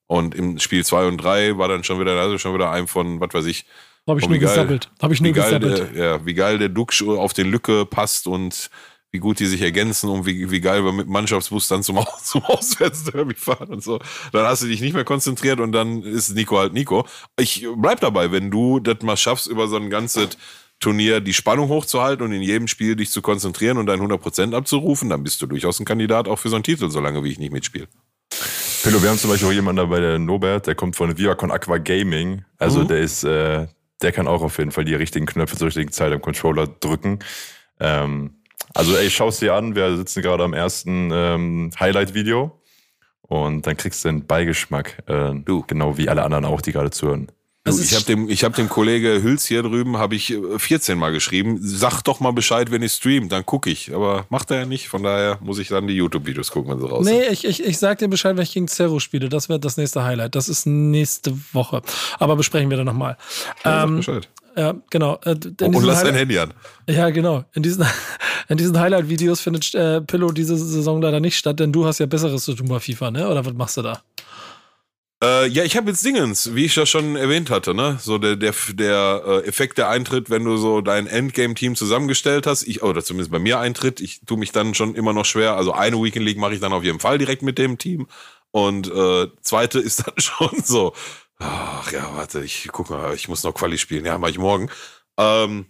Und 0.07 0.35
im 0.35 0.59
Spiel 0.59 0.83
zwei 0.85 1.07
und 1.07 1.17
drei 1.17 1.57
war 1.57 1.69
dann 1.69 1.83
schon 1.85 1.99
wieder, 1.99 2.11
also 2.19 2.37
schon 2.37 2.53
wieder 2.53 2.69
ein 2.69 2.87
von, 2.87 3.19
was 3.21 3.33
weiß 3.33 3.45
ich, 3.45 3.65
Habe 4.05 4.19
ich 4.19 4.25
Oh, 4.25 4.29
nur 4.29 4.37
gesabbelt. 4.37 4.91
Habe 5.01 5.13
ich 5.13 5.21
nur 5.21 5.31
gesabbelt. 5.31 5.95
ja, 5.95 6.25
wie 6.25 6.33
geil 6.33 6.57
der 6.59 6.67
Duck 6.69 6.91
auf 7.07 7.31
den 7.33 7.49
Lücke 7.49 7.85
passt 7.85 8.27
und 8.27 8.69
wie 9.13 9.19
gut 9.19 9.39
die 9.39 9.45
sich 9.45 9.61
ergänzen 9.61 10.09
und 10.09 10.25
wie, 10.25 10.49
wie 10.49 10.59
geil 10.59 10.83
wir 10.83 10.91
mit 10.91 11.07
Mannschaftsbus 11.07 11.67
dann 11.67 11.83
zum, 11.83 11.99
zum 12.23 12.43
Auswärtsderby 12.43 13.35
fahren 13.35 13.69
und 13.69 13.83
so. 13.83 13.99
Dann 14.31 14.45
hast 14.47 14.63
du 14.63 14.67
dich 14.67 14.81
nicht 14.81 14.93
mehr 14.95 15.03
konzentriert 15.05 15.59
und 15.59 15.71
dann 15.71 16.01
ist 16.01 16.33
Nico 16.35 16.57
halt 16.57 16.73
Nico. 16.73 17.05
Ich 17.39 17.65
bleib 17.77 17.99
dabei, 18.01 18.31
wenn 18.31 18.49
du 18.49 18.79
das 18.79 19.01
mal 19.03 19.15
schaffst, 19.15 19.45
über 19.45 19.67
so 19.67 19.75
ein 19.77 19.91
ganzes 19.91 20.29
Turnier 20.79 21.21
die 21.21 21.33
Spannung 21.33 21.69
hochzuhalten 21.69 22.25
und 22.25 22.31
in 22.33 22.41
jedem 22.41 22.67
Spiel 22.67 22.95
dich 22.95 23.11
zu 23.11 23.21
konzentrieren 23.21 23.77
und 23.77 23.85
dein 23.85 24.01
100% 24.01 24.55
abzurufen, 24.55 25.09
dann 25.09 25.23
bist 25.23 25.39
du 25.41 25.45
durchaus 25.45 25.79
ein 25.79 25.85
Kandidat 25.85 26.27
auch 26.27 26.39
für 26.39 26.49
so 26.49 26.55
einen 26.55 26.63
Titel, 26.63 26.89
solange 26.89 27.23
wie 27.23 27.29
ich 27.29 27.37
nicht 27.39 27.53
mitspiele. 27.53 27.87
Pillow, 28.81 29.01
wir 29.01 29.11
haben 29.11 29.19
zum 29.19 29.29
Beispiel 29.29 29.47
auch 29.47 29.53
jemanden 29.53 29.77
dabei, 29.77 29.99
der 29.99 30.17
Nobert, 30.19 30.65
der 30.67 30.75
kommt 30.75 30.95
von 30.95 31.15
Viacon 31.17 31.51
Aqua 31.51 31.77
Gaming. 31.77 32.43
Also 32.57 32.79
Mhm. 32.81 32.87
der 32.87 32.97
ist, 32.99 33.23
äh, 33.23 33.67
der 34.01 34.11
kann 34.11 34.27
auch 34.27 34.41
auf 34.41 34.57
jeden 34.57 34.71
Fall 34.71 34.85
die 34.85 34.95
richtigen 34.95 35.27
Knöpfe 35.27 35.55
zur 35.55 35.67
richtigen 35.67 35.91
Zeit 35.91 36.11
am 36.11 36.19
Controller 36.21 36.65
drücken. 36.67 37.19
Ähm, 37.79 38.31
also 38.73 38.95
ey, 38.95 39.09
schau's 39.09 39.39
dir 39.39 39.53
an, 39.53 39.75
wir 39.75 39.95
sitzen 39.97 40.21
gerade 40.21 40.43
am 40.43 40.53
ersten 40.53 41.09
ähm, 41.13 41.71
Highlight-Video 41.79 42.59
und 43.21 43.65
dann 43.67 43.77
kriegst 43.77 44.03
du 44.03 44.09
den 44.09 44.25
Beigeschmack, 44.25 45.03
äh, 45.07 45.33
Du. 45.45 45.63
genau 45.67 45.97
wie 45.97 46.09
alle 46.09 46.23
anderen 46.23 46.45
auch, 46.45 46.61
die 46.61 46.71
gerade 46.71 46.91
zuhören. 46.91 47.27
Du, 47.65 47.71
Es 47.71 47.79
ich 47.79 47.93
habe 47.95 48.03
dem, 48.03 48.29
ich 48.29 48.43
hab 48.43 48.55
dem 48.55 48.67
Kollege 48.67 49.23
Hüls 49.23 49.45
hier 49.45 49.63
drüben, 49.63 49.95
habe 49.97 50.15
ich 50.15 50.33
äh, 50.33 50.59
14 50.59 50.97
Mal 50.97 51.13
geschrieben, 51.13 51.59
sag 51.61 52.01
doch 52.01 52.19
mal 52.19 52.33
Bescheid, 52.33 52.71
wenn 52.71 52.81
ich 52.83 52.91
stream, 52.91 53.29
dann 53.29 53.45
gucke 53.45 53.69
ich. 53.69 53.93
Aber 53.95 54.25
macht 54.29 54.51
er 54.51 54.59
ja 54.59 54.65
nicht, 54.65 54.89
von 54.89 55.01
daher 55.01 55.37
muss 55.41 55.59
ich 55.59 55.69
dann 55.69 55.87
die 55.87 55.93
YouTube-Videos 55.93 56.51
gucken, 56.51 56.71
wenn 56.73 56.79
sie 56.81 56.87
raus 56.89 57.05
sind. 57.05 57.15
Nee, 57.17 57.27
ich, 57.31 57.45
ich, 57.45 57.63
ich 57.63 57.77
sag 57.77 57.99
dir 57.99 58.09
Bescheid, 58.09 58.35
wenn 58.35 58.43
ich 58.43 58.51
gegen 58.53 58.67
Zero 58.67 58.99
spiele. 58.99 59.29
Das 59.29 59.47
wird 59.47 59.63
das 59.63 59.77
nächste 59.77 60.03
Highlight. 60.03 60.35
Das 60.35 60.49
ist 60.49 60.65
nächste 60.65 61.33
Woche. 61.53 61.81
Aber 62.19 62.35
besprechen 62.35 62.69
wir 62.69 62.75
dann 62.75 62.85
nochmal. 62.87 63.15
Ja, 63.63 63.71
sag 63.79 63.83
Ähm, 63.87 63.95
Bescheid. 63.95 64.29
Ja, 64.55 64.75
genau. 64.89 65.19
Äh, 65.23 65.35
in 65.61 65.75
Und 65.75 65.83
lass 65.83 66.03
dein 66.03 66.15
Handy 66.15 66.37
an. 66.37 66.53
Ja, 66.87 67.09
genau. 67.09 67.45
In 67.53 67.63
diesen, 67.63 67.85
in 68.49 68.57
diesen 68.57 68.79
Highlight-Videos 68.79 69.41
findet 69.41 69.73
äh, 69.73 70.01
Pillow 70.01 70.31
diese 70.31 70.57
Saison 70.57 71.01
leider 71.01 71.19
nicht 71.19 71.37
statt, 71.37 71.59
denn 71.59 71.71
du 71.71 71.85
hast 71.85 71.99
ja 71.99 72.05
Besseres 72.05 72.43
zu 72.43 72.53
tun 72.53 72.67
bei 72.67 72.79
FIFA, 72.79 73.11
ne? 73.11 73.29
Oder 73.29 73.45
was 73.45 73.53
machst 73.53 73.77
du 73.77 73.81
da? 73.81 74.01
Äh, 75.23 75.47
ja, 75.47 75.63
ich 75.63 75.77
habe 75.77 75.89
jetzt 75.89 76.03
Dingens, 76.03 76.53
wie 76.53 76.65
ich 76.65 76.75
ja 76.75 76.85
schon 76.85 77.15
erwähnt 77.15 77.49
hatte, 77.49 77.73
ne? 77.73 77.97
So 78.01 78.17
der, 78.17 78.35
der, 78.35 78.53
der 78.73 79.23
äh, 79.25 79.47
Effekt, 79.47 79.77
der 79.77 79.87
eintritt, 79.87 80.29
wenn 80.29 80.43
du 80.43 80.57
so 80.57 80.81
dein 80.81 81.07
Endgame-Team 81.07 81.75
zusammengestellt 81.75 82.45
hast, 82.45 82.63
ich, 82.63 82.83
oder 82.83 83.01
zumindest 83.01 83.31
bei 83.31 83.39
mir 83.39 83.59
eintritt, 83.59 84.01
ich 84.01 84.19
tue 84.25 84.37
mich 84.37 84.51
dann 84.51 84.73
schon 84.73 84.95
immer 84.95 85.13
noch 85.13 85.23
schwer. 85.23 85.55
Also 85.55 85.71
eine 85.71 85.95
Weekend 86.03 86.25
League 86.25 86.37
mache 86.37 86.55
ich 86.55 86.59
dann 86.59 86.73
auf 86.73 86.83
jeden 86.83 86.99
Fall 86.99 87.17
direkt 87.17 87.41
mit 87.41 87.57
dem 87.57 87.77
Team. 87.77 88.07
Und 88.51 88.91
äh, 88.91 89.27
zweite 89.41 89.79
ist 89.79 90.05
dann 90.05 90.13
schon 90.17 90.61
so, 90.61 90.93
ach 91.43 91.91
ja, 91.91 92.09
warte, 92.15 92.43
ich 92.43 92.69
guck 92.71 92.89
mal, 92.89 93.13
ich 93.13 93.27
muss 93.27 93.43
noch 93.43 93.53
Quali 93.53 93.77
spielen. 93.77 94.05
Ja, 94.05 94.17
mach 94.17 94.29
ich 94.29 94.39
morgen. 94.39 94.69
Ähm, 95.17 95.67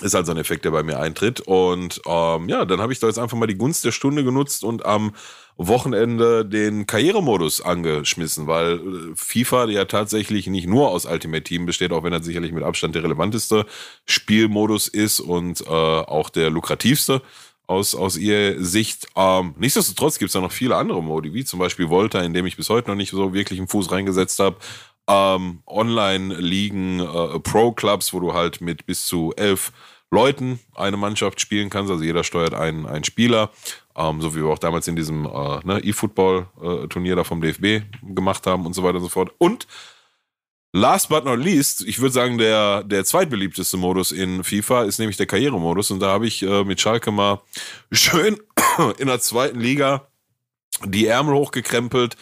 ist 0.00 0.14
halt 0.14 0.26
so 0.26 0.32
ein 0.32 0.38
Effekt, 0.38 0.64
der 0.64 0.70
bei 0.70 0.82
mir 0.82 0.98
eintritt. 1.00 1.40
Und 1.40 2.00
ähm, 2.06 2.48
ja, 2.48 2.64
dann 2.64 2.80
habe 2.80 2.92
ich 2.92 3.00
da 3.00 3.06
jetzt 3.06 3.18
einfach 3.18 3.36
mal 3.36 3.46
die 3.46 3.58
Gunst 3.58 3.84
der 3.84 3.92
Stunde 3.92 4.24
genutzt 4.24 4.64
und 4.64 4.84
am 4.86 5.12
Wochenende 5.56 6.46
den 6.46 6.86
Karrieremodus 6.86 7.60
angeschmissen, 7.60 8.46
weil 8.46 8.74
äh, 8.74 9.12
FIFA 9.16 9.66
ja 9.66 9.86
tatsächlich 9.86 10.46
nicht 10.46 10.68
nur 10.68 10.90
aus 10.90 11.04
Ultimate 11.04 11.42
Team 11.42 11.66
besteht, 11.66 11.92
auch 11.92 12.04
wenn 12.04 12.12
er 12.12 12.22
sicherlich 12.22 12.52
mit 12.52 12.62
Abstand 12.62 12.94
der 12.94 13.02
relevanteste 13.02 13.66
Spielmodus 14.06 14.86
ist 14.86 15.18
und 15.18 15.62
äh, 15.62 15.64
auch 15.68 16.30
der 16.30 16.50
lukrativste 16.50 17.22
aus, 17.68 17.94
aus 17.94 18.16
ihr 18.16 18.62
Sicht. 18.64 19.06
Ähm, 19.14 19.54
nichtsdestotrotz 19.58 20.18
gibt 20.18 20.30
es 20.30 20.32
da 20.32 20.40
noch 20.40 20.50
viele 20.50 20.74
andere 20.74 21.02
Modi, 21.02 21.32
wie 21.32 21.44
zum 21.44 21.60
Beispiel 21.60 21.88
Volta, 21.88 22.20
in 22.20 22.34
dem 22.34 22.46
ich 22.46 22.56
bis 22.56 22.70
heute 22.70 22.88
noch 22.88 22.96
nicht 22.96 23.10
so 23.10 23.32
wirklich 23.32 23.60
einen 23.60 23.68
Fuß 23.68 23.92
reingesetzt 23.92 24.40
habe. 24.40 24.56
Ähm, 25.06 25.60
Online-Ligen, 25.66 27.00
äh, 27.00 27.38
Pro-Clubs, 27.38 28.12
wo 28.12 28.20
du 28.20 28.32
halt 28.32 28.60
mit 28.60 28.86
bis 28.86 29.06
zu 29.06 29.32
elf 29.36 29.72
Leuten 30.10 30.58
eine 30.74 30.96
Mannschaft 30.96 31.40
spielen 31.40 31.70
kannst. 31.70 31.90
Also 31.90 32.02
jeder 32.02 32.24
steuert 32.24 32.54
einen, 32.54 32.86
einen 32.86 33.04
Spieler, 33.04 33.50
ähm, 33.94 34.22
so 34.22 34.34
wie 34.34 34.40
wir 34.40 34.48
auch 34.48 34.58
damals 34.58 34.88
in 34.88 34.96
diesem 34.96 35.26
äh, 35.26 35.60
ne, 35.64 35.80
E-Football-Turnier 35.82 37.16
da 37.16 37.24
vom 37.24 37.42
DFB 37.42 37.84
gemacht 38.02 38.46
haben 38.46 38.64
und 38.64 38.74
so 38.74 38.82
weiter 38.82 38.96
und 38.96 39.04
so 39.04 39.10
fort. 39.10 39.32
Und 39.38 39.66
last 40.72 41.08
but 41.08 41.24
not 41.24 41.38
least, 41.38 41.82
ich 41.82 42.00
würde 42.00 42.12
sagen, 42.12 42.38
der, 42.38 42.84
der 42.84 43.04
zweitbeliebteste 43.04 43.76
Modus 43.76 44.12
in 44.12 44.44
FIFA 44.44 44.84
ist 44.84 44.98
nämlich 44.98 45.16
der 45.16 45.26
Karrieremodus. 45.26 45.90
Und 45.90 46.00
da 46.00 46.08
habe 46.08 46.26
ich 46.26 46.42
äh, 46.42 46.64
mit 46.64 46.80
Schalke 46.80 47.10
mal 47.10 47.40
schön 47.92 48.38
in 48.98 49.06
der 49.06 49.20
zweiten 49.20 49.60
Liga 49.60 50.08
die 50.84 51.06
Ärmel 51.06 51.34
hochgekrempelt 51.34 52.16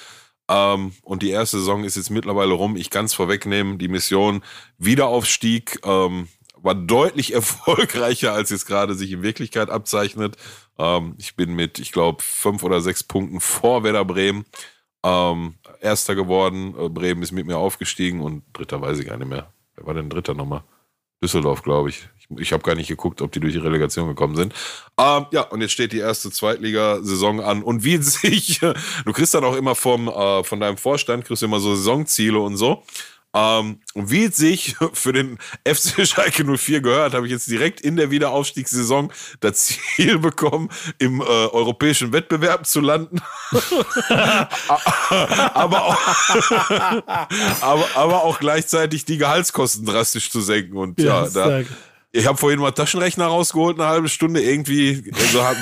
ähm, 0.49 0.93
und 1.03 1.23
die 1.23 1.31
erste 1.31 1.59
Saison 1.59 1.85
ist 1.85 1.97
jetzt 1.97 2.11
mittlerweile 2.11 2.55
rum. 2.55 2.77
Ich 2.77 2.91
kann 2.91 3.07
es 3.07 3.15
vorwegnehmen. 3.15 3.79
Die 3.79 3.89
Mission 3.89 4.43
Wiederaufstieg 4.79 5.81
ähm, 5.85 6.29
war 6.57 6.75
deutlich 6.75 7.33
erfolgreicher, 7.35 8.33
als 8.33 8.51
jetzt 8.51 8.67
gerade 8.67 8.95
sich 8.95 9.13
in 9.13 9.23
Wirklichkeit 9.23 9.71
abzeichnet. 9.71 10.37
Ähm, 10.79 11.15
ich 11.19 11.37
bin 11.37 11.55
mit, 11.55 11.79
ich 11.79 11.93
glaube, 11.93 12.23
fünf 12.23 12.63
oder 12.63 12.81
sechs 12.81 13.03
Punkten 13.03 13.41
vor 13.41 13.83
Werder 13.83 14.05
Bremen 14.05 14.45
ähm, 15.05 15.55
Erster 15.81 16.15
geworden. 16.15 16.75
Äh, 16.79 16.89
Bremen 16.89 17.23
ist 17.23 17.33
mit 17.33 17.47
mir 17.47 17.59
aufgestiegen 17.59 18.21
und 18.21 18.43
Dritter 18.53 18.81
weiß 18.81 18.99
ich 18.99 19.07
gar 19.07 19.17
nicht 19.17 19.29
mehr. 19.29 19.53
Wer 19.75 19.87
war 19.87 19.95
denn 19.95 20.11
Dritter 20.11 20.35
nochmal? 20.35 20.63
Düsseldorf, 21.23 21.63
glaube 21.63 21.89
ich. 21.89 22.09
Ich, 22.19 22.39
ich 22.39 22.53
habe 22.53 22.63
gar 22.63 22.75
nicht 22.75 22.89
geguckt, 22.89 23.23
ob 23.23 23.33
die 23.33 23.41
durch 23.41 23.55
die 23.55 23.59
Relegation 23.59 24.09
gekommen 24.09 24.37
sind. 24.37 24.55
Ähm, 24.99 25.27
ja, 25.31 25.43
und 25.43 25.61
jetzt 25.61 25.73
steht 25.73 25.93
die 25.93 25.99
erste 25.99 26.31
Zweitligasaison 26.31 27.41
an. 27.41 27.63
Und 27.63 27.85
wie 27.85 27.97
sich, 28.03 28.61
du 28.61 29.13
kriegst 29.13 29.35
dann 29.35 29.45
auch 29.45 29.57
immer 29.57 29.75
vom, 29.75 30.09
äh, 30.09 30.45
von 30.45 30.61
deinem 30.61 30.77
Vorstand, 30.77 31.25
kriegst 31.25 31.43
immer 31.43 31.61
so 31.61 31.75
Saisonziele 31.75 32.39
und 32.39 32.57
so. 32.57 32.83
Ähm, 33.37 33.81
und 33.93 34.11
wie 34.11 34.25
es 34.25 34.37
sich 34.37 34.77
für 34.95 35.13
den 35.13 35.39
FC 35.69 36.07
Schalke 36.07 36.45
04 36.45 36.81
gehört, 36.81 37.13
habe 37.13 37.27
ich 37.27 37.33
jetzt 37.33 37.51
direkt 37.51 37.83
in 37.83 37.97
der 37.97 38.11
Wiederaufstiegssaison 38.11 39.13
das 39.41 39.67
Ziel 39.67 40.19
bekommen, 40.21 40.71
im 40.99 41.21
äh, 41.21 41.25
europäischen 41.25 42.13
Wettbewerb 42.13 42.67
zu 42.67 42.81
landen. 42.81 43.21
aber, 45.53 45.85
auch, 45.85 45.99
aber, 47.61 47.89
aber 47.95 48.25
auch 48.25 48.39
gleichzeitig 48.39 49.05
die 49.05 49.19
Gehaltskosten 49.19 49.85
drastisch 49.85 50.31
zu 50.31 50.41
senken. 50.41 50.79
Und 50.79 50.99
ja, 50.99 51.25
ja 51.25 51.29
da, 51.29 51.61
ich 52.13 52.27
habe 52.27 52.39
vorhin 52.39 52.59
mal 52.59 52.71
Taschenrechner 52.71 53.27
rausgeholt, 53.27 53.79
eine 53.79 53.89
halbe 53.89 54.09
Stunde 54.09 54.41
irgendwie. 54.41 55.13
Also 55.15 55.45
hab, 55.45 55.57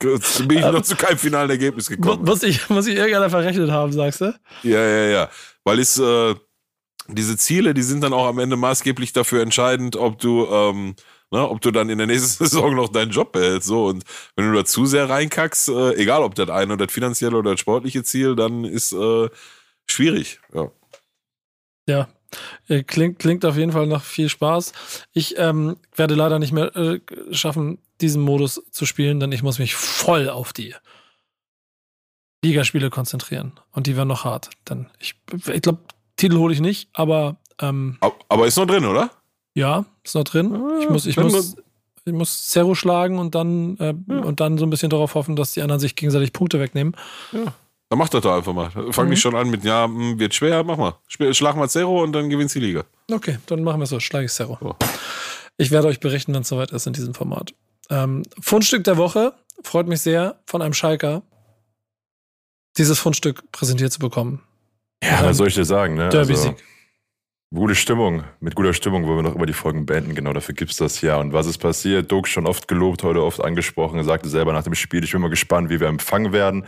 bin 0.00 0.58
ich 0.58 0.64
noch 0.64 0.82
zu 0.82 0.96
keinem 0.96 1.18
finalen 1.18 1.50
Ergebnis 1.50 1.88
gekommen. 1.88 2.24
Muss 2.24 2.42
ich, 2.42 2.68
muss 2.68 2.88
ich 2.88 2.96
irgendeiner 2.96 3.30
verrechnet 3.30 3.70
haben, 3.70 3.92
sagst 3.92 4.22
du? 4.22 4.34
Ja, 4.64 4.84
ja, 4.84 5.04
ja. 5.06 5.30
Weil 5.62 5.78
es, 5.78 5.96
äh, 5.96 6.34
diese 7.14 7.36
Ziele, 7.36 7.74
die 7.74 7.82
sind 7.82 8.02
dann 8.02 8.12
auch 8.12 8.26
am 8.26 8.38
Ende 8.38 8.56
maßgeblich 8.56 9.12
dafür 9.12 9.42
entscheidend, 9.42 9.96
ob 9.96 10.18
du, 10.18 10.46
ähm, 10.46 10.94
ne, 11.30 11.48
ob 11.48 11.60
du 11.60 11.70
dann 11.70 11.88
in 11.90 11.98
der 11.98 12.06
nächsten 12.06 12.44
Saison 12.44 12.74
noch 12.74 12.88
deinen 12.88 13.10
Job 13.10 13.32
behältst. 13.32 13.68
So. 13.68 13.86
Und 13.86 14.04
wenn 14.36 14.50
du 14.50 14.56
da 14.56 14.64
zu 14.64 14.86
sehr 14.86 15.08
reinkackst, 15.08 15.68
äh, 15.68 15.94
egal 15.94 16.22
ob 16.22 16.34
das 16.34 16.48
eine 16.48 16.74
oder 16.74 16.86
das 16.86 16.94
finanzielle 16.94 17.36
oder 17.36 17.52
das 17.52 17.60
sportliche 17.60 18.02
Ziel, 18.02 18.36
dann 18.36 18.64
ist 18.64 18.92
äh, 18.92 19.28
schwierig. 19.86 20.40
Ja. 20.54 20.70
Ja, 21.88 22.08
äh, 22.68 22.82
Klingt, 22.82 23.18
klingt 23.18 23.44
auf 23.44 23.56
jeden 23.56 23.72
Fall 23.72 23.86
nach 23.86 24.04
viel 24.04 24.28
Spaß. 24.28 24.72
Ich 25.12 25.36
ähm, 25.38 25.76
werde 25.94 26.14
leider 26.14 26.38
nicht 26.38 26.52
mehr 26.52 26.74
äh, 26.76 27.00
schaffen, 27.32 27.78
diesen 28.00 28.22
Modus 28.22 28.62
zu 28.70 28.86
spielen, 28.86 29.20
denn 29.20 29.32
ich 29.32 29.42
muss 29.42 29.58
mich 29.58 29.74
voll 29.74 30.28
auf 30.28 30.52
die 30.52 30.74
Ligaspiele 32.44 32.90
konzentrieren. 32.90 33.52
Und 33.72 33.86
die 33.86 33.96
werden 33.96 34.08
noch 34.08 34.24
hart. 34.24 34.50
Denn 34.68 34.88
ich, 34.98 35.14
ich 35.52 35.62
glaube, 35.62 35.80
Titel 36.20 36.36
hole 36.36 36.52
ich 36.52 36.60
nicht, 36.60 36.90
aber. 36.92 37.36
Ähm, 37.60 37.98
aber 38.28 38.46
ist 38.46 38.56
noch 38.56 38.66
drin, 38.66 38.84
oder? 38.84 39.10
Ja, 39.54 39.84
ist 40.04 40.14
noch 40.14 40.24
drin. 40.24 40.54
ich 40.80 40.88
muss, 40.88 41.06
ich 41.06 41.16
muss, 41.16 41.56
ich 42.04 42.12
muss 42.12 42.48
Zero 42.48 42.74
schlagen 42.74 43.18
und 43.18 43.34
dann, 43.34 43.76
äh, 43.78 43.94
ja. 44.06 44.18
und 44.20 44.40
dann 44.40 44.58
so 44.58 44.66
ein 44.66 44.70
bisschen 44.70 44.90
darauf 44.90 45.14
hoffen, 45.14 45.34
dass 45.34 45.52
die 45.52 45.62
anderen 45.62 45.80
sich 45.80 45.96
gegenseitig 45.96 46.32
Punkte 46.32 46.60
wegnehmen. 46.60 46.94
Ja. 47.32 47.54
Dann 47.88 47.98
mach 47.98 48.08
das 48.08 48.22
doch 48.22 48.36
einfach 48.36 48.52
mal. 48.52 48.70
Fang 48.92 49.06
mhm. 49.06 49.10
nicht 49.10 49.20
schon 49.20 49.34
an 49.34 49.50
mit, 49.50 49.64
ja, 49.64 49.84
hm, 49.84 50.18
wird 50.18 50.34
schwer, 50.34 50.62
mach 50.62 50.76
mal. 50.76 50.94
Schlag 51.08 51.56
mal 51.56 51.68
Zero 51.68 52.02
und 52.02 52.12
dann 52.12 52.30
gewinnst 52.30 52.54
die 52.54 52.60
Liga. 52.60 52.84
Okay, 53.10 53.38
dann 53.46 53.64
machen 53.64 53.80
wir 53.80 53.84
es 53.84 53.90
so. 53.90 53.98
Schlage 53.98 54.26
ich 54.26 54.32
Zero. 54.32 54.58
So. 54.60 54.76
Ich 55.56 55.70
werde 55.70 55.88
euch 55.88 56.00
berichten, 56.00 56.32
wenn 56.32 56.42
es 56.42 56.48
soweit 56.48 56.70
ist 56.70 56.86
in 56.86 56.92
diesem 56.92 57.14
Format. 57.14 57.52
Ähm, 57.88 58.22
Fundstück 58.40 58.84
der 58.84 58.96
Woche. 58.96 59.32
Freut 59.62 59.88
mich 59.88 60.00
sehr, 60.00 60.38
von 60.46 60.62
einem 60.62 60.74
Schalker 60.74 61.22
dieses 62.76 62.98
Fundstück 62.98 63.50
präsentiert 63.52 63.92
zu 63.92 63.98
bekommen. 63.98 64.42
Ja, 65.02 65.24
was 65.24 65.38
soll 65.38 65.48
ich 65.48 65.54
dir 65.54 65.64
sagen, 65.64 65.94
ne? 65.94 66.08
Derby-Sieg. 66.10 66.52
Also, 66.52 66.62
gute 67.54 67.74
Stimmung. 67.74 68.24
Mit 68.40 68.54
guter 68.54 68.74
Stimmung 68.74 69.06
wollen 69.06 69.18
wir 69.18 69.22
noch 69.22 69.34
über 69.34 69.46
die 69.46 69.52
Folgen 69.52 69.86
beenden. 69.86 70.14
Genau, 70.14 70.32
dafür 70.32 70.54
gibt's 70.54 70.76
das 70.76 71.00
ja. 71.00 71.16
Und 71.16 71.32
was 71.32 71.46
ist 71.46 71.58
passiert? 71.58 72.10
Doug 72.12 72.26
schon 72.26 72.46
oft 72.46 72.68
gelobt, 72.68 73.02
heute 73.02 73.22
oft 73.22 73.42
angesprochen. 73.42 73.98
Er 73.98 74.04
sagte 74.04 74.28
selber 74.28 74.52
nach 74.52 74.62
dem 74.62 74.74
Spiel, 74.74 75.02
ich 75.04 75.12
bin 75.12 75.20
mal 75.20 75.30
gespannt, 75.30 75.70
wie 75.70 75.80
wir 75.80 75.88
empfangen 75.88 76.32
werden. 76.32 76.66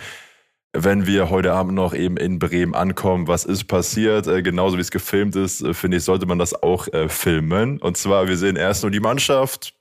Wenn 0.74 1.07
wir 1.07 1.28
heute 1.28 1.53
Abend 1.53 1.74
noch 1.74 1.93
eben 1.93 2.16
in 2.16 2.39
Bremen 2.39 2.74
ankommen, 2.74 3.28
was 3.28 3.45
ist 3.45 3.64
passiert? 3.64 4.26
Äh, 4.26 4.43
genauso 4.43 4.78
wie 4.78 4.80
es 4.80 4.91
gefilmt 4.91 5.37
ist, 5.37 5.61
äh, 5.61 5.74
finde 5.74 5.99
ich, 5.99 6.05
sollte 6.05 6.24
man 6.24 6.39
das 6.39 6.62
auch 6.62 6.89
äh, 6.89 7.11
filmen. 7.11 7.78
Und 7.78 7.99
zwar, 7.99 8.26
wir 8.26 8.39
sehen 8.39 8.57
erst 8.57 8.83
nur 8.83 8.91
die 8.91 9.01
Mannschaft, 9.01 9.74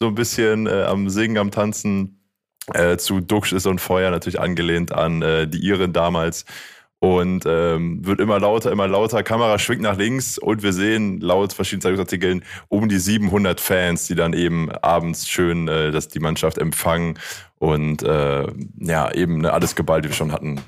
so 0.00 0.08
ein 0.08 0.16
bisschen 0.16 0.66
äh, 0.66 0.82
am 0.82 1.08
Singen, 1.08 1.38
am 1.38 1.50
Tanzen. 1.52 2.18
Äh, 2.74 2.96
zu 2.96 3.20
Duxch 3.20 3.52
ist 3.52 3.66
und 3.66 3.80
Feuer 3.80 4.12
natürlich 4.12 4.38
angelehnt 4.38 4.92
an 4.92 5.20
äh, 5.20 5.48
die 5.48 5.58
Iren 5.66 5.92
damals 5.92 6.44
und 7.02 7.42
ähm, 7.48 8.06
wird 8.06 8.20
immer 8.20 8.38
lauter, 8.38 8.70
immer 8.70 8.86
lauter. 8.86 9.24
Kamera 9.24 9.58
schwingt 9.58 9.82
nach 9.82 9.96
links 9.96 10.38
und 10.38 10.62
wir 10.62 10.72
sehen 10.72 11.20
laut 11.20 11.52
verschiedenen 11.52 11.80
Zeitungsartikeln 11.80 12.44
um 12.68 12.88
die 12.88 12.98
700 12.98 13.60
Fans, 13.60 14.06
die 14.06 14.14
dann 14.14 14.34
eben 14.34 14.70
abends 14.70 15.28
schön 15.28 15.66
äh, 15.66 15.90
dass 15.90 16.06
die 16.06 16.20
Mannschaft 16.20 16.58
empfangen 16.58 17.18
und 17.58 18.04
äh, 18.04 18.46
ja 18.78 19.12
eben 19.12 19.40
ne, 19.40 19.52
alles 19.52 19.74
geballt, 19.74 20.04
wie 20.04 20.10
wir 20.10 20.14
schon 20.14 20.30
hatten, 20.30 20.60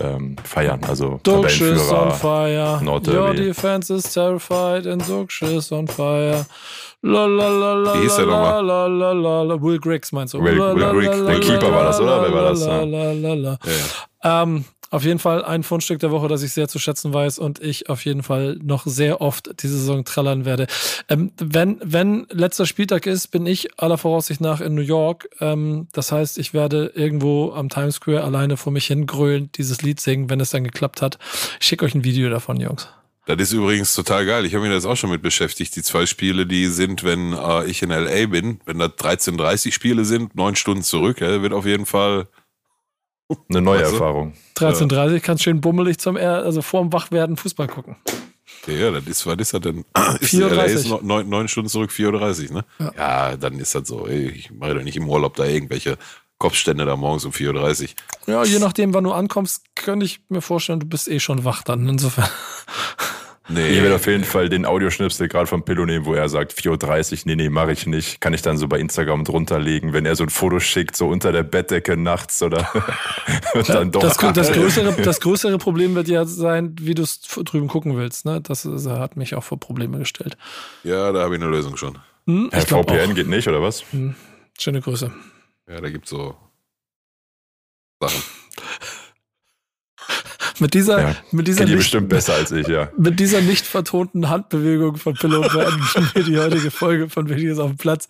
ähm, 0.00 0.36
feiern. 0.44 0.80
Also 0.86 1.18
is 1.26 1.90
on 1.90 2.12
fire. 2.12 2.80
Your 2.84 3.34
defense 3.34 3.92
is 3.92 4.04
terrified 4.14 4.86
and 4.86 5.02
Duxch 5.02 5.42
is 5.42 5.72
on 5.72 5.88
fire. 5.88 6.46
La 7.02 7.26
la 7.26 7.48
la 7.48 7.74
la 7.74 7.94
Wie 7.94 8.02
hieß 8.02 8.14
der 8.14 8.26
nochmal? 8.26 9.60
Will 9.60 9.80
Griggs 9.80 10.12
meinst 10.12 10.34
du? 10.34 10.44
Will, 10.44 10.56
Will 10.56 10.92
Griggs, 10.92 11.26
der 11.26 11.40
Keeper 11.40 11.72
war 11.72 11.84
das, 11.86 12.00
oder? 12.00 12.22
Wer 12.22 12.32
war 12.32 12.50
das? 12.50 12.64
Ja. 14.22 14.42
Ähm, 14.42 14.64
auf 14.90 15.04
jeden 15.04 15.20
Fall 15.20 15.44
ein 15.44 15.62
Fundstück 15.62 16.00
der 16.00 16.10
Woche, 16.10 16.28
das 16.28 16.42
ich 16.42 16.52
sehr 16.52 16.68
zu 16.68 16.78
schätzen 16.78 17.14
weiß 17.14 17.38
und 17.38 17.62
ich 17.62 17.88
auf 17.88 18.04
jeden 18.04 18.22
Fall 18.22 18.58
noch 18.62 18.86
sehr 18.86 19.20
oft 19.20 19.62
diese 19.62 19.78
Saison 19.78 20.04
trallern 20.04 20.44
werde. 20.44 20.66
Ähm, 21.08 21.32
wenn, 21.38 21.80
wenn 21.82 22.26
letzter 22.30 22.66
Spieltag 22.66 23.06
ist, 23.06 23.28
bin 23.28 23.46
ich 23.46 23.78
aller 23.80 23.98
Voraussicht 23.98 24.40
nach 24.40 24.60
in 24.60 24.74
New 24.74 24.82
York. 24.82 25.28
Ähm, 25.40 25.86
das 25.92 26.10
heißt, 26.10 26.38
ich 26.38 26.52
werde 26.54 26.92
irgendwo 26.94 27.52
am 27.52 27.68
Times 27.68 27.96
Square 27.96 28.24
alleine 28.24 28.56
vor 28.56 28.72
mich 28.72 28.86
hingrölen, 28.86 29.50
dieses 29.54 29.82
Lied 29.82 30.00
singen, 30.00 30.28
wenn 30.28 30.40
es 30.40 30.50
dann 30.50 30.64
geklappt 30.64 31.02
hat. 31.02 31.18
Ich 31.60 31.66
schicke 31.66 31.84
euch 31.84 31.94
ein 31.94 32.04
Video 32.04 32.28
davon, 32.28 32.58
Jungs. 32.60 32.88
Das 33.26 33.38
ist 33.38 33.52
übrigens 33.52 33.94
total 33.94 34.26
geil. 34.26 34.44
Ich 34.44 34.54
habe 34.54 34.64
mich 34.64 34.72
jetzt 34.72 34.86
auch 34.86 34.96
schon 34.96 35.10
mit 35.10 35.22
beschäftigt. 35.22 35.76
Die 35.76 35.82
zwei 35.82 36.06
Spiele, 36.06 36.46
die 36.46 36.66
sind, 36.66 37.04
wenn 37.04 37.32
äh, 37.32 37.64
ich 37.66 37.82
in 37.82 37.90
LA 37.90 38.26
bin, 38.26 38.60
wenn 38.64 38.78
da 38.78 38.86
13:30 38.86 39.72
Spiele 39.72 40.04
sind, 40.04 40.34
neun 40.34 40.56
Stunden 40.56 40.82
zurück, 40.82 41.20
ja, 41.20 41.40
wird 41.40 41.52
auf 41.52 41.66
jeden 41.66 41.86
Fall 41.86 42.26
eine 43.48 43.60
neue 43.60 43.80
also, 43.80 43.92
Erfahrung. 43.92 44.34
13.30 44.56 45.12
ja. 45.12 45.18
kannst 45.20 45.44
schön 45.44 45.60
bummelig 45.60 45.98
zum, 45.98 46.16
also 46.16 46.62
vorm 46.62 46.92
Wachwerden 46.92 47.36
Fußball 47.36 47.68
gucken. 47.68 47.96
Ja, 48.66 48.90
das 48.90 49.06
ist, 49.06 49.26
was 49.26 49.36
ist 49.38 49.54
das 49.54 49.60
denn? 49.60 49.84
4.30 49.94 50.64
ist 50.64 51.02
neun, 51.02 51.28
neun 51.28 51.48
Stunden 51.48 51.70
zurück, 51.70 51.90
4.30 51.90 52.48
Uhr, 52.48 52.56
ne? 52.56 52.64
Ja. 52.78 52.92
ja. 52.96 53.36
dann 53.36 53.58
ist 53.58 53.74
das 53.74 53.88
so. 53.88 54.06
Ey, 54.06 54.28
ich 54.28 54.50
mache 54.50 54.74
doch 54.74 54.82
nicht 54.82 54.96
im 54.96 55.08
Urlaub 55.08 55.36
da 55.36 55.44
irgendwelche 55.44 55.96
Kopfstände 56.38 56.84
da 56.84 56.96
morgens 56.96 57.24
um 57.24 57.32
4.30 57.32 57.82
Uhr. 57.82 57.88
Ja, 58.26 58.44
je 58.44 58.58
nachdem, 58.58 58.92
wann 58.94 59.04
du 59.04 59.12
ankommst, 59.12 59.64
könnte 59.74 60.06
ich 60.06 60.20
mir 60.28 60.42
vorstellen, 60.42 60.80
du 60.80 60.86
bist 60.86 61.08
eh 61.08 61.20
schon 61.20 61.44
wach 61.44 61.62
dann. 61.62 61.88
Insofern. 61.88 62.28
Nee. 63.52 63.68
Ich 63.68 63.82
werde 63.82 63.96
auf 63.96 64.06
jeden 64.06 64.24
Fall 64.24 64.48
den 64.48 64.64
Audioschnipsel 64.64 65.28
gerade 65.28 65.46
vom 65.46 65.64
Pillow 65.64 65.84
nehmen, 65.84 66.04
wo 66.04 66.14
er 66.14 66.28
sagt 66.28 66.52
4.30 66.52 67.12
Uhr, 67.12 67.18
nee, 67.24 67.36
nee, 67.36 67.48
mache 67.48 67.72
ich 67.72 67.86
nicht. 67.86 68.20
Kann 68.20 68.32
ich 68.32 68.42
dann 68.42 68.56
so 68.56 68.68
bei 68.68 68.78
Instagram 68.78 69.24
drunter 69.24 69.58
legen, 69.58 69.92
wenn 69.92 70.06
er 70.06 70.14
so 70.14 70.22
ein 70.22 70.30
Foto 70.30 70.60
schickt, 70.60 70.96
so 70.96 71.08
unter 71.08 71.32
der 71.32 71.42
Bettdecke 71.42 71.96
nachts 71.96 72.42
oder 72.42 72.70
dann 73.66 73.90
doch. 73.90 74.00
Das, 74.00 74.16
das, 74.16 74.52
größere, 74.52 75.02
das 75.02 75.20
größere 75.20 75.58
Problem 75.58 75.94
wird 75.94 76.08
ja 76.08 76.24
sein, 76.24 76.76
wie 76.80 76.94
du 76.94 77.02
es 77.02 77.20
drüben 77.20 77.68
gucken 77.68 77.96
willst. 77.96 78.24
Ne? 78.24 78.40
Das, 78.40 78.62
das 78.62 78.86
hat 78.86 79.16
mich 79.16 79.34
auch 79.34 79.44
vor 79.44 79.58
Probleme 79.58 79.98
gestellt. 79.98 80.36
Ja, 80.84 81.10
da 81.12 81.22
habe 81.22 81.34
ich 81.34 81.42
eine 81.42 81.50
Lösung 81.50 81.76
schon. 81.76 81.98
Hm, 82.26 82.50
Herr 82.52 82.62
VPN 82.62 83.10
auch. 83.10 83.14
geht 83.14 83.28
nicht, 83.28 83.48
oder 83.48 83.62
was? 83.62 83.84
Hm, 83.92 84.14
schöne 84.58 84.80
Grüße. 84.80 85.10
Ja, 85.68 85.80
da 85.80 85.90
gibt 85.90 86.04
es 86.04 86.10
so 86.10 86.36
Sachen. 88.00 88.22
Mit 90.60 90.74
dieser, 90.74 91.00
ja, 91.00 91.16
mit 91.32 91.48
dieser 91.48 91.64
nicht, 91.64 91.76
bestimmt 91.76 92.08
besser 92.08 92.34
als 92.34 92.52
ich, 92.52 92.68
ja. 92.68 92.90
Mit 92.98 93.18
dieser 93.18 93.40
nicht 93.40 93.66
vertonten 93.66 94.28
Handbewegung 94.28 94.96
von 94.96 95.14
Pillow 95.14 95.40
beenden 95.40 96.10
wir 96.14 96.22
die 96.22 96.38
heutige 96.38 96.70
Folge 96.70 97.08
von 97.08 97.28
Videos 97.28 97.58
auf 97.58 97.70
dem 97.70 97.76
Platz. 97.78 98.08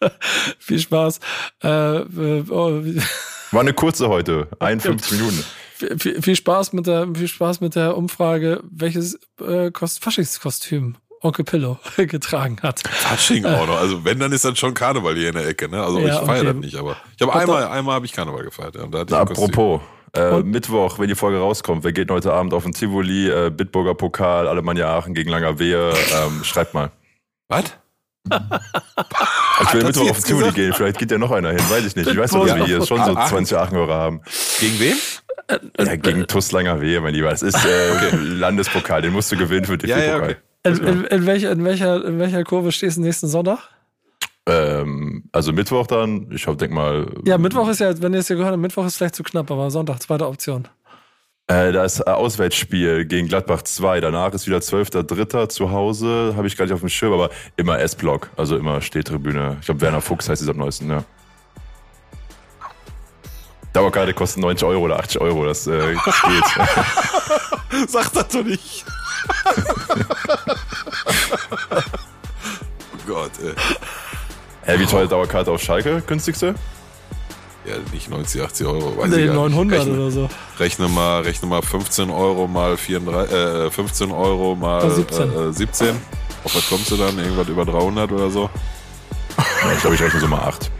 Viel 0.58 0.80
Spaß. 0.80 1.20
Äh, 1.62 1.68
äh, 1.68 2.44
oh. 2.50 2.82
War 3.52 3.60
eine 3.60 3.72
kurze 3.72 4.08
heute, 4.08 4.48
51 4.58 5.12
Minuten. 5.12 5.44
Viel, 5.98 6.22
viel, 6.22 6.36
Spaß 6.36 6.72
mit 6.72 6.86
der, 6.86 7.08
viel 7.14 7.28
Spaß 7.28 7.60
mit 7.60 7.74
der 7.74 7.96
Umfrage, 7.96 8.62
welches 8.70 9.18
äh, 9.40 9.70
Kost, 9.70 10.02
Faschingskostüm 10.02 10.96
Onkel 11.20 11.44
Pillow 11.44 11.78
getragen 11.96 12.58
hat. 12.62 12.80
Fasching 12.86 13.44
auch 13.46 13.66
noch. 13.66 13.78
Also 13.78 14.04
wenn, 14.04 14.18
dann 14.18 14.30
ist 14.32 14.44
das 14.44 14.58
schon 14.58 14.74
Karneval 14.74 15.14
hier 15.14 15.28
in 15.28 15.34
der 15.34 15.48
Ecke. 15.48 15.68
Ne? 15.68 15.82
Also 15.82 15.98
ja, 15.98 16.20
ich 16.20 16.26
feiere 16.26 16.42
okay. 16.42 16.52
das 16.52 16.56
nicht, 16.56 16.76
aber 16.76 16.96
ich 17.16 17.22
habe 17.22 17.34
einmal, 17.34 17.64
einmal 17.64 17.94
habe 17.94 18.06
ich 18.06 18.12
Karneval 18.12 18.44
gefeiert. 18.44 18.76
Ja, 18.76 19.18
apropos, 19.18 19.80
äh, 20.14 20.42
Mittwoch, 20.42 20.98
wenn 20.98 21.08
die 21.08 21.14
Folge 21.14 21.38
rauskommt, 21.38 21.84
wer 21.84 21.92
geht 21.92 22.10
heute 22.10 22.32
Abend 22.32 22.54
auf 22.54 22.64
den 22.64 22.72
Tivoli, 22.72 23.28
äh, 23.28 23.50
Bitburger 23.50 23.94
Pokal, 23.94 24.48
Alemannia 24.48 24.88
Aachen 24.88 25.14
gegen 25.14 25.30
Langerwehe? 25.30 25.90
Ähm, 25.90 26.44
schreibt 26.44 26.74
mal. 26.74 26.90
Was? 27.48 27.64
ich 28.26 29.74
will 29.74 29.84
Mittwoch 29.84 30.10
auf 30.10 30.16
den 30.18 30.24
Tivoli 30.24 30.52
gehen, 30.52 30.72
vielleicht 30.72 30.98
geht 30.98 31.10
ja 31.10 31.18
noch 31.18 31.30
einer 31.30 31.50
hin, 31.50 31.60
weiß 31.68 31.84
ich 31.84 31.96
nicht. 31.96 32.08
Ich 32.08 32.16
weiß 32.16 32.32
nicht, 32.32 32.48
dass 32.48 32.56
wir 32.56 32.64
hier 32.66 32.86
schon 32.86 33.04
so 33.04 33.14
20 33.14 33.56
Aachen-Hörer 33.56 33.94
haben. 33.94 34.22
Gegen 34.60 34.80
wen? 34.80 34.96
Ja, 35.78 35.96
gegen 35.96 36.26
TuS 36.26 36.52
Langerwehe, 36.52 37.00
mein 37.00 37.14
Lieber. 37.14 37.30
Das 37.30 37.42
ist 37.42 37.64
äh, 37.64 37.90
okay. 37.96 38.16
Landespokal, 38.16 39.02
den 39.02 39.12
musst 39.12 39.30
du 39.30 39.36
gewinnen 39.36 39.66
für 39.66 39.76
den 39.76 39.90
ja, 39.90 39.98
ja, 39.98 40.16
okay. 40.16 40.36
in, 40.62 40.76
in, 40.78 41.04
in, 41.04 41.26
welcher, 41.26 41.52
in, 41.52 41.64
welcher, 41.64 42.04
in 42.04 42.18
welcher 42.18 42.44
Kurve 42.44 42.72
stehst 42.72 42.96
du 42.96 43.02
nächsten 43.02 43.28
Sonntag? 43.28 43.58
Ähm, 44.46 45.24
also 45.32 45.52
Mittwoch 45.52 45.86
dann, 45.86 46.30
ich 46.30 46.44
denke 46.44 46.74
mal. 46.74 47.06
Ja, 47.24 47.38
Mittwoch 47.38 47.68
ist 47.68 47.80
ja, 47.80 48.00
wenn 48.02 48.12
ihr 48.12 48.20
es 48.20 48.28
ja 48.28 48.36
gehört 48.36 48.52
habt, 48.52 48.60
Mittwoch 48.60 48.84
ist 48.84 48.96
vielleicht 48.96 49.14
zu 49.14 49.22
knapp, 49.22 49.50
aber 49.50 49.70
Sonntag, 49.70 50.02
zweite 50.02 50.26
Option. 50.26 50.68
Äh, 51.46 51.72
da 51.72 51.84
ist 51.84 52.06
Auswärtsspiel 52.06 53.04
gegen 53.04 53.28
Gladbach 53.28 53.62
2. 53.62 54.00
Danach 54.00 54.32
ist 54.32 54.46
wieder 54.46 54.58
12.3. 54.58 55.48
zu 55.50 55.70
Hause. 55.70 56.32
Habe 56.36 56.46
ich 56.46 56.56
gar 56.56 56.64
nicht 56.64 56.72
auf 56.72 56.80
dem 56.80 56.88
Schirm, 56.88 57.12
aber 57.12 57.28
immer 57.56 57.78
S-Block. 57.78 58.30
Also 58.36 58.56
immer 58.56 58.80
Stehtribüne. 58.80 59.58
Ich 59.60 59.66
glaube, 59.66 59.82
Werner 59.82 60.00
Fuchs 60.00 60.28
heißt 60.28 60.40
es 60.40 60.48
am 60.48 60.56
neuesten, 60.56 60.88
ja. 60.88 61.04
Dauerkarte 63.74 64.14
kostet 64.14 64.40
90 64.42 64.66
Euro 64.66 64.84
oder 64.84 64.98
80 65.00 65.20
Euro. 65.20 65.44
Das, 65.44 65.66
äh, 65.66 65.94
das 66.04 66.22
geht. 66.22 66.44
Sag 67.90 68.10
das 68.12 68.28
doch 68.28 68.44
nicht. 68.44 68.86
oh 72.94 72.98
Gott, 73.06 73.32
ey. 73.42 73.52
Hä, 74.66 74.78
wie 74.78 74.86
teuer 74.86 75.06
Dauerkarte 75.06 75.50
auf 75.50 75.62
Schalke? 75.62 76.02
Günstigste? 76.06 76.54
Ja, 77.66 77.74
nicht 77.92 78.10
90, 78.10 78.42
80 78.42 78.66
Euro. 78.66 78.96
Weiß 78.98 79.10
nee, 79.10 79.26
900 79.26 79.80
rechne, 79.80 79.94
oder 79.94 80.10
so. 80.10 80.28
Rechne 80.58 80.88
mal, 80.88 81.22
rechne 81.22 81.48
mal 81.48 81.62
15 81.62 82.10
Euro 82.10 82.46
mal 82.46 82.76
34, 82.76 83.32
äh, 83.34 83.70
15 83.70 84.10
Euro 84.10 84.54
mal 84.54 84.90
17. 84.90 85.50
Äh, 85.50 85.52
17. 85.52 85.96
Auf 86.44 86.54
was 86.54 86.68
kommst 86.68 86.90
du 86.90 86.96
dann? 86.96 87.18
Irgendwas 87.18 87.48
über 87.48 87.64
300 87.64 88.12
oder 88.12 88.30
so? 88.30 88.50
Ja, 89.38 89.72
ich 89.72 89.80
glaube, 89.80 89.96
ich 89.96 90.02
rechne 90.02 90.20
so 90.20 90.28
mal 90.28 90.40
8. 90.40 90.70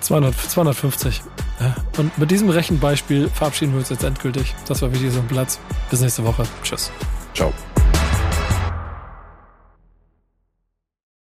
200, 0.00 0.34
250. 0.34 1.22
Ja. 1.60 1.74
Und 1.96 2.16
mit 2.18 2.30
diesem 2.30 2.48
Rechenbeispiel 2.48 3.28
verabschieden 3.28 3.72
wir 3.72 3.80
uns 3.80 3.88
jetzt 3.88 4.02
endgültig. 4.04 4.54
Das 4.66 4.82
war 4.82 4.92
wieder 4.92 5.10
so 5.10 5.20
ein 5.20 5.28
Platz. 5.28 5.60
Bis 5.90 6.00
nächste 6.00 6.24
Woche. 6.24 6.44
Tschüss. 6.62 6.90
Ciao. 7.34 7.52